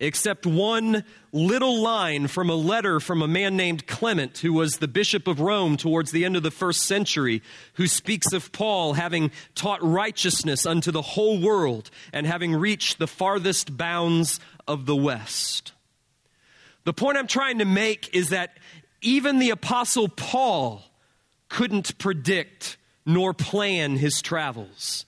except 0.00 0.46
one 0.46 1.04
little 1.32 1.80
line 1.80 2.28
from 2.28 2.48
a 2.48 2.54
letter 2.54 3.00
from 3.00 3.20
a 3.20 3.28
man 3.28 3.56
named 3.56 3.86
Clement, 3.86 4.38
who 4.38 4.52
was 4.52 4.78
the 4.78 4.88
Bishop 4.88 5.26
of 5.26 5.40
Rome 5.40 5.76
towards 5.76 6.12
the 6.12 6.24
end 6.24 6.36
of 6.36 6.42
the 6.42 6.50
first 6.50 6.82
century, 6.82 7.42
who 7.74 7.86
speaks 7.86 8.32
of 8.32 8.52
Paul 8.52 8.94
having 8.94 9.30
taught 9.54 9.82
righteousness 9.82 10.64
unto 10.66 10.90
the 10.90 11.02
whole 11.02 11.40
world 11.40 11.90
and 12.12 12.26
having 12.26 12.54
reached 12.54 12.98
the 12.98 13.06
farthest 13.06 13.76
bounds 13.76 14.40
of 14.66 14.86
the 14.86 14.96
West. 14.96 15.72
The 16.84 16.92
point 16.92 17.18
I'm 17.18 17.26
trying 17.26 17.58
to 17.58 17.64
make 17.64 18.14
is 18.14 18.30
that 18.30 18.56
even 19.02 19.38
the 19.38 19.50
Apostle 19.50 20.08
Paul 20.08 20.82
couldn't 21.48 21.98
predict 21.98 22.76
nor 23.04 23.32
plan 23.34 23.96
his 23.96 24.22
travels. 24.22 25.06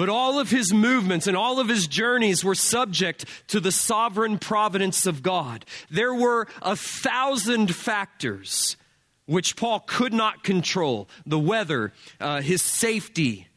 But 0.00 0.08
all 0.08 0.38
of 0.38 0.48
his 0.48 0.72
movements 0.72 1.26
and 1.26 1.36
all 1.36 1.60
of 1.60 1.68
his 1.68 1.86
journeys 1.86 2.42
were 2.42 2.54
subject 2.54 3.26
to 3.48 3.60
the 3.60 3.70
sovereign 3.70 4.38
providence 4.38 5.04
of 5.04 5.22
God. 5.22 5.66
There 5.90 6.14
were 6.14 6.46
a 6.62 6.74
thousand 6.74 7.74
factors 7.74 8.78
which 9.26 9.56
Paul 9.56 9.80
could 9.80 10.14
not 10.14 10.42
control 10.42 11.06
the 11.26 11.38
weather, 11.38 11.92
uh, 12.18 12.40
his 12.40 12.62
safety, 12.62 13.48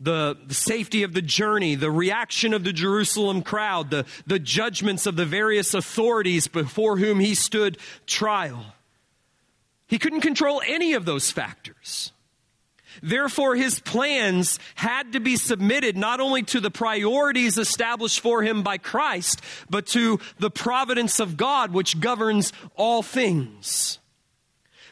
the, 0.00 0.38
the, 0.46 0.54
safety 0.54 1.02
of 1.02 1.12
the 1.12 1.20
journey, 1.20 1.74
the 1.74 1.90
reaction 1.90 2.54
of 2.54 2.64
the 2.64 2.72
Jerusalem 2.72 3.42
crowd, 3.42 3.90
the, 3.90 4.06
the 4.26 4.38
judgments 4.38 5.04
of 5.04 5.16
the 5.16 5.26
various 5.26 5.74
authorities 5.74 6.48
before 6.48 6.96
whom 6.96 7.20
he 7.20 7.34
stood 7.34 7.76
trial. 8.06 8.64
He 9.88 9.98
couldn't 9.98 10.22
control 10.22 10.62
any 10.66 10.94
of 10.94 11.04
those 11.04 11.30
factors. 11.30 12.12
Therefore, 13.00 13.54
his 13.56 13.78
plans 13.80 14.58
had 14.74 15.12
to 15.12 15.20
be 15.20 15.36
submitted 15.36 15.96
not 15.96 16.20
only 16.20 16.42
to 16.44 16.60
the 16.60 16.70
priorities 16.70 17.58
established 17.58 18.20
for 18.20 18.42
him 18.42 18.62
by 18.62 18.78
Christ, 18.78 19.40
but 19.70 19.86
to 19.88 20.18
the 20.38 20.50
providence 20.50 21.20
of 21.20 21.36
God, 21.36 21.72
which 21.72 22.00
governs 22.00 22.52
all 22.76 23.02
things. 23.02 23.98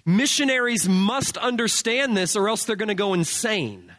Missionaries 0.06 0.88
must 0.88 1.36
understand 1.36 2.16
this, 2.16 2.36
or 2.36 2.48
else 2.48 2.64
they're 2.64 2.76
going 2.76 2.88
to 2.88 2.94
go 2.94 3.14
insane. 3.14 3.92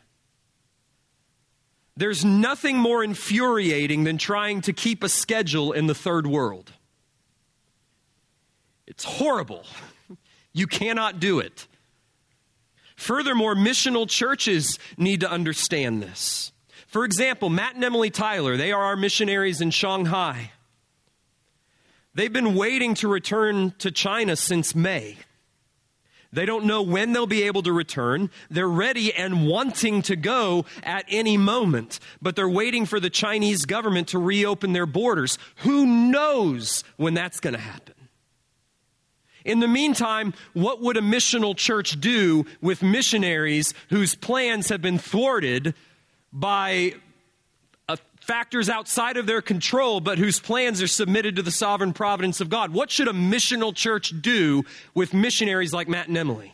There's 1.97 2.25
nothing 2.25 2.77
more 2.77 3.03
infuriating 3.03 4.05
than 4.05 4.17
trying 4.17 4.61
to 4.61 4.73
keep 4.73 5.03
a 5.03 5.09
schedule 5.09 5.71
in 5.71 5.87
the 5.87 5.93
third 5.95 6.25
world. 6.25 6.71
It's 8.87 9.03
horrible. 9.03 9.65
You 10.53 10.67
cannot 10.67 11.21
do 11.21 11.39
it. 11.39 11.65
Furthermore, 13.01 13.55
missional 13.55 14.07
churches 14.07 14.77
need 14.95 15.21
to 15.21 15.31
understand 15.31 16.03
this. 16.03 16.51
For 16.85 17.03
example, 17.03 17.49
Matt 17.49 17.73
and 17.73 17.83
Emily 17.83 18.11
Tyler, 18.11 18.57
they 18.57 18.71
are 18.71 18.83
our 18.83 18.95
missionaries 18.95 19.59
in 19.59 19.71
Shanghai. 19.71 20.51
They've 22.13 22.31
been 22.31 22.53
waiting 22.53 22.93
to 22.95 23.07
return 23.07 23.73
to 23.79 23.89
China 23.89 24.35
since 24.35 24.75
May. 24.75 25.17
They 26.31 26.45
don't 26.45 26.65
know 26.65 26.83
when 26.83 27.11
they'll 27.11 27.25
be 27.25 27.41
able 27.41 27.63
to 27.63 27.73
return. 27.73 28.29
They're 28.51 28.69
ready 28.69 29.11
and 29.11 29.47
wanting 29.47 30.03
to 30.03 30.15
go 30.15 30.65
at 30.83 31.05
any 31.09 31.37
moment, 31.37 31.99
but 32.21 32.35
they're 32.35 32.47
waiting 32.47 32.85
for 32.85 32.99
the 32.99 33.09
Chinese 33.09 33.65
government 33.65 34.09
to 34.09 34.19
reopen 34.19 34.73
their 34.73 34.85
borders. 34.85 35.39
Who 35.63 35.87
knows 35.87 36.83
when 36.97 37.15
that's 37.15 37.39
going 37.39 37.55
to 37.55 37.59
happen? 37.59 37.95
In 39.43 39.59
the 39.59 39.67
meantime, 39.67 40.33
what 40.53 40.81
would 40.81 40.97
a 40.97 41.01
missional 41.01 41.55
church 41.55 41.99
do 41.99 42.45
with 42.61 42.83
missionaries 42.83 43.73
whose 43.89 44.15
plans 44.15 44.69
have 44.69 44.81
been 44.81 44.97
thwarted 44.97 45.73
by 46.31 46.93
uh, 47.89 47.97
factors 48.19 48.69
outside 48.69 49.17
of 49.17 49.25
their 49.25 49.41
control, 49.41 49.99
but 49.99 50.17
whose 50.17 50.39
plans 50.39 50.81
are 50.81 50.87
submitted 50.87 51.35
to 51.37 51.41
the 51.41 51.51
sovereign 51.51 51.93
providence 51.93 52.39
of 52.39 52.49
God? 52.49 52.71
What 52.71 52.91
should 52.91 53.07
a 53.07 53.13
missional 53.13 53.75
church 53.75 54.13
do 54.21 54.63
with 54.93 55.13
missionaries 55.13 55.73
like 55.73 55.87
Matt 55.87 56.07
and 56.07 56.17
Emily? 56.17 56.53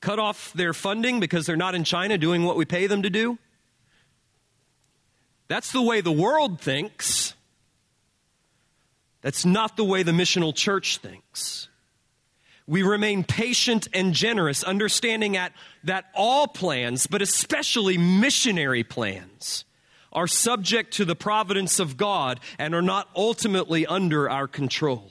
Cut 0.00 0.18
off 0.18 0.52
their 0.52 0.72
funding 0.72 1.20
because 1.20 1.44
they're 1.44 1.56
not 1.56 1.74
in 1.74 1.84
China 1.84 2.16
doing 2.16 2.44
what 2.44 2.56
we 2.56 2.64
pay 2.64 2.86
them 2.86 3.02
to 3.02 3.10
do? 3.10 3.38
That's 5.48 5.72
the 5.72 5.82
way 5.82 6.00
the 6.00 6.12
world 6.12 6.60
thinks. 6.60 7.34
That's 9.22 9.44
not 9.44 9.76
the 9.76 9.84
way 9.84 10.02
the 10.02 10.12
missional 10.12 10.54
church 10.54 10.98
thinks. 10.98 11.68
We 12.66 12.82
remain 12.82 13.24
patient 13.24 13.88
and 13.94 14.12
generous, 14.12 14.62
understanding 14.62 15.36
at, 15.36 15.52
that 15.84 16.04
all 16.14 16.46
plans, 16.46 17.06
but 17.06 17.22
especially 17.22 17.96
missionary 17.96 18.84
plans, 18.84 19.64
are 20.12 20.26
subject 20.26 20.92
to 20.94 21.04
the 21.04 21.16
providence 21.16 21.80
of 21.80 21.96
God 21.96 22.40
and 22.58 22.74
are 22.74 22.82
not 22.82 23.08
ultimately 23.16 23.86
under 23.86 24.28
our 24.28 24.46
control. 24.46 25.10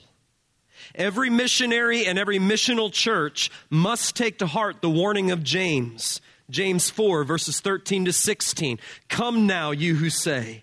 Every 0.94 1.30
missionary 1.30 2.06
and 2.06 2.18
every 2.18 2.38
missional 2.38 2.92
church 2.92 3.50
must 3.70 4.16
take 4.16 4.38
to 4.38 4.46
heart 4.46 4.80
the 4.80 4.90
warning 4.90 5.30
of 5.30 5.42
James, 5.42 6.20
James 6.50 6.90
4, 6.90 7.24
verses 7.24 7.60
13 7.60 8.06
to 8.06 8.12
16. 8.12 8.78
Come 9.08 9.46
now, 9.46 9.70
you 9.70 9.96
who 9.96 10.10
say, 10.10 10.62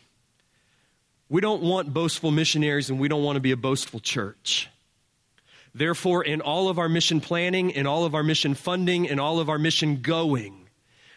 We 1.31 1.39
don't 1.39 1.61
want 1.61 1.93
boastful 1.93 2.29
missionaries 2.29 2.89
and 2.89 2.99
we 2.99 3.07
don't 3.07 3.23
want 3.23 3.37
to 3.37 3.39
be 3.39 3.51
a 3.51 3.57
boastful 3.57 4.01
church. 4.01 4.69
Therefore, 5.73 6.25
in 6.25 6.41
all 6.41 6.67
of 6.67 6.77
our 6.77 6.89
mission 6.89 7.21
planning, 7.21 7.69
in 7.69 7.87
all 7.87 8.03
of 8.03 8.13
our 8.13 8.21
mission 8.21 8.53
funding, 8.53 9.05
in 9.05 9.17
all 9.17 9.39
of 9.39 9.47
our 9.47 9.57
mission 9.57 10.01
going, 10.01 10.67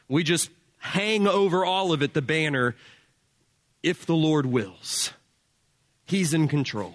we 0.06 0.22
just 0.22 0.50
hang 0.78 1.26
over 1.26 1.64
all 1.64 1.92
of 1.92 2.00
it 2.00 2.14
the 2.14 2.22
banner, 2.22 2.76
if 3.82 4.06
the 4.06 4.14
Lord 4.14 4.46
wills. 4.46 5.12
He's 6.04 6.32
in 6.32 6.46
control. 6.46 6.94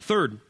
Third, 0.00 0.40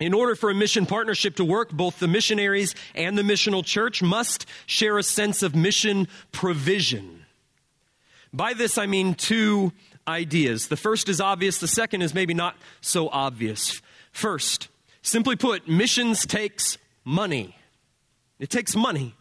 in 0.00 0.12
order 0.12 0.34
for 0.34 0.50
a 0.50 0.54
mission 0.54 0.86
partnership 0.86 1.36
to 1.36 1.44
work, 1.44 1.70
both 1.70 2.00
the 2.00 2.08
missionaries 2.08 2.74
and 2.96 3.16
the 3.16 3.22
missional 3.22 3.64
church 3.64 4.02
must 4.02 4.44
share 4.66 4.98
a 4.98 5.04
sense 5.04 5.44
of 5.44 5.54
mission 5.54 6.08
provision. 6.32 7.26
By 8.32 8.54
this, 8.54 8.76
I 8.76 8.86
mean 8.86 9.14
two 9.14 9.72
ideas. 10.08 10.68
The 10.68 10.76
first 10.76 11.08
is 11.08 11.20
obvious, 11.20 11.58
the 11.58 11.68
second 11.68 12.02
is 12.02 12.14
maybe 12.14 12.34
not 12.34 12.56
so 12.80 13.08
obvious. 13.08 13.80
First, 14.10 14.68
simply 15.02 15.36
put, 15.36 15.68
missions 15.68 16.26
takes 16.26 16.78
money. 17.04 17.54
It 18.38 18.50
takes 18.50 18.74
money. 18.74 19.14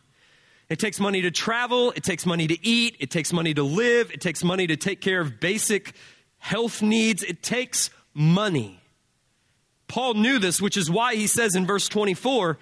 It 0.70 0.80
takes 0.80 1.00
money 1.00 1.22
to 1.22 1.32
travel, 1.32 1.92
it 1.92 2.04
takes 2.04 2.26
money 2.26 2.48
to 2.48 2.66
eat, 2.66 2.98
it 3.00 3.10
takes 3.10 3.32
money 3.32 3.54
to 3.54 3.64
live, 3.64 4.12
it 4.12 4.20
takes 4.20 4.44
money 4.44 4.68
to 4.68 4.76
take 4.76 5.00
care 5.00 5.22
of 5.22 5.40
basic 5.40 5.94
health 6.40 6.82
needs. 6.82 7.24
It 7.24 7.42
takes 7.42 7.90
money. 8.14 8.82
Paul 9.88 10.16
knew 10.16 10.40
this, 10.40 10.62
which 10.62 10.76
is 10.76 10.92
why 10.92 11.16
he 11.16 11.28
says 11.28 11.56
in 11.56 11.66
verse 11.66 11.88
24, 11.88 12.58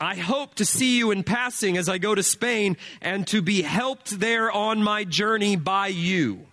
I 0.00 0.14
hope 0.14 0.54
to 0.56 0.64
see 0.64 0.96
you 0.96 1.10
in 1.10 1.22
passing 1.22 1.76
as 1.76 1.88
I 1.88 1.98
go 1.98 2.14
to 2.14 2.22
Spain 2.22 2.78
and 3.02 3.26
to 3.28 3.42
be 3.42 3.60
helped 3.60 4.18
there 4.18 4.50
on 4.50 4.82
my 4.82 5.04
journey 5.04 5.56
by 5.56 5.88
you 5.88 6.46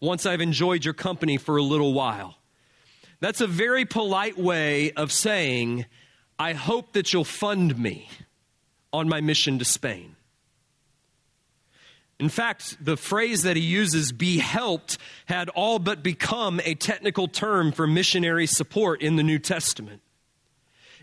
once 0.00 0.26
I've 0.26 0.40
enjoyed 0.40 0.84
your 0.84 0.94
company 0.94 1.36
for 1.36 1.56
a 1.56 1.62
little 1.62 1.92
while. 1.92 2.36
That's 3.20 3.40
a 3.40 3.46
very 3.46 3.84
polite 3.84 4.38
way 4.38 4.92
of 4.92 5.12
saying, 5.12 5.84
I 6.38 6.54
hope 6.54 6.94
that 6.94 7.12
you'll 7.12 7.24
fund 7.24 7.78
me 7.78 8.08
on 8.92 9.08
my 9.08 9.20
mission 9.20 9.58
to 9.58 9.64
Spain. 9.64 10.16
In 12.18 12.28
fact, 12.28 12.76
the 12.84 12.96
phrase 12.96 13.42
that 13.42 13.56
he 13.56 13.62
uses, 13.62 14.12
be 14.12 14.38
helped, 14.38 14.98
had 15.26 15.48
all 15.50 15.78
but 15.78 16.02
become 16.02 16.60
a 16.64 16.74
technical 16.74 17.28
term 17.28 17.72
for 17.72 17.86
missionary 17.86 18.46
support 18.46 19.00
in 19.00 19.16
the 19.16 19.22
New 19.22 19.38
Testament. 19.38 20.02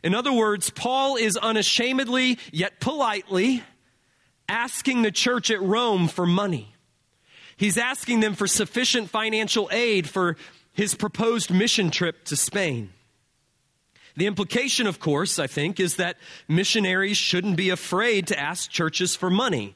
In 0.03 0.13
other 0.13 0.31
words, 0.31 0.69
Paul 0.69 1.15
is 1.15 1.35
unashamedly, 1.37 2.37
yet 2.51 2.79
politely, 2.79 3.63
asking 4.47 5.01
the 5.01 5.11
church 5.11 5.49
at 5.49 5.61
Rome 5.61 6.07
for 6.07 6.27
money. 6.27 6.75
He's 7.57 7.77
asking 7.77 8.19
them 8.19 8.35
for 8.35 8.47
sufficient 8.47 9.09
financial 9.09 9.67
aid 9.71 10.07
for 10.07 10.37
his 10.73 10.93
proposed 10.93 11.51
mission 11.51 11.89
trip 11.89 12.23
to 12.25 12.35
Spain. 12.35 12.91
The 14.15 14.27
implication, 14.27 14.87
of 14.87 14.99
course, 14.99 15.39
I 15.39 15.47
think, 15.47 15.79
is 15.79 15.95
that 15.95 16.17
missionaries 16.47 17.17
shouldn't 17.17 17.57
be 17.57 17.69
afraid 17.69 18.27
to 18.27 18.39
ask 18.39 18.69
churches 18.69 19.15
for 19.15 19.29
money, 19.29 19.75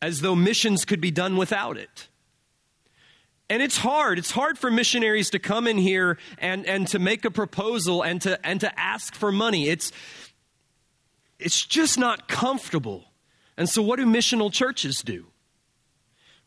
as 0.00 0.20
though 0.20 0.34
missions 0.34 0.84
could 0.84 1.00
be 1.00 1.10
done 1.10 1.36
without 1.36 1.76
it. 1.76 2.08
And 3.50 3.62
it's 3.62 3.78
hard. 3.78 4.18
It's 4.18 4.30
hard 4.30 4.58
for 4.58 4.70
missionaries 4.70 5.30
to 5.30 5.38
come 5.38 5.66
in 5.66 5.78
here 5.78 6.18
and, 6.38 6.66
and 6.66 6.86
to 6.88 6.98
make 6.98 7.24
a 7.24 7.30
proposal 7.30 8.02
and 8.02 8.20
to, 8.22 8.44
and 8.46 8.60
to 8.60 8.78
ask 8.78 9.14
for 9.14 9.32
money. 9.32 9.68
It's, 9.68 9.90
it's 11.38 11.64
just 11.64 11.98
not 11.98 12.28
comfortable. 12.28 13.04
And 13.56 13.68
so, 13.68 13.80
what 13.80 13.96
do 13.96 14.06
missional 14.06 14.52
churches 14.52 15.02
do? 15.02 15.26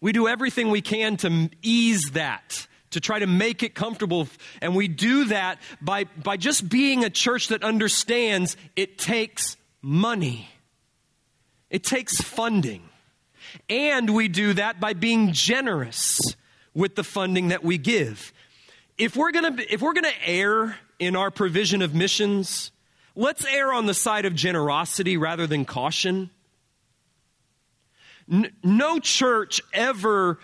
We 0.01 0.11
do 0.11 0.27
everything 0.27 0.71
we 0.71 0.81
can 0.81 1.15
to 1.17 1.49
ease 1.61 2.11
that, 2.13 2.67
to 2.89 2.99
try 2.99 3.19
to 3.19 3.27
make 3.27 3.61
it 3.63 3.75
comfortable. 3.75 4.27
And 4.61 4.75
we 4.75 4.87
do 4.87 5.25
that 5.25 5.59
by, 5.79 6.05
by 6.05 6.37
just 6.37 6.67
being 6.67 7.05
a 7.05 7.09
church 7.09 7.49
that 7.49 7.63
understands 7.63 8.57
it 8.75 8.97
takes 8.97 9.55
money, 9.81 10.49
it 11.69 11.83
takes 11.83 12.19
funding. 12.19 12.81
And 13.69 14.13
we 14.13 14.27
do 14.27 14.53
that 14.53 14.79
by 14.79 14.93
being 14.93 15.33
generous 15.33 16.19
with 16.73 16.95
the 16.95 17.03
funding 17.03 17.49
that 17.49 17.63
we 17.63 17.77
give. 17.77 18.33
If 18.97 19.15
we're 19.15 19.31
going 19.31 19.57
to 19.57 19.73
if 19.73 19.81
we're 19.81 19.93
going 19.93 20.05
to 20.05 20.29
err 20.29 20.77
in 20.99 21.15
our 21.15 21.31
provision 21.31 21.81
of 21.81 21.93
missions, 21.93 22.71
let's 23.15 23.45
err 23.45 23.73
on 23.73 23.87
the 23.87 23.93
side 23.93 24.25
of 24.25 24.35
generosity 24.35 25.17
rather 25.17 25.47
than 25.47 25.65
caution. 25.65 26.29
No 28.31 28.99
church 28.99 29.61
ever 29.73 30.39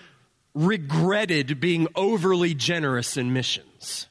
regretted 0.54 1.60
being 1.62 1.88
overly 1.96 2.54
generous 2.54 3.16
in 3.16 3.32
missions. 3.32 4.08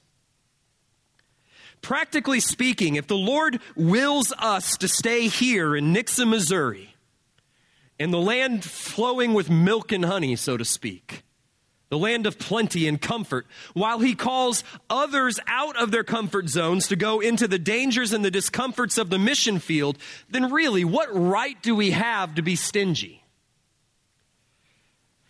Practically 1.83 2.41
speaking, 2.41 2.97
if 2.97 3.07
the 3.07 3.17
Lord 3.17 3.61
wills 3.77 4.33
us 4.39 4.77
to 4.79 4.89
stay 4.89 5.29
here 5.29 5.77
in 5.77 5.93
Nixa, 5.93 6.27
Missouri, 6.27 6.95
in 7.99 8.11
the 8.11 8.21
land 8.21 8.65
flowing 8.65 9.35
with 9.35 9.51
milk 9.51 9.93
and 9.93 10.05
honey, 10.05 10.37
so 10.37 10.57
to 10.57 10.65
speak, 10.65 11.23
the 11.91 11.99
land 11.99 12.27
of 12.27 12.39
plenty 12.39 12.89
and 12.89 13.01
comfort, 13.01 13.47
while 13.75 14.01
he 14.01 14.15
calls 14.15 14.65
others 14.89 15.39
out 15.47 15.77
of 15.77 15.91
their 15.91 16.03
comfort 16.03 16.49
zones 16.49 16.89
to 16.89 16.97
go 16.97 17.21
into 17.21 17.47
the 17.47 17.59
dangers 17.59 18.13
and 18.13 18.25
the 18.25 18.31
discomforts 18.31 18.99
of 18.99 19.11
the 19.11 19.19
mission 19.19 19.59
field, 19.59 19.99
then 20.31 20.51
really, 20.51 20.85
what 20.85 21.09
right 21.13 21.63
do 21.63 21.77
we 21.77 21.91
have 21.93 22.35
to 22.35 22.43
be 22.43 22.57
stingy? 22.57 23.23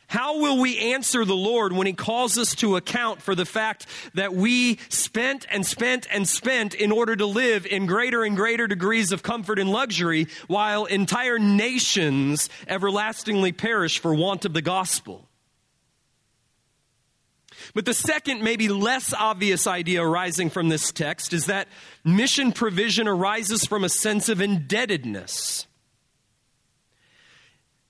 How 0.08 0.38
will 0.38 0.58
we 0.60 0.92
answer 0.94 1.24
the 1.24 1.34
Lord 1.34 1.72
when 1.72 1.86
He 1.86 1.92
calls 1.92 2.38
us 2.38 2.54
to 2.56 2.76
account 2.76 3.22
for 3.22 3.34
the 3.34 3.44
fact 3.44 3.86
that 4.14 4.34
we 4.34 4.78
spent 4.88 5.46
and 5.50 5.66
spent 5.66 6.06
and 6.12 6.28
spent 6.28 6.74
in 6.74 6.92
order 6.92 7.16
to 7.16 7.26
live 7.26 7.66
in 7.66 7.86
greater 7.86 8.22
and 8.22 8.36
greater 8.36 8.66
degrees 8.66 9.10
of 9.10 9.22
comfort 9.22 9.58
and 9.58 9.70
luxury 9.70 10.28
while 10.46 10.84
entire 10.84 11.38
nations 11.38 12.48
everlastingly 12.68 13.52
perish 13.52 13.98
for 13.98 14.14
want 14.14 14.44
of 14.44 14.52
the 14.52 14.62
gospel? 14.62 15.28
But 17.74 17.84
the 17.84 17.94
second, 17.94 18.42
maybe 18.42 18.68
less 18.68 19.12
obvious 19.12 19.66
idea 19.66 20.02
arising 20.02 20.50
from 20.50 20.68
this 20.68 20.92
text 20.92 21.32
is 21.32 21.46
that 21.46 21.68
mission 22.04 22.52
provision 22.52 23.08
arises 23.08 23.64
from 23.64 23.82
a 23.82 23.88
sense 23.88 24.28
of 24.28 24.40
indebtedness. 24.40 25.66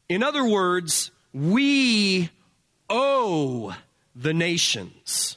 In 0.08 0.22
other 0.22 0.44
words, 0.44 1.10
we 1.36 2.30
owe 2.88 3.74
the 4.14 4.32
nations 4.32 5.36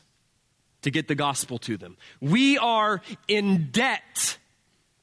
to 0.81 0.91
get 0.91 1.09
the 1.09 1.15
gospel 1.15 1.57
to 1.59 1.75
them. 1.75 1.97
We 2.21 2.57
are 2.57 3.01
in 3.27 3.69
debt 3.71 4.38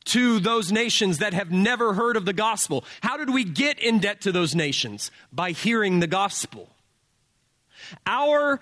to 0.06 0.40
those 0.40 0.72
nations 0.72 1.18
that 1.18 1.34
have 1.34 1.50
never 1.50 1.92
heard 1.92 2.16
of 2.16 2.24
the 2.24 2.32
gospel. 2.32 2.82
How 3.02 3.18
did 3.18 3.28
we 3.28 3.44
get 3.44 3.78
in 3.78 3.98
debt 3.98 4.22
to 4.22 4.32
those 4.32 4.54
nations? 4.54 5.10
By 5.30 5.50
hearing 5.50 6.00
the 6.00 6.06
gospel. 6.06 6.70
Our 8.06 8.60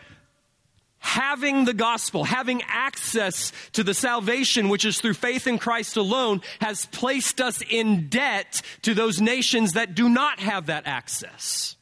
having 0.98 1.66
the 1.66 1.74
gospel, 1.74 2.24
having 2.24 2.62
access 2.66 3.52
to 3.74 3.84
the 3.84 3.94
salvation 3.94 4.70
which 4.70 4.84
is 4.84 5.00
through 5.00 5.14
faith 5.14 5.46
in 5.46 5.58
Christ 5.58 5.96
alone, 5.96 6.40
has 6.60 6.86
placed 6.86 7.40
us 7.40 7.62
in 7.70 8.08
debt 8.08 8.60
to 8.82 8.92
those 8.92 9.20
nations 9.20 9.74
that 9.74 9.94
do 9.94 10.08
not 10.08 10.40
have 10.40 10.66
that 10.66 10.86
access. 10.86 11.76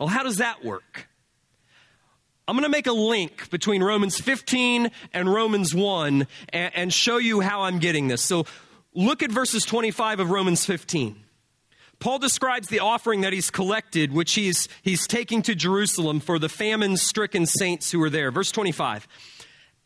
Well, 0.00 0.08
how 0.08 0.22
does 0.22 0.38
that 0.38 0.64
work? 0.64 1.08
I'm 2.48 2.56
going 2.56 2.64
to 2.64 2.70
make 2.70 2.86
a 2.86 2.92
link 2.92 3.50
between 3.50 3.82
Romans 3.82 4.18
15 4.18 4.90
and 5.12 5.32
Romans 5.32 5.74
1 5.74 6.26
and, 6.54 6.74
and 6.74 6.92
show 6.92 7.18
you 7.18 7.40
how 7.40 7.62
I'm 7.62 7.78
getting 7.78 8.08
this. 8.08 8.22
So 8.22 8.46
look 8.94 9.22
at 9.22 9.30
verses 9.30 9.66
25 9.66 10.20
of 10.20 10.30
Romans 10.30 10.64
15. 10.64 11.16
Paul 11.98 12.18
describes 12.18 12.68
the 12.68 12.80
offering 12.80 13.20
that 13.20 13.34
he's 13.34 13.50
collected, 13.50 14.10
which 14.10 14.32
he's, 14.32 14.70
he's 14.80 15.06
taking 15.06 15.42
to 15.42 15.54
Jerusalem 15.54 16.18
for 16.20 16.38
the 16.38 16.48
famine 16.48 16.96
stricken 16.96 17.44
saints 17.44 17.92
who 17.92 18.02
are 18.02 18.08
there. 18.08 18.30
Verse 18.30 18.50
25. 18.50 19.06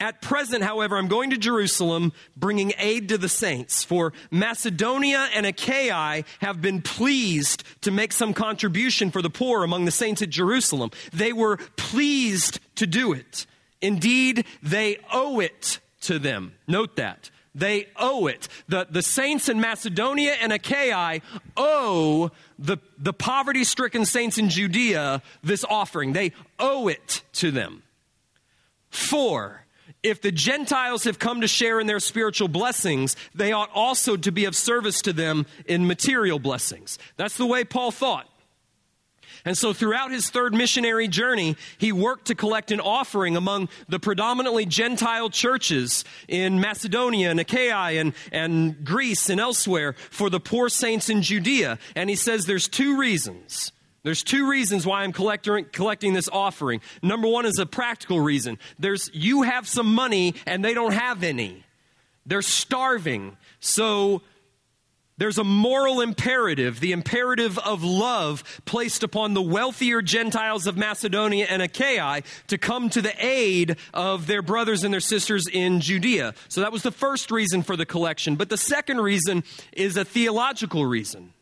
At 0.00 0.20
present, 0.20 0.64
however, 0.64 0.96
I'm 0.96 1.08
going 1.08 1.30
to 1.30 1.36
Jerusalem 1.36 2.12
bringing 2.36 2.72
aid 2.78 3.08
to 3.10 3.18
the 3.18 3.28
saints, 3.28 3.84
for 3.84 4.12
Macedonia 4.30 5.28
and 5.34 5.46
Achaia 5.46 6.24
have 6.40 6.60
been 6.60 6.82
pleased 6.82 7.62
to 7.82 7.90
make 7.90 8.12
some 8.12 8.34
contribution 8.34 9.10
for 9.10 9.22
the 9.22 9.30
poor 9.30 9.62
among 9.62 9.84
the 9.84 9.90
saints 9.92 10.20
at 10.20 10.30
Jerusalem. 10.30 10.90
They 11.12 11.32
were 11.32 11.58
pleased 11.76 12.58
to 12.76 12.86
do 12.86 13.12
it. 13.12 13.46
Indeed, 13.80 14.46
they 14.62 14.98
owe 15.12 15.40
it 15.40 15.78
to 16.02 16.18
them. 16.18 16.54
Note 16.66 16.96
that. 16.96 17.30
They 17.54 17.86
owe 17.96 18.26
it. 18.26 18.48
The, 18.66 18.88
the 18.90 19.02
saints 19.02 19.48
in 19.48 19.60
Macedonia 19.60 20.32
and 20.40 20.52
Achaia 20.52 21.20
owe 21.56 22.32
the, 22.58 22.78
the 22.98 23.12
poverty 23.12 23.62
stricken 23.62 24.04
saints 24.04 24.38
in 24.38 24.48
Judea 24.48 25.22
this 25.44 25.64
offering. 25.64 26.14
They 26.14 26.32
owe 26.58 26.88
it 26.88 27.22
to 27.34 27.52
them. 27.52 27.84
For 28.90 29.63
if 30.04 30.20
the 30.20 30.30
Gentiles 30.30 31.04
have 31.04 31.18
come 31.18 31.40
to 31.40 31.48
share 31.48 31.80
in 31.80 31.88
their 31.88 31.98
spiritual 31.98 32.46
blessings, 32.46 33.16
they 33.34 33.50
ought 33.52 33.70
also 33.74 34.16
to 34.16 34.30
be 34.30 34.44
of 34.44 34.54
service 34.54 35.02
to 35.02 35.12
them 35.12 35.46
in 35.66 35.86
material 35.86 36.38
blessings. 36.38 36.98
That's 37.16 37.36
the 37.36 37.46
way 37.46 37.64
Paul 37.64 37.90
thought. 37.90 38.28
And 39.46 39.58
so 39.58 39.72
throughout 39.72 40.10
his 40.10 40.30
third 40.30 40.54
missionary 40.54 41.08
journey, 41.08 41.56
he 41.76 41.92
worked 41.92 42.26
to 42.26 42.34
collect 42.34 42.70
an 42.70 42.80
offering 42.80 43.36
among 43.36 43.68
the 43.88 43.98
predominantly 43.98 44.64
Gentile 44.64 45.28
churches 45.28 46.04
in 46.28 46.60
Macedonia 46.60 47.30
and 47.30 47.40
Achaia 47.40 48.00
and, 48.00 48.14
and 48.32 48.84
Greece 48.84 49.28
and 49.28 49.40
elsewhere 49.40 49.94
for 50.10 50.30
the 50.30 50.40
poor 50.40 50.68
saints 50.68 51.10
in 51.10 51.20
Judea. 51.20 51.78
And 51.94 52.08
he 52.08 52.16
says 52.16 52.44
there's 52.44 52.68
two 52.68 52.98
reasons. 52.98 53.72
There's 54.04 54.22
two 54.22 54.48
reasons 54.48 54.86
why 54.86 55.02
I'm 55.02 55.12
collecting, 55.12 56.12
this 56.12 56.28
offering. 56.30 56.80
Number 57.02 57.26
one 57.26 57.46
is 57.46 57.58
a 57.58 57.66
practical 57.66 58.20
reason. 58.20 58.58
There's, 58.78 59.10
you 59.14 59.42
have 59.42 59.66
some 59.66 59.92
money 59.94 60.34
and 60.46 60.64
they 60.64 60.74
don't 60.74 60.92
have 60.92 61.22
any. 61.22 61.64
They're 62.26 62.42
starving. 62.42 63.36
So 63.60 64.20
there's 65.16 65.38
a 65.38 65.44
moral 65.44 66.00
imperative, 66.00 66.80
the 66.80 66.92
imperative 66.92 67.58
of 67.58 67.82
love 67.82 68.42
placed 68.64 69.02
upon 69.04 69.32
the 69.32 69.42
wealthier 69.42 70.02
Gentiles 70.02 70.66
of 70.66 70.76
Macedonia 70.76 71.46
and 71.48 71.62
Achaia 71.62 72.22
to 72.48 72.58
come 72.58 72.90
to 72.90 73.00
the 73.00 73.14
aid 73.24 73.76
of 73.94 74.26
their 74.26 74.42
brothers 74.42 74.84
and 74.84 74.92
their 74.92 75.00
sisters 75.00 75.46
in 75.50 75.80
Judea. 75.80 76.34
So 76.48 76.60
that 76.62 76.72
was 76.72 76.82
the 76.82 76.90
first 76.90 77.30
reason 77.30 77.62
for 77.62 77.76
the 77.76 77.86
collection. 77.86 78.36
But 78.36 78.50
the 78.50 78.58
second 78.58 79.00
reason 79.00 79.44
is 79.72 79.96
a 79.96 80.04
theological 80.04 80.84
reason. 80.84 81.33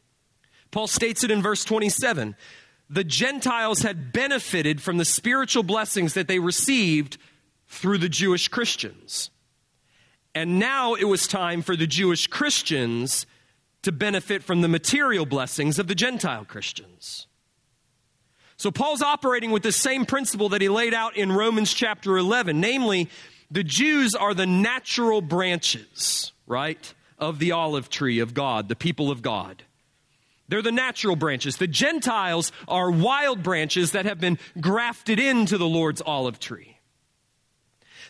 Paul 0.73 0.89
states 0.89 1.23
it 1.23 1.31
in 1.31 1.41
verse 1.41 1.65
27. 1.65 2.35
The 2.91 3.05
Gentiles 3.05 3.83
had 3.83 4.13
benefited 4.13 4.83
from 4.83 4.99
the 4.99 5.05
spiritual 5.05 5.63
blessings 5.63 6.15
that 6.15 6.27
they 6.27 6.41
received 6.41 7.19
through 7.69 7.99
the 7.99 8.09
Jewish 8.09 8.49
Christians. 8.49 9.31
And 10.35 10.59
now 10.59 10.95
it 10.95 11.05
was 11.05 11.27
time 11.29 11.63
for 11.63 11.77
the 11.77 11.87
Jewish 11.87 12.27
Christians 12.27 13.27
to 13.83 13.93
benefit 13.93 14.43
from 14.43 14.63
the 14.63 14.69
material 14.69 15.27
blessings 15.27 15.79
of 15.79 15.89
the 15.89 15.95
Gentile 15.95 16.45
Christians. 16.45 17.27
So 18.57 18.71
Paul's 18.71 19.03
operating 19.03 19.51
with 19.51 19.63
the 19.63 19.73
same 19.73 20.07
principle 20.07 20.49
that 20.51 20.63
he 20.63 20.69
laid 20.69 20.95
out 20.95 21.17
in 21.17 21.33
Romans 21.33 21.73
chapter 21.73 22.17
11, 22.17 22.61
namely, 22.61 23.11
the 23.51 23.65
Jews 23.65 24.15
are 24.15 24.35
the 24.35 24.47
natural 24.47 25.21
branches, 25.21 26.33
right, 26.47 26.95
of 27.19 27.39
the 27.39 27.53
olive 27.53 27.91
tree 27.91 28.21
of 28.21 28.35
God, 28.35 28.69
the 28.69 28.77
people 28.77 29.11
of 29.11 29.21
God. 29.21 29.65
They're 30.49 30.63
the 30.63 30.73
natural 30.73 31.17
branches. 31.17 31.57
The 31.57 31.67
Gentiles 31.67 32.53
are 32.69 32.91
wild 32.91 33.43
branches 33.43 33.93
that 33.93 34.07
have 34.07 34.21
been 34.21 34.39
grafted 34.61 35.19
into 35.19 35.57
the 35.59 35.69
Lord's 35.69 36.03
olive 36.03 36.39
tree. 36.39 36.73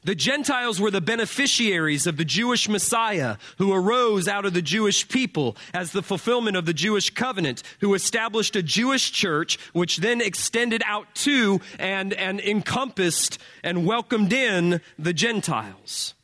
The 0.05 0.15
Gentiles 0.17 0.81
were 0.81 0.91
the 0.91 1.01
beneficiaries 1.01 2.09
of 2.09 2.17
the 2.17 2.25
Jewish 2.25 2.69
Messiah 2.69 3.37
who 3.59 3.73
arose 3.73 4.27
out 4.27 4.45
of 4.45 4.53
the 4.53 4.63
Jewish 4.63 5.07
people 5.07 5.57
as 5.73 5.93
the 5.93 6.03
fulfillment 6.03 6.57
of 6.57 6.67
the 6.67 6.75
Jewish 6.75 7.11
covenant, 7.11 7.63
who 7.81 7.95
established 7.95 8.57
a 8.57 8.65
Jewish 8.65 9.13
church, 9.13 9.61
which 9.73 9.99
then 9.99 10.21
extended 10.21 10.83
out 10.87 11.15
to 11.17 11.61
and, 11.79 12.13
and 12.15 12.41
encompassed 12.41 13.39
and 13.63 13.87
welcomed 13.87 14.33
in 14.33 14.81
the 14.99 15.13
Gentiles. 15.13 16.15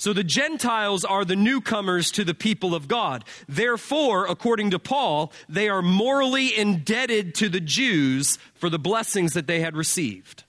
So 0.00 0.14
the 0.14 0.24
Gentiles 0.24 1.04
are 1.04 1.26
the 1.26 1.36
newcomers 1.36 2.10
to 2.12 2.24
the 2.24 2.32
people 2.32 2.74
of 2.74 2.88
God. 2.88 3.22
Therefore, 3.46 4.24
according 4.24 4.70
to 4.70 4.78
Paul, 4.78 5.30
they 5.46 5.68
are 5.68 5.82
morally 5.82 6.56
indebted 6.56 7.34
to 7.34 7.50
the 7.50 7.60
Jews 7.60 8.38
for 8.54 8.70
the 8.70 8.78
blessings 8.78 9.34
that 9.34 9.46
they 9.46 9.60
had 9.60 9.76
received. 9.76 10.44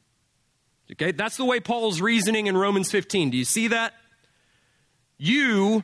Okay, 0.94 1.12
that's 1.12 1.36
the 1.36 1.44
way 1.44 1.60
Paul's 1.60 2.00
reasoning 2.00 2.48
in 2.48 2.56
Romans 2.56 2.90
15. 2.92 3.32
Do 3.32 3.38
you 3.38 3.44
see 3.44 3.68
that? 3.68 3.94
You, 5.18 5.84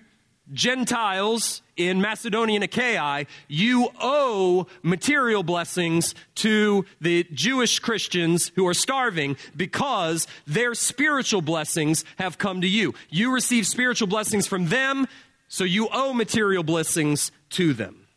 Gentiles 0.54 1.62
in 1.76 2.02
Macedonia 2.02 2.56
and 2.56 2.64
Achaia, 2.64 3.26
you 3.48 3.90
owe 4.00 4.68
material 4.82 5.44
blessings 5.44 6.16
to 6.36 6.86
the 7.02 7.26
Jewish 7.34 7.80
Christians 7.80 8.52
who 8.56 8.68
are 8.68 8.74
starving 8.74 9.38
because 9.56 10.28
their 10.46 10.74
spiritual 10.74 11.42
blessings 11.42 12.06
have 12.18 12.38
come 12.38 12.62
to 12.62 12.68
you. 12.68 12.94
You 13.10 13.34
receive 13.34 13.68
spiritual 13.68 14.08
blessings 14.08 14.48
from 14.48 14.68
them, 14.68 15.08
so 15.48 15.64
you 15.64 15.90
owe 15.92 16.14
material 16.14 16.64
blessings 16.64 17.32
to 17.52 17.74
them. 17.74 18.08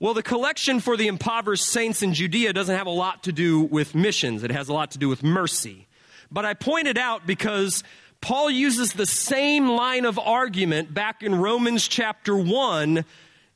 Well, 0.00 0.14
the 0.14 0.22
collection 0.22 0.78
for 0.78 0.96
the 0.96 1.08
impoverished 1.08 1.64
saints 1.64 2.02
in 2.02 2.14
Judea 2.14 2.52
doesn't 2.52 2.76
have 2.76 2.86
a 2.86 2.90
lot 2.90 3.24
to 3.24 3.32
do 3.32 3.60
with 3.62 3.96
missions, 3.96 4.44
it 4.44 4.52
has 4.52 4.68
a 4.68 4.72
lot 4.72 4.92
to 4.92 4.98
do 4.98 5.08
with 5.08 5.22
mercy. 5.22 5.86
But 6.30 6.44
I 6.44 6.54
point 6.54 6.86
it 6.86 6.98
out 6.98 7.26
because 7.26 7.82
Paul 8.20 8.50
uses 8.50 8.92
the 8.92 9.06
same 9.06 9.68
line 9.68 10.04
of 10.04 10.18
argument 10.18 10.92
back 10.92 11.22
in 11.22 11.34
Romans 11.34 11.86
chapter 11.86 12.36
1 12.36 13.04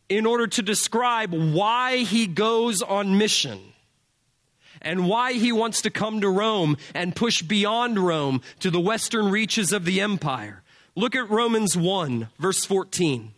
in 0.08 0.26
order 0.26 0.46
to 0.46 0.62
describe 0.62 1.32
why 1.32 1.98
he 1.98 2.26
goes 2.26 2.82
on 2.82 3.18
mission 3.18 3.58
and 4.80 5.08
why 5.08 5.32
he 5.34 5.52
wants 5.52 5.82
to 5.82 5.90
come 5.90 6.20
to 6.20 6.28
Rome 6.28 6.76
and 6.94 7.16
push 7.16 7.42
beyond 7.42 7.98
Rome 7.98 8.42
to 8.60 8.70
the 8.70 8.80
western 8.80 9.30
reaches 9.30 9.72
of 9.72 9.84
the 9.84 10.00
empire. 10.00 10.62
Look 10.94 11.16
at 11.16 11.30
Romans 11.30 11.76
1, 11.76 12.28
verse 12.38 12.64
14. 12.64 13.32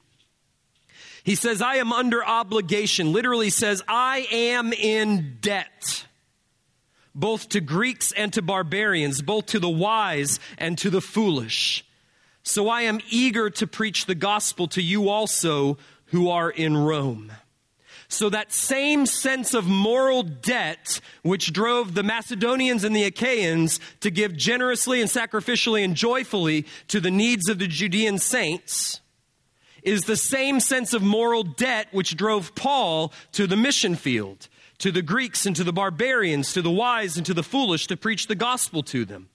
He 1.22 1.34
says, 1.34 1.62
I 1.62 1.76
am 1.76 1.92
under 1.92 2.24
obligation, 2.24 3.12
literally 3.12 3.50
says, 3.50 3.82
I 3.88 4.26
am 4.30 4.72
in 4.72 5.38
debt, 5.40 6.04
both 7.14 7.48
to 7.50 7.60
Greeks 7.60 8.12
and 8.12 8.32
to 8.32 8.42
barbarians, 8.42 9.22
both 9.22 9.46
to 9.46 9.58
the 9.58 9.68
wise 9.68 10.40
and 10.58 10.76
to 10.78 10.90
the 10.90 11.00
foolish. 11.00 11.84
So 12.42 12.68
I 12.68 12.82
am 12.82 13.00
eager 13.10 13.50
to 13.50 13.66
preach 13.66 14.06
the 14.06 14.14
gospel 14.14 14.68
to 14.68 14.82
you 14.82 15.08
also 15.08 15.78
who 16.06 16.28
are 16.28 16.50
in 16.50 16.76
Rome. 16.76 17.32
So 18.08 18.28
that 18.28 18.52
same 18.52 19.06
sense 19.06 19.54
of 19.54 19.66
moral 19.66 20.22
debt 20.22 21.00
which 21.22 21.52
drove 21.52 21.94
the 21.94 22.02
Macedonians 22.02 22.84
and 22.84 22.94
the 22.94 23.04
Achaeans 23.04 23.80
to 24.00 24.10
give 24.10 24.36
generously 24.36 25.00
and 25.00 25.10
sacrificially 25.10 25.84
and 25.84 25.94
joyfully 25.94 26.66
to 26.88 27.00
the 27.00 27.10
needs 27.10 27.48
of 27.48 27.58
the 27.58 27.66
Judean 27.66 28.18
saints 28.18 29.00
is 29.82 30.02
the 30.02 30.16
same 30.16 30.60
sense 30.60 30.94
of 30.94 31.02
moral 31.02 31.42
debt 31.42 31.88
which 31.92 32.16
drove 32.16 32.54
Paul 32.54 33.12
to 33.32 33.46
the 33.46 33.56
mission 33.56 33.96
field, 33.96 34.48
to 34.84 34.92
the 34.92 35.00
Greeks 35.00 35.46
and 35.46 35.56
to 35.56 35.64
the 35.64 35.72
barbarians, 35.72 36.52
to 36.52 36.60
the 36.60 36.70
wise 36.70 37.16
and 37.16 37.24
to 37.24 37.32
the 37.32 37.42
foolish 37.42 37.86
to 37.86 37.96
preach 37.96 38.26
the 38.26 38.34
gospel 38.34 38.82
to 38.82 39.06
them. 39.06 39.30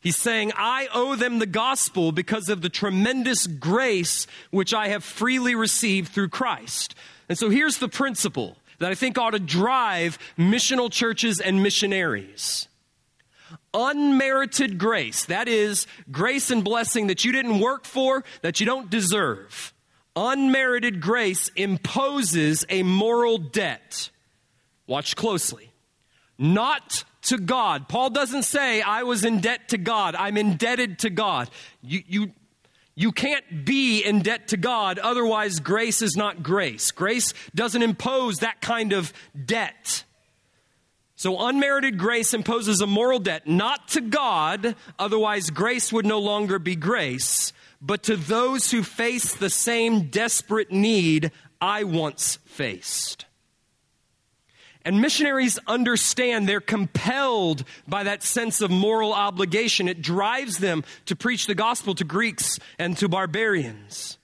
He's 0.00 0.16
saying, 0.16 0.50
I 0.56 0.88
owe 0.92 1.14
them 1.14 1.38
the 1.38 1.46
gospel 1.46 2.10
because 2.10 2.48
of 2.48 2.62
the 2.62 2.68
tremendous 2.68 3.46
grace 3.46 4.26
which 4.50 4.74
I 4.74 4.88
have 4.88 5.04
freely 5.04 5.54
received 5.54 6.08
through 6.08 6.30
Christ. 6.30 6.96
And 7.28 7.38
so 7.38 7.48
here's 7.48 7.78
the 7.78 7.88
principle 7.88 8.56
that 8.80 8.90
I 8.90 8.96
think 8.96 9.18
ought 9.18 9.30
to 9.30 9.38
drive 9.38 10.18
missional 10.36 10.90
churches 10.90 11.38
and 11.38 11.62
missionaries. 11.62 12.66
Unmerited 13.72 14.78
grace, 14.78 15.26
that 15.26 15.46
is, 15.46 15.86
grace 16.10 16.50
and 16.50 16.64
blessing 16.64 17.06
that 17.06 17.24
you 17.24 17.30
didn't 17.30 17.60
work 17.60 17.84
for, 17.84 18.24
that 18.40 18.58
you 18.58 18.66
don't 18.66 18.90
deserve. 18.90 19.72
Unmerited 20.16 21.00
grace 21.00 21.52
imposes 21.54 22.64
a 22.68 22.82
moral 22.82 23.38
debt. 23.38 24.10
Watch 24.92 25.16
closely. 25.16 25.72
Not 26.36 27.04
to 27.22 27.38
God. 27.38 27.88
Paul 27.88 28.10
doesn't 28.10 28.42
say, 28.42 28.82
I 28.82 29.04
was 29.04 29.24
in 29.24 29.40
debt 29.40 29.70
to 29.70 29.78
God. 29.78 30.14
I'm 30.14 30.36
indebted 30.36 30.98
to 30.98 31.08
God. 31.08 31.48
You, 31.80 32.02
you, 32.06 32.32
you 32.94 33.10
can't 33.10 33.64
be 33.64 34.02
in 34.02 34.20
debt 34.20 34.48
to 34.48 34.58
God, 34.58 34.98
otherwise, 34.98 35.60
grace 35.60 36.02
is 36.02 36.14
not 36.14 36.42
grace. 36.42 36.90
Grace 36.90 37.32
doesn't 37.54 37.80
impose 37.80 38.40
that 38.40 38.60
kind 38.60 38.92
of 38.92 39.14
debt. 39.46 40.04
So, 41.16 41.40
unmerited 41.40 41.96
grace 41.96 42.34
imposes 42.34 42.82
a 42.82 42.86
moral 42.86 43.18
debt, 43.18 43.46
not 43.46 43.88
to 43.88 44.02
God, 44.02 44.76
otherwise, 44.98 45.48
grace 45.48 45.90
would 45.90 46.04
no 46.04 46.18
longer 46.18 46.58
be 46.58 46.76
grace, 46.76 47.54
but 47.80 48.02
to 48.02 48.16
those 48.16 48.72
who 48.72 48.82
face 48.82 49.32
the 49.32 49.48
same 49.48 50.10
desperate 50.10 50.70
need 50.70 51.32
I 51.62 51.84
once 51.84 52.36
faced. 52.44 53.24
And 54.84 55.00
missionaries 55.00 55.58
understand 55.66 56.48
they're 56.48 56.60
compelled 56.60 57.64
by 57.86 58.02
that 58.04 58.22
sense 58.22 58.60
of 58.60 58.70
moral 58.70 59.12
obligation. 59.12 59.88
It 59.88 60.02
drives 60.02 60.58
them 60.58 60.84
to 61.06 61.14
preach 61.14 61.46
the 61.46 61.54
gospel 61.54 61.94
to 61.94 62.04
Greeks 62.04 62.58
and 62.78 62.96
to 62.98 63.08
barbarians. 63.08 64.18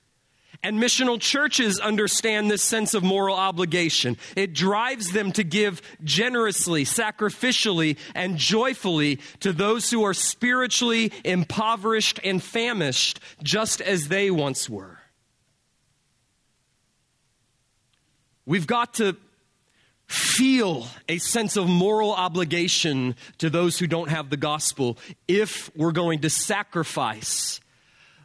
And 0.61 0.83
missional 0.83 1.21
churches 1.21 1.79
understand 1.79 2.51
this 2.51 2.63
sense 2.63 2.95
of 2.95 3.05
moral 3.05 3.37
obligation. 3.37 4.17
It 4.35 4.55
drives 4.55 5.13
them 5.13 5.31
to 5.33 5.45
give 5.45 5.81
generously, 6.03 6.85
sacrificially, 6.85 7.97
and 8.13 8.37
joyfully 8.37 9.21
to 9.41 9.53
those 9.53 9.89
who 9.89 10.03
are 10.03 10.15
spiritually 10.15 11.13
impoverished 11.25 12.19
and 12.25 12.43
famished, 12.43 13.21
just 13.41 13.81
as 13.81 14.09
they 14.09 14.33
once 14.33 14.69
were. 14.69 14.99
We've 18.45 18.67
got 18.67 18.95
to 18.95 19.17
feel 20.09 20.87
a 21.09 21.19
sense 21.19 21.57
of 21.57 21.69
moral 21.69 22.13
obligation 22.13 23.15
to 23.37 23.51
those 23.51 23.79
who 23.79 23.87
don't 23.87 24.09
have 24.09 24.31
the 24.31 24.37
gospel 24.37 24.97
if 25.29 25.71
we're 25.77 25.93
going 25.93 26.21
to 26.21 26.31
sacrifice 26.31 27.61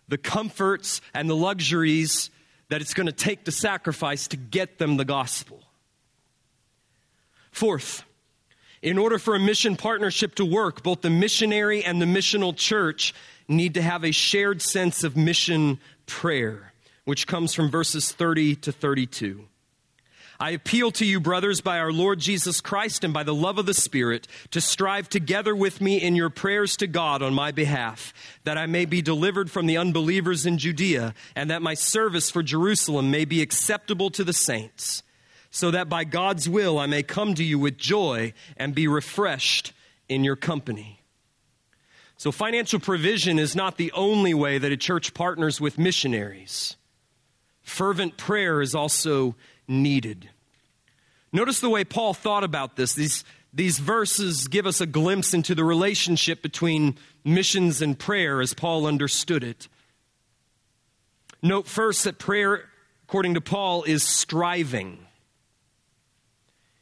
the 0.08 0.18
comforts 0.18 1.02
and 1.14 1.30
the 1.30 1.36
luxuries 1.36 2.30
that 2.70 2.82
it's 2.82 2.94
going 2.94 3.08
to 3.08 3.12
take 3.12 3.44
to 3.44 3.52
sacrifice 3.52 4.28
to 4.30 4.38
get 4.38 4.78
them 4.78 4.96
the 4.96 5.06
gospel. 5.06 5.62
Fourth, 7.52 8.04
in 8.82 8.98
order 8.98 9.20
for 9.20 9.36
a 9.36 9.40
mission 9.40 9.76
partnership 9.76 10.36
to 10.36 10.46
work, 10.46 10.84
both 10.84 11.02
the 11.02 11.10
missionary 11.10 11.84
and 11.84 12.02
the 12.02 12.06
missional 12.06 12.56
church 12.56 13.14
need 13.48 13.74
to 13.74 13.82
have 13.82 14.04
a 14.04 14.12
shared 14.12 14.62
sense 14.62 15.04
of 15.04 15.18
mission 15.18 15.80
prayer, 16.06 16.74
which 17.06 17.28
comes 17.28 17.54
from 17.54 17.70
verses 17.70 18.12
30 18.12 18.56
to 18.56 18.72
32. 18.72 19.46
I 20.44 20.50
appeal 20.50 20.92
to 20.92 21.06
you, 21.06 21.22
brothers, 21.22 21.62
by 21.62 21.80
our 21.80 21.94
Lord 21.94 22.20
Jesus 22.20 22.60
Christ 22.60 23.06
and 23.06 23.14
by 23.14 23.24
the 23.24 23.34
love 23.34 23.58
of 23.58 23.66
the 23.66 23.74
Spirit, 23.74 24.28
to 24.52 24.60
strive 24.60 25.08
together 25.08 25.56
with 25.56 25.80
me 25.80 26.02
in 26.02 26.18
your 26.18 26.30
prayers 26.30 26.76
to 26.78 26.88
God 26.88 27.22
on 27.22 27.34
my 27.34 27.54
behalf, 27.54 28.14
that 28.44 28.58
I 28.58 28.66
may 28.66 28.84
be 28.84 29.02
delivered 29.02 29.50
from 29.50 29.68
the 29.68 29.78
unbelievers 29.78 30.46
in 30.46 30.58
Judea, 30.58 31.14
and 31.34 31.50
that 31.50 31.62
my 31.62 31.76
service 31.76 32.30
for 32.30 32.44
Jerusalem 32.44 33.10
may 33.10 33.24
be 33.24 33.42
acceptable 33.42 34.10
to 34.10 34.26
the 34.26 34.34
saints, 34.34 35.02
so 35.50 35.72
that 35.72 35.88
by 35.88 36.04
God's 36.04 36.50
will 36.50 36.78
I 36.78 36.88
may 36.88 37.04
come 37.04 37.36
to 37.36 37.44
you 37.44 37.58
with 37.58 37.78
joy 37.78 38.34
and 38.58 38.76
be 38.76 38.86
refreshed 38.86 39.72
in 40.10 40.26
your 40.26 40.36
company. 40.36 41.00
So, 42.18 42.34
financial 42.34 42.82
provision 42.82 43.40
is 43.40 43.56
not 43.56 43.78
the 43.78 43.94
only 43.94 44.34
way 44.34 44.58
that 44.58 44.74
a 44.74 44.78
church 44.78 45.14
partners 45.14 45.62
with 45.62 45.78
missionaries. 45.78 46.76
Fervent 47.62 48.18
prayer 48.18 48.62
is 48.62 48.76
also 48.76 49.36
needed. 49.70 50.30
Notice 51.34 51.60
the 51.60 51.70
way 51.70 51.84
Paul 51.84 52.14
thought 52.14 52.44
about 52.44 52.76
this. 52.76 52.94
These, 52.94 53.26
these 53.52 53.80
verses 53.80 54.48
give 54.48 54.68
us 54.68 54.80
a 54.80 54.86
glimpse 54.86 55.34
into 55.34 55.56
the 55.56 55.64
relationship 55.64 56.44
between 56.44 56.96
missions 57.26 57.82
and 57.82 57.98
prayer 57.98 58.40
as 58.40 58.54
Paul 58.54 58.86
understood 58.86 59.44
it. 59.44 59.68
Note 61.42 61.66
first 61.68 62.04
that 62.04 62.20
prayer, 62.20 62.70
according 63.06 63.34
to 63.34 63.42
Paul, 63.42 63.84
is 63.84 64.04
striving. 64.04 65.00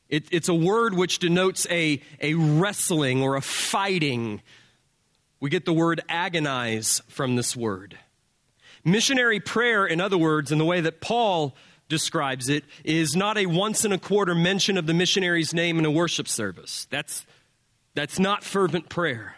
It, 0.10 0.26
it's 0.32 0.50
a 0.50 0.54
word 0.54 0.94
which 0.96 1.20
denotes 1.20 1.66
a, 1.70 2.02
a 2.20 2.34
wrestling 2.34 3.24
or 3.24 3.38
a 3.38 3.42
fighting. 3.42 4.42
We 5.40 5.50
get 5.50 5.64
the 5.64 5.74
word 5.74 6.02
agonize 6.10 7.02
from 7.08 7.38
this 7.38 7.56
word. 7.56 7.98
Missionary 8.84 9.40
prayer, 9.40 9.86
in 9.86 10.02
other 10.02 10.18
words, 10.18 10.52
in 10.52 10.58
the 10.58 10.66
way 10.66 10.82
that 10.82 11.00
Paul 11.00 11.56
describes 11.92 12.50
it 12.50 12.64
is 12.84 13.16
not 13.16 13.38
a 13.38 13.46
once 13.46 13.86
in 13.86 13.92
a 13.92 14.00
quarter 14.00 14.34
mention 14.34 14.78
of 14.78 14.88
the 14.88 14.94
missionary's 14.96 15.54
name 15.54 15.78
in 15.78 15.86
a 15.86 15.92
worship 15.92 16.28
service. 16.28 16.88
That's, 16.90 17.28
that's 17.94 18.18
not 18.18 18.44
fervent 18.44 18.90
prayer. 18.90 19.36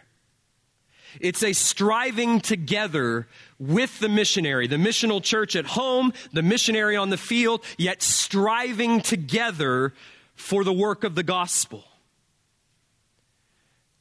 It's 1.20 1.44
a 1.44 1.54
striving 1.54 2.40
together 2.40 3.28
with 3.60 4.00
the 4.00 4.08
missionary, 4.08 4.68
the 4.68 4.78
missional 4.78 5.22
church 5.22 5.56
at 5.56 5.66
home, 5.66 6.14
the 6.32 6.44
missionary 6.44 6.96
on 6.96 7.10
the 7.10 7.18
field, 7.18 7.64
yet 7.78 8.02
striving 8.02 9.02
together 9.02 9.94
for 10.36 10.64
the 10.64 10.74
work 10.74 11.04
of 11.04 11.16
the 11.16 11.24
gospel. 11.24 11.84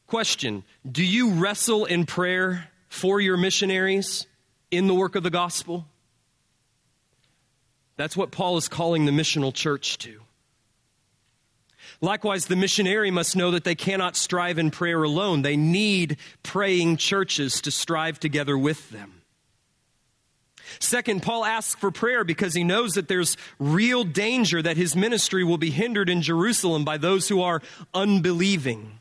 Question 0.07 0.63
Do 0.91 1.05
you 1.05 1.31
wrestle 1.31 1.87
in 1.87 2.05
prayer 2.05 2.69
for 2.89 3.19
your 3.21 3.39
missionaries 3.39 4.27
in 4.71 4.87
the 4.87 4.95
work 4.95 5.17
of 5.17 5.23
the 5.23 5.31
gospel? 5.31 5.87
That's 7.97 8.17
what 8.17 8.31
Paul 8.31 8.57
is 8.57 8.69
calling 8.69 9.05
the 9.05 9.13
missional 9.13 9.53
church 9.53 9.99
to. 9.99 10.21
Likewise, 12.01 12.47
the 12.47 12.57
missionary 12.57 13.11
must 13.11 13.37
know 13.37 13.53
that 13.53 13.65
they 13.65 13.77
cannot 13.77 14.17
strive 14.17 14.59
in 14.59 14.71
prayer 14.71 15.03
alone. 15.03 15.43
They 15.43 15.57
need 15.57 16.17
praying 16.43 16.97
churches 16.97 17.61
to 17.61 17.71
strive 17.71 18.19
together 18.19 18.59
with 18.59 18.91
them. 18.91 19.23
Second, 20.81 21.23
Paul 21.23 21.45
asks 21.45 21.79
for 21.79 21.91
prayer 21.91 22.25
because 22.25 22.55
he 22.55 22.65
knows 22.65 22.93
that 22.93 23.07
there's 23.09 23.37
real 23.59 24.05
danger 24.05 24.63
that 24.63 24.77
his 24.77 24.97
ministry 24.97 25.45
will 25.45 25.59
be 25.59 25.71
hindered 25.71 26.09
in 26.09 26.23
Jerusalem 26.23 26.85
by 26.85 26.97
those 26.97 27.29
who 27.29 27.43
are 27.43 27.63
unbelieving. 27.95 28.99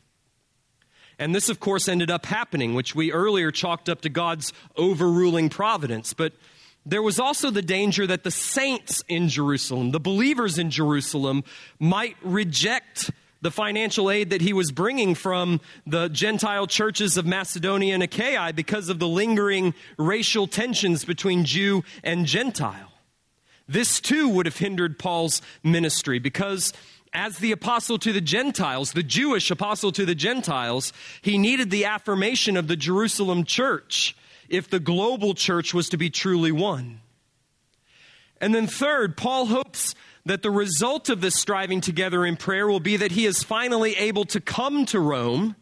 And 1.18 1.34
this, 1.34 1.48
of 1.48 1.60
course, 1.60 1.88
ended 1.88 2.10
up 2.10 2.26
happening, 2.26 2.74
which 2.74 2.94
we 2.94 3.12
earlier 3.12 3.50
chalked 3.50 3.88
up 3.88 4.00
to 4.02 4.08
God's 4.08 4.52
overruling 4.76 5.48
providence. 5.48 6.12
But 6.14 6.34
there 6.84 7.02
was 7.02 7.20
also 7.20 7.50
the 7.50 7.62
danger 7.62 8.06
that 8.06 8.24
the 8.24 8.30
saints 8.30 9.04
in 9.08 9.28
Jerusalem, 9.28 9.92
the 9.92 10.00
believers 10.00 10.58
in 10.58 10.70
Jerusalem, 10.70 11.44
might 11.78 12.16
reject 12.22 13.10
the 13.40 13.50
financial 13.50 14.10
aid 14.10 14.30
that 14.30 14.40
he 14.40 14.52
was 14.52 14.70
bringing 14.70 15.14
from 15.14 15.60
the 15.86 16.08
Gentile 16.08 16.66
churches 16.66 17.16
of 17.16 17.26
Macedonia 17.26 17.94
and 17.94 18.02
Achaia 18.02 18.52
because 18.52 18.88
of 18.88 18.98
the 18.98 19.08
lingering 19.08 19.74
racial 19.98 20.46
tensions 20.46 21.04
between 21.04 21.44
Jew 21.44 21.82
and 22.04 22.24
Gentile. 22.24 22.92
This 23.68 24.00
too 24.00 24.28
would 24.28 24.46
have 24.46 24.58
hindered 24.58 24.98
Paul's 24.98 25.42
ministry 25.62 26.18
because 26.18 26.72
as 27.12 27.38
the 27.38 27.52
apostle 27.52 27.98
to 27.98 28.12
the 28.12 28.20
Gentiles, 28.20 28.92
the 28.92 29.02
Jewish 29.02 29.50
apostle 29.50 29.92
to 29.92 30.06
the 30.06 30.14
Gentiles, 30.14 30.92
he 31.20 31.36
needed 31.36 31.70
the 31.70 31.84
affirmation 31.84 32.56
of 32.56 32.68
the 32.68 32.76
Jerusalem 32.76 33.44
church 33.44 34.16
if 34.52 34.68
the 34.68 34.78
global 34.78 35.34
church 35.34 35.74
was 35.74 35.88
to 35.88 35.96
be 35.96 36.10
truly 36.10 36.52
one. 36.52 37.00
And 38.40 38.54
then, 38.54 38.66
third, 38.66 39.16
Paul 39.16 39.46
hopes 39.46 39.94
that 40.26 40.42
the 40.42 40.50
result 40.50 41.08
of 41.08 41.20
this 41.20 41.34
striving 41.34 41.80
together 41.80 42.24
in 42.24 42.36
prayer 42.36 42.68
will 42.68 42.78
be 42.78 42.96
that 42.98 43.12
he 43.12 43.24
is 43.24 43.42
finally 43.42 43.96
able 43.96 44.24
to 44.26 44.40
come 44.40 44.84
to 44.86 45.00
Rome 45.00 45.56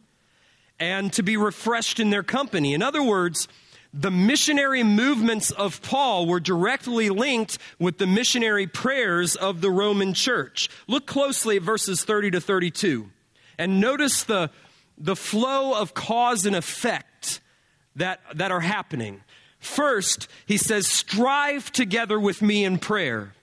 and 0.79 1.13
to 1.13 1.23
be 1.23 1.37
refreshed 1.37 1.99
in 1.99 2.09
their 2.09 2.21
company. 2.21 2.73
In 2.73 2.83
other 2.83 3.01
words, 3.01 3.47
the 3.93 4.11
missionary 4.11 4.83
movements 4.83 5.51
of 5.51 5.81
Paul 5.81 6.25
were 6.25 6.39
directly 6.39 7.09
linked 7.09 7.57
with 7.79 7.97
the 7.97 8.07
missionary 8.07 8.67
prayers 8.67 9.35
of 9.35 9.61
the 9.61 9.71
Roman 9.71 10.13
church. 10.13 10.69
Look 10.87 11.05
closely 11.05 11.57
at 11.57 11.63
verses 11.63 12.03
30 12.03 12.31
to 12.31 12.41
32 12.41 13.09
and 13.57 13.79
notice 13.79 14.23
the, 14.23 14.49
the 14.97 15.15
flow 15.15 15.79
of 15.79 15.93
cause 15.93 16.45
and 16.45 16.55
effect 16.55 17.10
that, 17.95 18.21
that 18.35 18.51
are 18.51 18.61
happening. 18.61 19.21
First, 19.59 20.27
he 20.45 20.57
says, 20.57 20.87
strive 20.87 21.71
together 21.71 22.19
with 22.19 22.41
me 22.41 22.63
in 22.63 22.79
prayer 22.79 23.33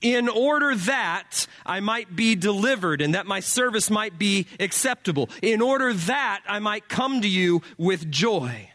in 0.00 0.28
order 0.28 0.74
that 0.74 1.46
I 1.64 1.80
might 1.80 2.16
be 2.16 2.34
delivered 2.34 3.00
and 3.00 3.14
that 3.14 3.26
my 3.26 3.40
service 3.40 3.90
might 3.90 4.18
be 4.18 4.46
acceptable, 4.58 5.30
in 5.42 5.62
order 5.62 5.92
that 5.92 6.40
I 6.46 6.58
might 6.58 6.88
come 6.88 7.20
to 7.20 7.28
you 7.28 7.62
with 7.78 8.10
joy. 8.10 8.70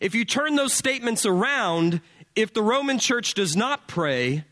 If 0.00 0.14
you 0.14 0.24
turn 0.24 0.56
those 0.56 0.72
statements 0.72 1.24
around, 1.24 2.00
if 2.34 2.52
the 2.52 2.62
Roman 2.62 2.98
church 2.98 3.34
does 3.34 3.54
not 3.54 3.86
pray, 3.86 4.44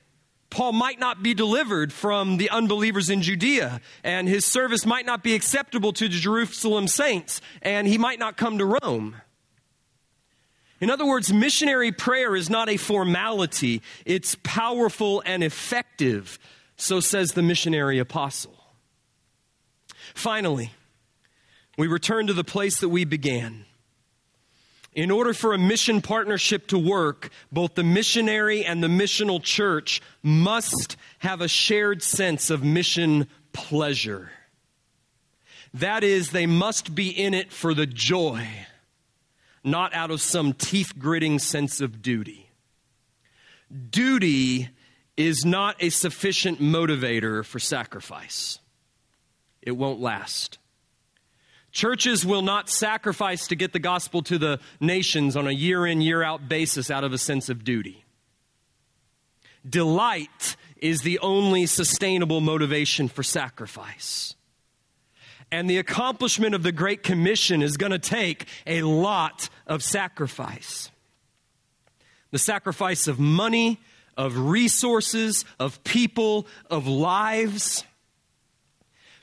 Paul 0.50 0.72
might 0.72 1.00
not 1.00 1.22
be 1.22 1.34
delivered 1.34 1.92
from 1.92 2.36
the 2.36 2.50
unbelievers 2.50 3.10
in 3.10 3.22
Judea, 3.22 3.80
and 4.04 4.28
his 4.28 4.44
service 4.44 4.86
might 4.86 5.06
not 5.06 5.22
be 5.22 5.34
acceptable 5.34 5.92
to 5.94 6.08
the 6.08 6.14
Jerusalem 6.14 6.86
saints, 6.86 7.40
and 7.62 7.88
he 7.88 7.98
might 7.98 8.18
not 8.18 8.36
come 8.36 8.58
to 8.58 8.78
Rome. 8.82 9.16
In 10.82 10.90
other 10.90 11.06
words, 11.06 11.32
missionary 11.32 11.92
prayer 11.92 12.34
is 12.34 12.50
not 12.50 12.68
a 12.68 12.76
formality, 12.76 13.82
it's 14.04 14.36
powerful 14.42 15.22
and 15.24 15.44
effective, 15.44 16.40
so 16.76 16.98
says 16.98 17.32
the 17.32 17.42
missionary 17.42 18.00
apostle. 18.00 18.58
Finally, 20.12 20.72
we 21.78 21.86
return 21.86 22.26
to 22.26 22.32
the 22.32 22.42
place 22.42 22.80
that 22.80 22.88
we 22.88 23.04
began. 23.04 23.64
In 24.92 25.12
order 25.12 25.32
for 25.32 25.54
a 25.54 25.58
mission 25.58 26.02
partnership 26.02 26.66
to 26.66 26.78
work, 26.78 27.30
both 27.52 27.76
the 27.76 27.84
missionary 27.84 28.64
and 28.64 28.82
the 28.82 28.88
missional 28.88 29.40
church 29.40 30.02
must 30.20 30.96
have 31.20 31.40
a 31.40 31.46
shared 31.46 32.02
sense 32.02 32.50
of 32.50 32.64
mission 32.64 33.28
pleasure. 33.52 34.32
That 35.72 36.02
is, 36.02 36.30
they 36.30 36.46
must 36.46 36.92
be 36.92 37.08
in 37.08 37.34
it 37.34 37.52
for 37.52 37.72
the 37.72 37.86
joy 37.86 38.48
not 39.64 39.94
out 39.94 40.10
of 40.10 40.20
some 40.20 40.52
teeth 40.52 40.98
gritting 40.98 41.38
sense 41.38 41.80
of 41.80 42.02
duty. 42.02 42.50
Duty 43.90 44.68
is 45.16 45.44
not 45.44 45.76
a 45.80 45.88
sufficient 45.90 46.60
motivator 46.60 47.44
for 47.44 47.58
sacrifice, 47.58 48.58
it 49.60 49.72
won't 49.72 50.00
last. 50.00 50.58
Churches 51.70 52.26
will 52.26 52.42
not 52.42 52.68
sacrifice 52.68 53.48
to 53.48 53.56
get 53.56 53.72
the 53.72 53.78
gospel 53.78 54.20
to 54.24 54.36
the 54.36 54.60
nations 54.78 55.36
on 55.36 55.46
a 55.46 55.52
year 55.52 55.86
in, 55.86 56.02
year 56.02 56.22
out 56.22 56.46
basis 56.46 56.90
out 56.90 57.02
of 57.02 57.14
a 57.14 57.18
sense 57.18 57.48
of 57.48 57.64
duty. 57.64 58.04
Delight 59.66 60.56
is 60.76 61.00
the 61.00 61.18
only 61.20 61.64
sustainable 61.64 62.42
motivation 62.42 63.08
for 63.08 63.22
sacrifice. 63.22 64.34
And 65.52 65.68
the 65.68 65.76
accomplishment 65.76 66.54
of 66.54 66.62
the 66.62 66.72
Great 66.72 67.02
Commission 67.02 67.60
is 67.60 67.76
going 67.76 67.92
to 67.92 67.98
take 67.98 68.48
a 68.66 68.82
lot 68.82 69.50
of 69.68 69.84
sacrifice 69.84 70.90
the 72.32 72.38
sacrifice 72.38 73.08
of 73.08 73.20
money, 73.20 73.78
of 74.16 74.38
resources, 74.38 75.44
of 75.60 75.84
people, 75.84 76.46
of 76.70 76.86
lives. 76.86 77.84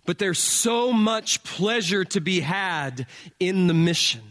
But 0.06 0.20
there's 0.20 0.38
so 0.38 0.94
much 0.94 1.44
pleasure 1.44 2.06
to 2.06 2.22
be 2.22 2.42
had 2.42 3.08
in 3.40 3.66
the 3.66 3.74
mission. 3.74 4.22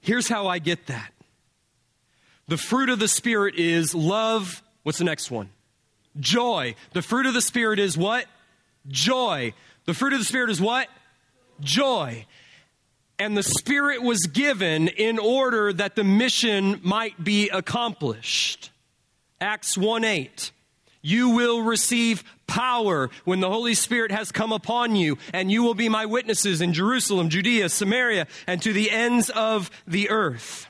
Here's 0.00 0.28
how 0.28 0.48
I 0.48 0.58
get 0.58 0.88
that 0.88 1.12
the 2.48 2.56
fruit 2.56 2.88
of 2.88 2.98
the 2.98 3.06
Spirit 3.06 3.54
is 3.54 3.94
love. 3.94 4.60
What's 4.82 4.98
the 4.98 5.04
next 5.04 5.30
one? 5.30 5.50
Joy. 6.18 6.74
The 6.92 7.02
fruit 7.02 7.26
of 7.26 7.34
the 7.34 7.40
Spirit 7.40 7.78
is 7.78 7.96
what? 7.96 8.26
Joy. 8.88 9.54
The 9.84 9.94
fruit 9.94 10.12
of 10.12 10.18
the 10.18 10.24
Spirit 10.24 10.50
is 10.50 10.60
what? 10.60 10.88
Joy. 11.60 12.26
And 13.18 13.36
the 13.36 13.42
Spirit 13.42 14.02
was 14.02 14.26
given 14.26 14.88
in 14.88 15.18
order 15.18 15.72
that 15.72 15.96
the 15.96 16.04
mission 16.04 16.80
might 16.82 17.22
be 17.22 17.48
accomplished. 17.50 18.70
Acts 19.40 19.76
1 19.76 20.04
8. 20.04 20.50
You 21.02 21.30
will 21.30 21.62
receive 21.62 22.22
power 22.46 23.10
when 23.24 23.40
the 23.40 23.50
Holy 23.50 23.74
Spirit 23.74 24.12
has 24.12 24.30
come 24.30 24.52
upon 24.52 24.94
you, 24.94 25.18
and 25.32 25.50
you 25.50 25.62
will 25.62 25.74
be 25.74 25.88
my 25.88 26.06
witnesses 26.06 26.60
in 26.60 26.72
Jerusalem, 26.72 27.28
Judea, 27.28 27.68
Samaria, 27.68 28.28
and 28.46 28.62
to 28.62 28.72
the 28.72 28.90
ends 28.90 29.28
of 29.30 29.70
the 29.86 30.10
earth. 30.10 30.68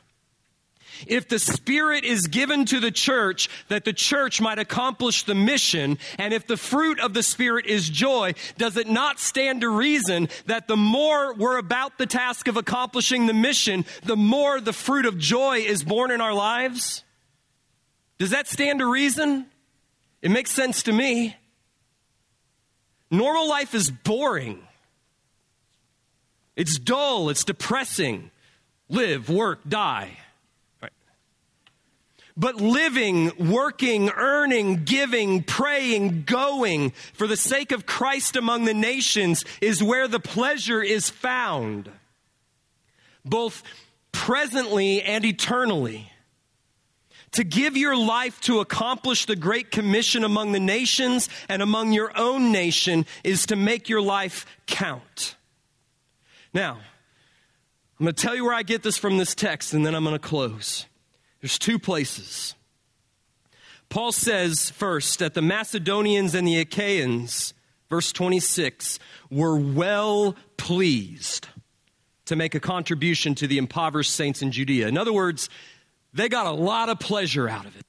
If 1.06 1.28
the 1.28 1.38
Spirit 1.38 2.04
is 2.04 2.26
given 2.26 2.64
to 2.66 2.80
the 2.80 2.90
church 2.90 3.48
that 3.68 3.84
the 3.84 3.92
church 3.92 4.40
might 4.40 4.58
accomplish 4.58 5.24
the 5.24 5.34
mission, 5.34 5.98
and 6.18 6.32
if 6.32 6.46
the 6.46 6.56
fruit 6.56 7.00
of 7.00 7.14
the 7.14 7.22
Spirit 7.22 7.66
is 7.66 7.88
joy, 7.88 8.34
does 8.58 8.76
it 8.76 8.88
not 8.88 9.20
stand 9.20 9.62
to 9.62 9.68
reason 9.68 10.28
that 10.46 10.68
the 10.68 10.76
more 10.76 11.34
we're 11.34 11.58
about 11.58 11.98
the 11.98 12.06
task 12.06 12.48
of 12.48 12.56
accomplishing 12.56 13.26
the 13.26 13.34
mission, 13.34 13.84
the 14.04 14.16
more 14.16 14.60
the 14.60 14.72
fruit 14.72 15.06
of 15.06 15.18
joy 15.18 15.58
is 15.58 15.82
borne 15.82 16.10
in 16.10 16.20
our 16.20 16.34
lives? 16.34 17.04
Does 18.18 18.30
that 18.30 18.46
stand 18.46 18.78
to 18.78 18.86
reason? 18.86 19.46
It 20.20 20.30
makes 20.30 20.50
sense 20.50 20.84
to 20.84 20.92
me. 20.92 21.36
Normal 23.10 23.48
life 23.48 23.74
is 23.74 23.90
boring. 23.90 24.62
It's 26.56 26.78
dull, 26.78 27.28
it's 27.28 27.44
depressing. 27.44 28.30
Live, 28.88 29.28
work, 29.28 29.60
die. 29.68 30.18
But 32.36 32.56
living, 32.56 33.32
working, 33.38 34.08
earning, 34.10 34.84
giving, 34.84 35.42
praying, 35.42 36.22
going 36.22 36.90
for 37.12 37.26
the 37.26 37.36
sake 37.36 37.72
of 37.72 37.84
Christ 37.84 38.36
among 38.36 38.64
the 38.64 38.74
nations 38.74 39.44
is 39.60 39.82
where 39.82 40.08
the 40.08 40.20
pleasure 40.20 40.82
is 40.82 41.10
found, 41.10 41.90
both 43.24 43.62
presently 44.12 45.02
and 45.02 45.24
eternally. 45.24 46.10
To 47.32 47.44
give 47.44 47.76
your 47.78 47.96
life 47.96 48.40
to 48.42 48.60
accomplish 48.60 49.24
the 49.24 49.36
Great 49.36 49.70
Commission 49.70 50.22
among 50.22 50.52
the 50.52 50.60
nations 50.60 51.30
and 51.48 51.62
among 51.62 51.92
your 51.92 52.16
own 52.18 52.52
nation 52.52 53.06
is 53.24 53.46
to 53.46 53.56
make 53.56 53.88
your 53.88 54.02
life 54.02 54.44
count. 54.66 55.36
Now, 56.52 56.78
I'm 57.98 58.04
going 58.04 58.14
to 58.14 58.22
tell 58.22 58.34
you 58.34 58.44
where 58.44 58.54
I 58.54 58.62
get 58.62 58.82
this 58.82 58.98
from 58.98 59.16
this 59.16 59.34
text, 59.34 59.72
and 59.72 59.86
then 59.86 59.94
I'm 59.94 60.04
going 60.04 60.14
to 60.14 60.18
close. 60.18 60.86
There's 61.42 61.58
two 61.58 61.78
places. 61.78 62.54
Paul 63.90 64.12
says 64.12 64.70
first 64.70 65.18
that 65.18 65.34
the 65.34 65.42
Macedonians 65.42 66.34
and 66.34 66.48
the 66.48 66.58
Achaeans, 66.58 67.52
verse 67.90 68.10
26, 68.12 68.98
were 69.30 69.58
well 69.58 70.34
pleased 70.56 71.48
to 72.26 72.36
make 72.36 72.54
a 72.54 72.60
contribution 72.60 73.34
to 73.34 73.46
the 73.46 73.58
impoverished 73.58 74.12
saints 74.12 74.40
in 74.40 74.52
Judea. 74.52 74.86
In 74.88 74.96
other 74.96 75.12
words, 75.12 75.50
they 76.14 76.28
got 76.28 76.46
a 76.46 76.52
lot 76.52 76.88
of 76.88 77.00
pleasure 77.00 77.48
out 77.48 77.66
of 77.66 77.76
it. 77.76 77.84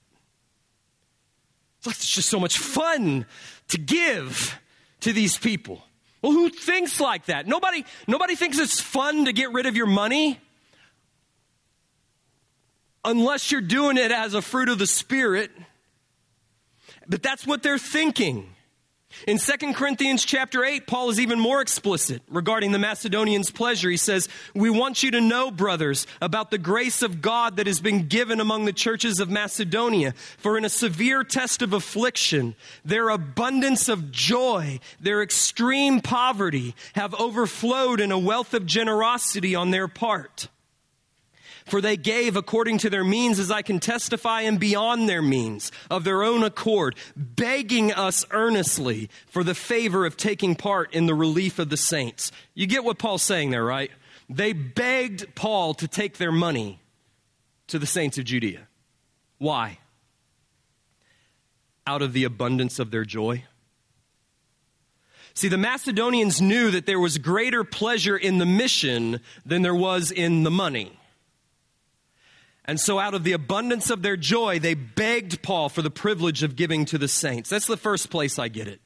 It's 1.85 2.09
just 2.09 2.29
so 2.29 2.39
much 2.39 2.57
fun 2.57 3.25
to 3.69 3.77
give 3.77 4.59
to 5.01 5.13
these 5.13 5.37
people. 5.37 5.83
Well, 6.21 6.31
who 6.31 6.49
thinks 6.49 6.99
like 6.99 7.25
that? 7.25 7.45
Nobody, 7.45 7.85
nobody 8.07 8.35
thinks 8.35 8.57
it's 8.57 8.81
fun 8.81 9.25
to 9.25 9.33
get 9.33 9.51
rid 9.53 9.67
of 9.67 9.75
your 9.75 9.85
money 9.85 10.39
unless 13.05 13.51
you're 13.51 13.61
doing 13.61 13.97
it 13.97 14.11
as 14.11 14.33
a 14.33 14.41
fruit 14.41 14.69
of 14.69 14.79
the 14.79 14.87
Spirit. 14.87 15.51
But 17.07 17.21
that's 17.21 17.45
what 17.45 17.63
they're 17.63 17.77
thinking. 17.77 18.53
In 19.27 19.37
2 19.37 19.73
Corinthians 19.73 20.25
chapter 20.25 20.65
8, 20.65 20.87
Paul 20.87 21.09
is 21.09 21.19
even 21.19 21.39
more 21.39 21.61
explicit 21.61 22.21
regarding 22.29 22.71
the 22.71 22.79
Macedonians' 22.79 23.51
pleasure. 23.51 23.89
He 23.89 23.97
says, 23.97 24.27
We 24.53 24.69
want 24.69 25.03
you 25.03 25.11
to 25.11 25.21
know, 25.21 25.51
brothers, 25.51 26.07
about 26.21 26.51
the 26.51 26.57
grace 26.57 27.01
of 27.01 27.21
God 27.21 27.57
that 27.57 27.67
has 27.67 27.79
been 27.79 28.07
given 28.07 28.39
among 28.39 28.65
the 28.65 28.73
churches 28.73 29.19
of 29.19 29.29
Macedonia. 29.29 30.13
For 30.37 30.57
in 30.57 30.65
a 30.65 30.69
severe 30.69 31.23
test 31.23 31.61
of 31.61 31.73
affliction, 31.73 32.55
their 32.83 33.09
abundance 33.09 33.87
of 33.87 34.11
joy, 34.11 34.79
their 34.99 35.21
extreme 35.21 36.01
poverty 36.01 36.75
have 36.93 37.13
overflowed 37.13 38.01
in 38.01 38.11
a 38.11 38.19
wealth 38.19 38.53
of 38.53 38.65
generosity 38.65 39.55
on 39.55 39.71
their 39.71 39.87
part. 39.87 40.49
For 41.65 41.81
they 41.81 41.97
gave 41.97 42.35
according 42.35 42.79
to 42.79 42.89
their 42.89 43.03
means, 43.03 43.39
as 43.39 43.51
I 43.51 43.61
can 43.61 43.79
testify, 43.79 44.41
and 44.41 44.59
beyond 44.59 45.07
their 45.07 45.21
means, 45.21 45.71
of 45.89 46.03
their 46.03 46.23
own 46.23 46.43
accord, 46.43 46.95
begging 47.15 47.91
us 47.93 48.25
earnestly 48.31 49.09
for 49.27 49.43
the 49.43 49.55
favor 49.55 50.05
of 50.05 50.17
taking 50.17 50.55
part 50.55 50.93
in 50.93 51.05
the 51.05 51.15
relief 51.15 51.59
of 51.59 51.69
the 51.69 51.77
saints. 51.77 52.31
You 52.53 52.67
get 52.67 52.83
what 52.83 52.97
Paul's 52.97 53.23
saying 53.23 53.51
there, 53.51 53.63
right? 53.63 53.91
They 54.29 54.53
begged 54.53 55.35
Paul 55.35 55.73
to 55.75 55.87
take 55.87 56.17
their 56.17 56.31
money 56.31 56.79
to 57.67 57.79
the 57.79 57.85
saints 57.85 58.17
of 58.17 58.25
Judea. 58.25 58.67
Why? 59.37 59.79
Out 61.85 62.01
of 62.01 62.13
the 62.13 62.23
abundance 62.23 62.79
of 62.79 62.91
their 62.91 63.05
joy. 63.05 63.45
See, 65.33 65.47
the 65.47 65.57
Macedonians 65.57 66.41
knew 66.41 66.69
that 66.71 66.85
there 66.85 66.99
was 66.99 67.17
greater 67.17 67.63
pleasure 67.63 68.15
in 68.15 68.37
the 68.37 68.45
mission 68.45 69.19
than 69.45 69.63
there 69.63 69.75
was 69.75 70.11
in 70.11 70.43
the 70.43 70.51
money. 70.51 70.97
And 72.65 72.79
so, 72.79 72.97
out 72.97 73.13
of 73.13 73.23
the 73.23 73.33
abundance 73.33 73.89
of 73.89 74.01
their 74.01 74.15
joy, 74.15 74.59
they 74.59 74.73
begged 74.73 75.41
Paul 75.41 75.67
for 75.67 75.81
the 75.81 75.91
privilege 75.91 76.43
of 76.43 76.55
giving 76.55 76.85
to 76.85 76.97
the 76.97 77.09
saints. 77.09 77.49
That's 77.49 77.67
the 77.67 77.77
first 77.77 78.09
place 78.09 78.39
I 78.39 78.47
get 78.47 78.67
it. 78.67 78.79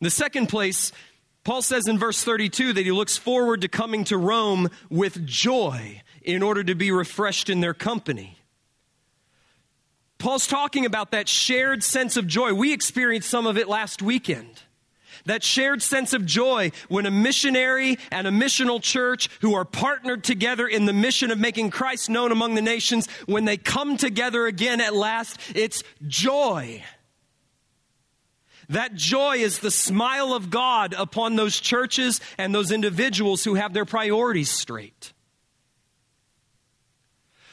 The 0.00 0.10
second 0.10 0.48
place, 0.48 0.92
Paul 1.44 1.62
says 1.62 1.88
in 1.88 1.98
verse 1.98 2.22
32 2.22 2.72
that 2.74 2.84
he 2.84 2.92
looks 2.92 3.16
forward 3.16 3.62
to 3.62 3.68
coming 3.68 4.04
to 4.04 4.16
Rome 4.16 4.68
with 4.90 5.26
joy 5.26 6.02
in 6.22 6.42
order 6.42 6.62
to 6.62 6.74
be 6.74 6.92
refreshed 6.92 7.50
in 7.50 7.60
their 7.60 7.74
company. 7.74 8.38
Paul's 10.18 10.46
talking 10.46 10.86
about 10.86 11.10
that 11.10 11.28
shared 11.28 11.82
sense 11.82 12.16
of 12.16 12.28
joy. 12.28 12.54
We 12.54 12.72
experienced 12.72 13.28
some 13.28 13.46
of 13.46 13.58
it 13.58 13.68
last 13.68 14.02
weekend. 14.02 14.62
That 15.24 15.44
shared 15.44 15.82
sense 15.82 16.12
of 16.12 16.26
joy 16.26 16.72
when 16.88 17.06
a 17.06 17.10
missionary 17.10 17.98
and 18.10 18.26
a 18.26 18.30
missional 18.30 18.82
church 18.82 19.28
who 19.40 19.54
are 19.54 19.64
partnered 19.64 20.24
together 20.24 20.66
in 20.66 20.86
the 20.86 20.92
mission 20.92 21.30
of 21.30 21.38
making 21.38 21.70
Christ 21.70 22.10
known 22.10 22.32
among 22.32 22.54
the 22.54 22.62
nations, 22.62 23.08
when 23.26 23.44
they 23.44 23.56
come 23.56 23.96
together 23.96 24.46
again 24.46 24.80
at 24.80 24.94
last, 24.94 25.38
it's 25.54 25.84
joy. 26.06 26.82
That 28.68 28.94
joy 28.94 29.36
is 29.36 29.58
the 29.58 29.70
smile 29.70 30.32
of 30.32 30.50
God 30.50 30.94
upon 30.96 31.36
those 31.36 31.60
churches 31.60 32.20
and 32.38 32.54
those 32.54 32.72
individuals 32.72 33.44
who 33.44 33.54
have 33.54 33.74
their 33.74 33.84
priorities 33.84 34.50
straight. 34.50 35.12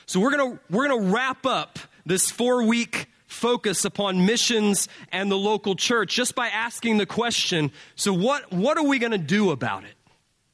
So 0.06 0.20
we're 0.20 0.36
going 0.36 0.54
to 0.54 0.60
we're 0.72 0.88
going 0.88 1.04
to 1.04 1.12
wrap 1.12 1.46
up 1.46 1.78
this 2.06 2.32
4 2.32 2.64
week 2.64 3.08
focus 3.30 3.86
upon 3.86 4.26
missions 4.26 4.90
and 5.12 5.32
the 5.32 5.38
local 5.38 5.76
church 5.76 6.14
just 6.14 6.36
by 6.36 6.50
asking 6.50 6.98
the 6.98 7.06
question 7.06 7.72
so, 7.96 8.12
what, 8.12 8.52
what 8.52 8.78
are 8.78 8.84
we 8.84 9.00
going 9.00 9.12
to 9.12 9.18
do 9.18 9.52
about 9.52 9.84
it? 9.86 9.96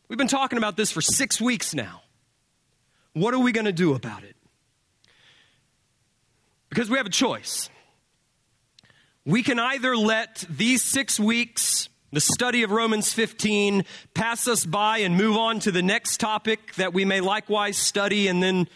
We've 0.07 0.17
been 0.17 0.27
talking 0.27 0.57
about 0.57 0.77
this 0.77 0.91
for 0.91 1.01
six 1.01 1.41
weeks 1.41 1.73
now. 1.73 2.03
What 3.13 3.33
are 3.33 3.39
we 3.39 3.51
going 3.51 3.65
to 3.65 3.73
do 3.73 3.95
about 3.95 4.23
it? 4.23 4.35
Because 6.69 6.89
we 6.89 6.97
have 6.97 7.07
a 7.07 7.11
choice. 7.11 7.69
We 9.25 9.41
can 9.41 9.57
either 9.57 9.95
let 9.95 10.45
these 10.49 10.83
six 10.83 11.19
weeks, 11.19 11.87
the 12.11 12.19
study 12.19 12.61
of 12.63 12.71
Romans 12.71 13.13
15, 13.13 13.85
pass 14.13 14.47
us 14.47 14.65
by 14.65 14.99
and 14.99 15.15
move 15.15 15.37
on 15.37 15.59
to 15.61 15.71
the 15.71 15.81
next 15.81 16.19
topic 16.19 16.75
that 16.75 16.93
we 16.93 17.05
may 17.05 17.21
likewise 17.21 17.77
study 17.77 18.27
and 18.27 18.43
then 18.43 18.67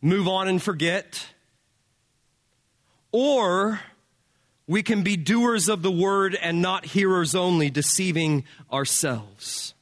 move 0.00 0.26
on 0.26 0.48
and 0.48 0.60
forget. 0.60 1.31
Or 3.12 3.80
we 4.66 4.82
can 4.82 5.02
be 5.02 5.16
doers 5.16 5.68
of 5.68 5.82
the 5.82 5.92
word 5.92 6.34
and 6.34 6.62
not 6.62 6.86
hearers 6.86 7.34
only, 7.34 7.70
deceiving 7.70 8.44
ourselves. 8.72 9.74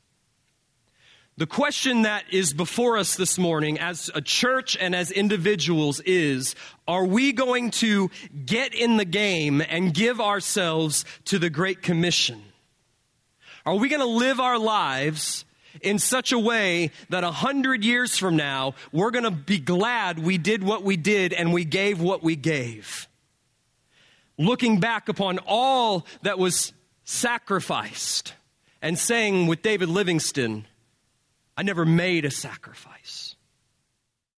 The 1.36 1.46
question 1.46 2.02
that 2.02 2.24
is 2.30 2.52
before 2.52 2.98
us 2.98 3.14
this 3.14 3.38
morning 3.38 3.78
as 3.78 4.10
a 4.14 4.20
church 4.20 4.76
and 4.78 4.94
as 4.94 5.10
individuals 5.10 6.00
is 6.00 6.54
Are 6.86 7.06
we 7.06 7.32
going 7.32 7.70
to 7.70 8.10
get 8.44 8.74
in 8.74 8.98
the 8.98 9.06
game 9.06 9.62
and 9.66 9.94
give 9.94 10.20
ourselves 10.20 11.06
to 11.26 11.38
the 11.38 11.48
Great 11.48 11.80
Commission? 11.80 12.42
Are 13.64 13.76
we 13.76 13.88
going 13.88 14.02
to 14.02 14.06
live 14.06 14.40
our 14.40 14.58
lives 14.58 15.44
in 15.80 15.98
such 15.98 16.32
a 16.32 16.38
way 16.38 16.90
that 17.08 17.24
a 17.24 17.30
hundred 17.30 17.84
years 17.84 18.18
from 18.18 18.36
now, 18.36 18.74
we're 18.92 19.10
going 19.10 19.24
to 19.24 19.30
be 19.30 19.58
glad 19.58 20.18
we 20.18 20.36
did 20.36 20.62
what 20.62 20.82
we 20.82 20.96
did 20.96 21.32
and 21.32 21.52
we 21.52 21.64
gave 21.64 22.00
what 22.00 22.22
we 22.22 22.36
gave? 22.36 23.08
Looking 24.40 24.80
back 24.80 25.08
upon 25.08 25.38
all 25.46 26.06
that 26.22 26.38
was 26.38 26.72
sacrificed 27.04 28.34
and 28.82 28.98
saying 28.98 29.46
with 29.46 29.62
David 29.62 29.88
Livingstone, 29.88 30.66
I 31.56 31.62
never 31.62 31.84
made 31.84 32.24
a 32.24 32.30
sacrifice. 32.30 33.36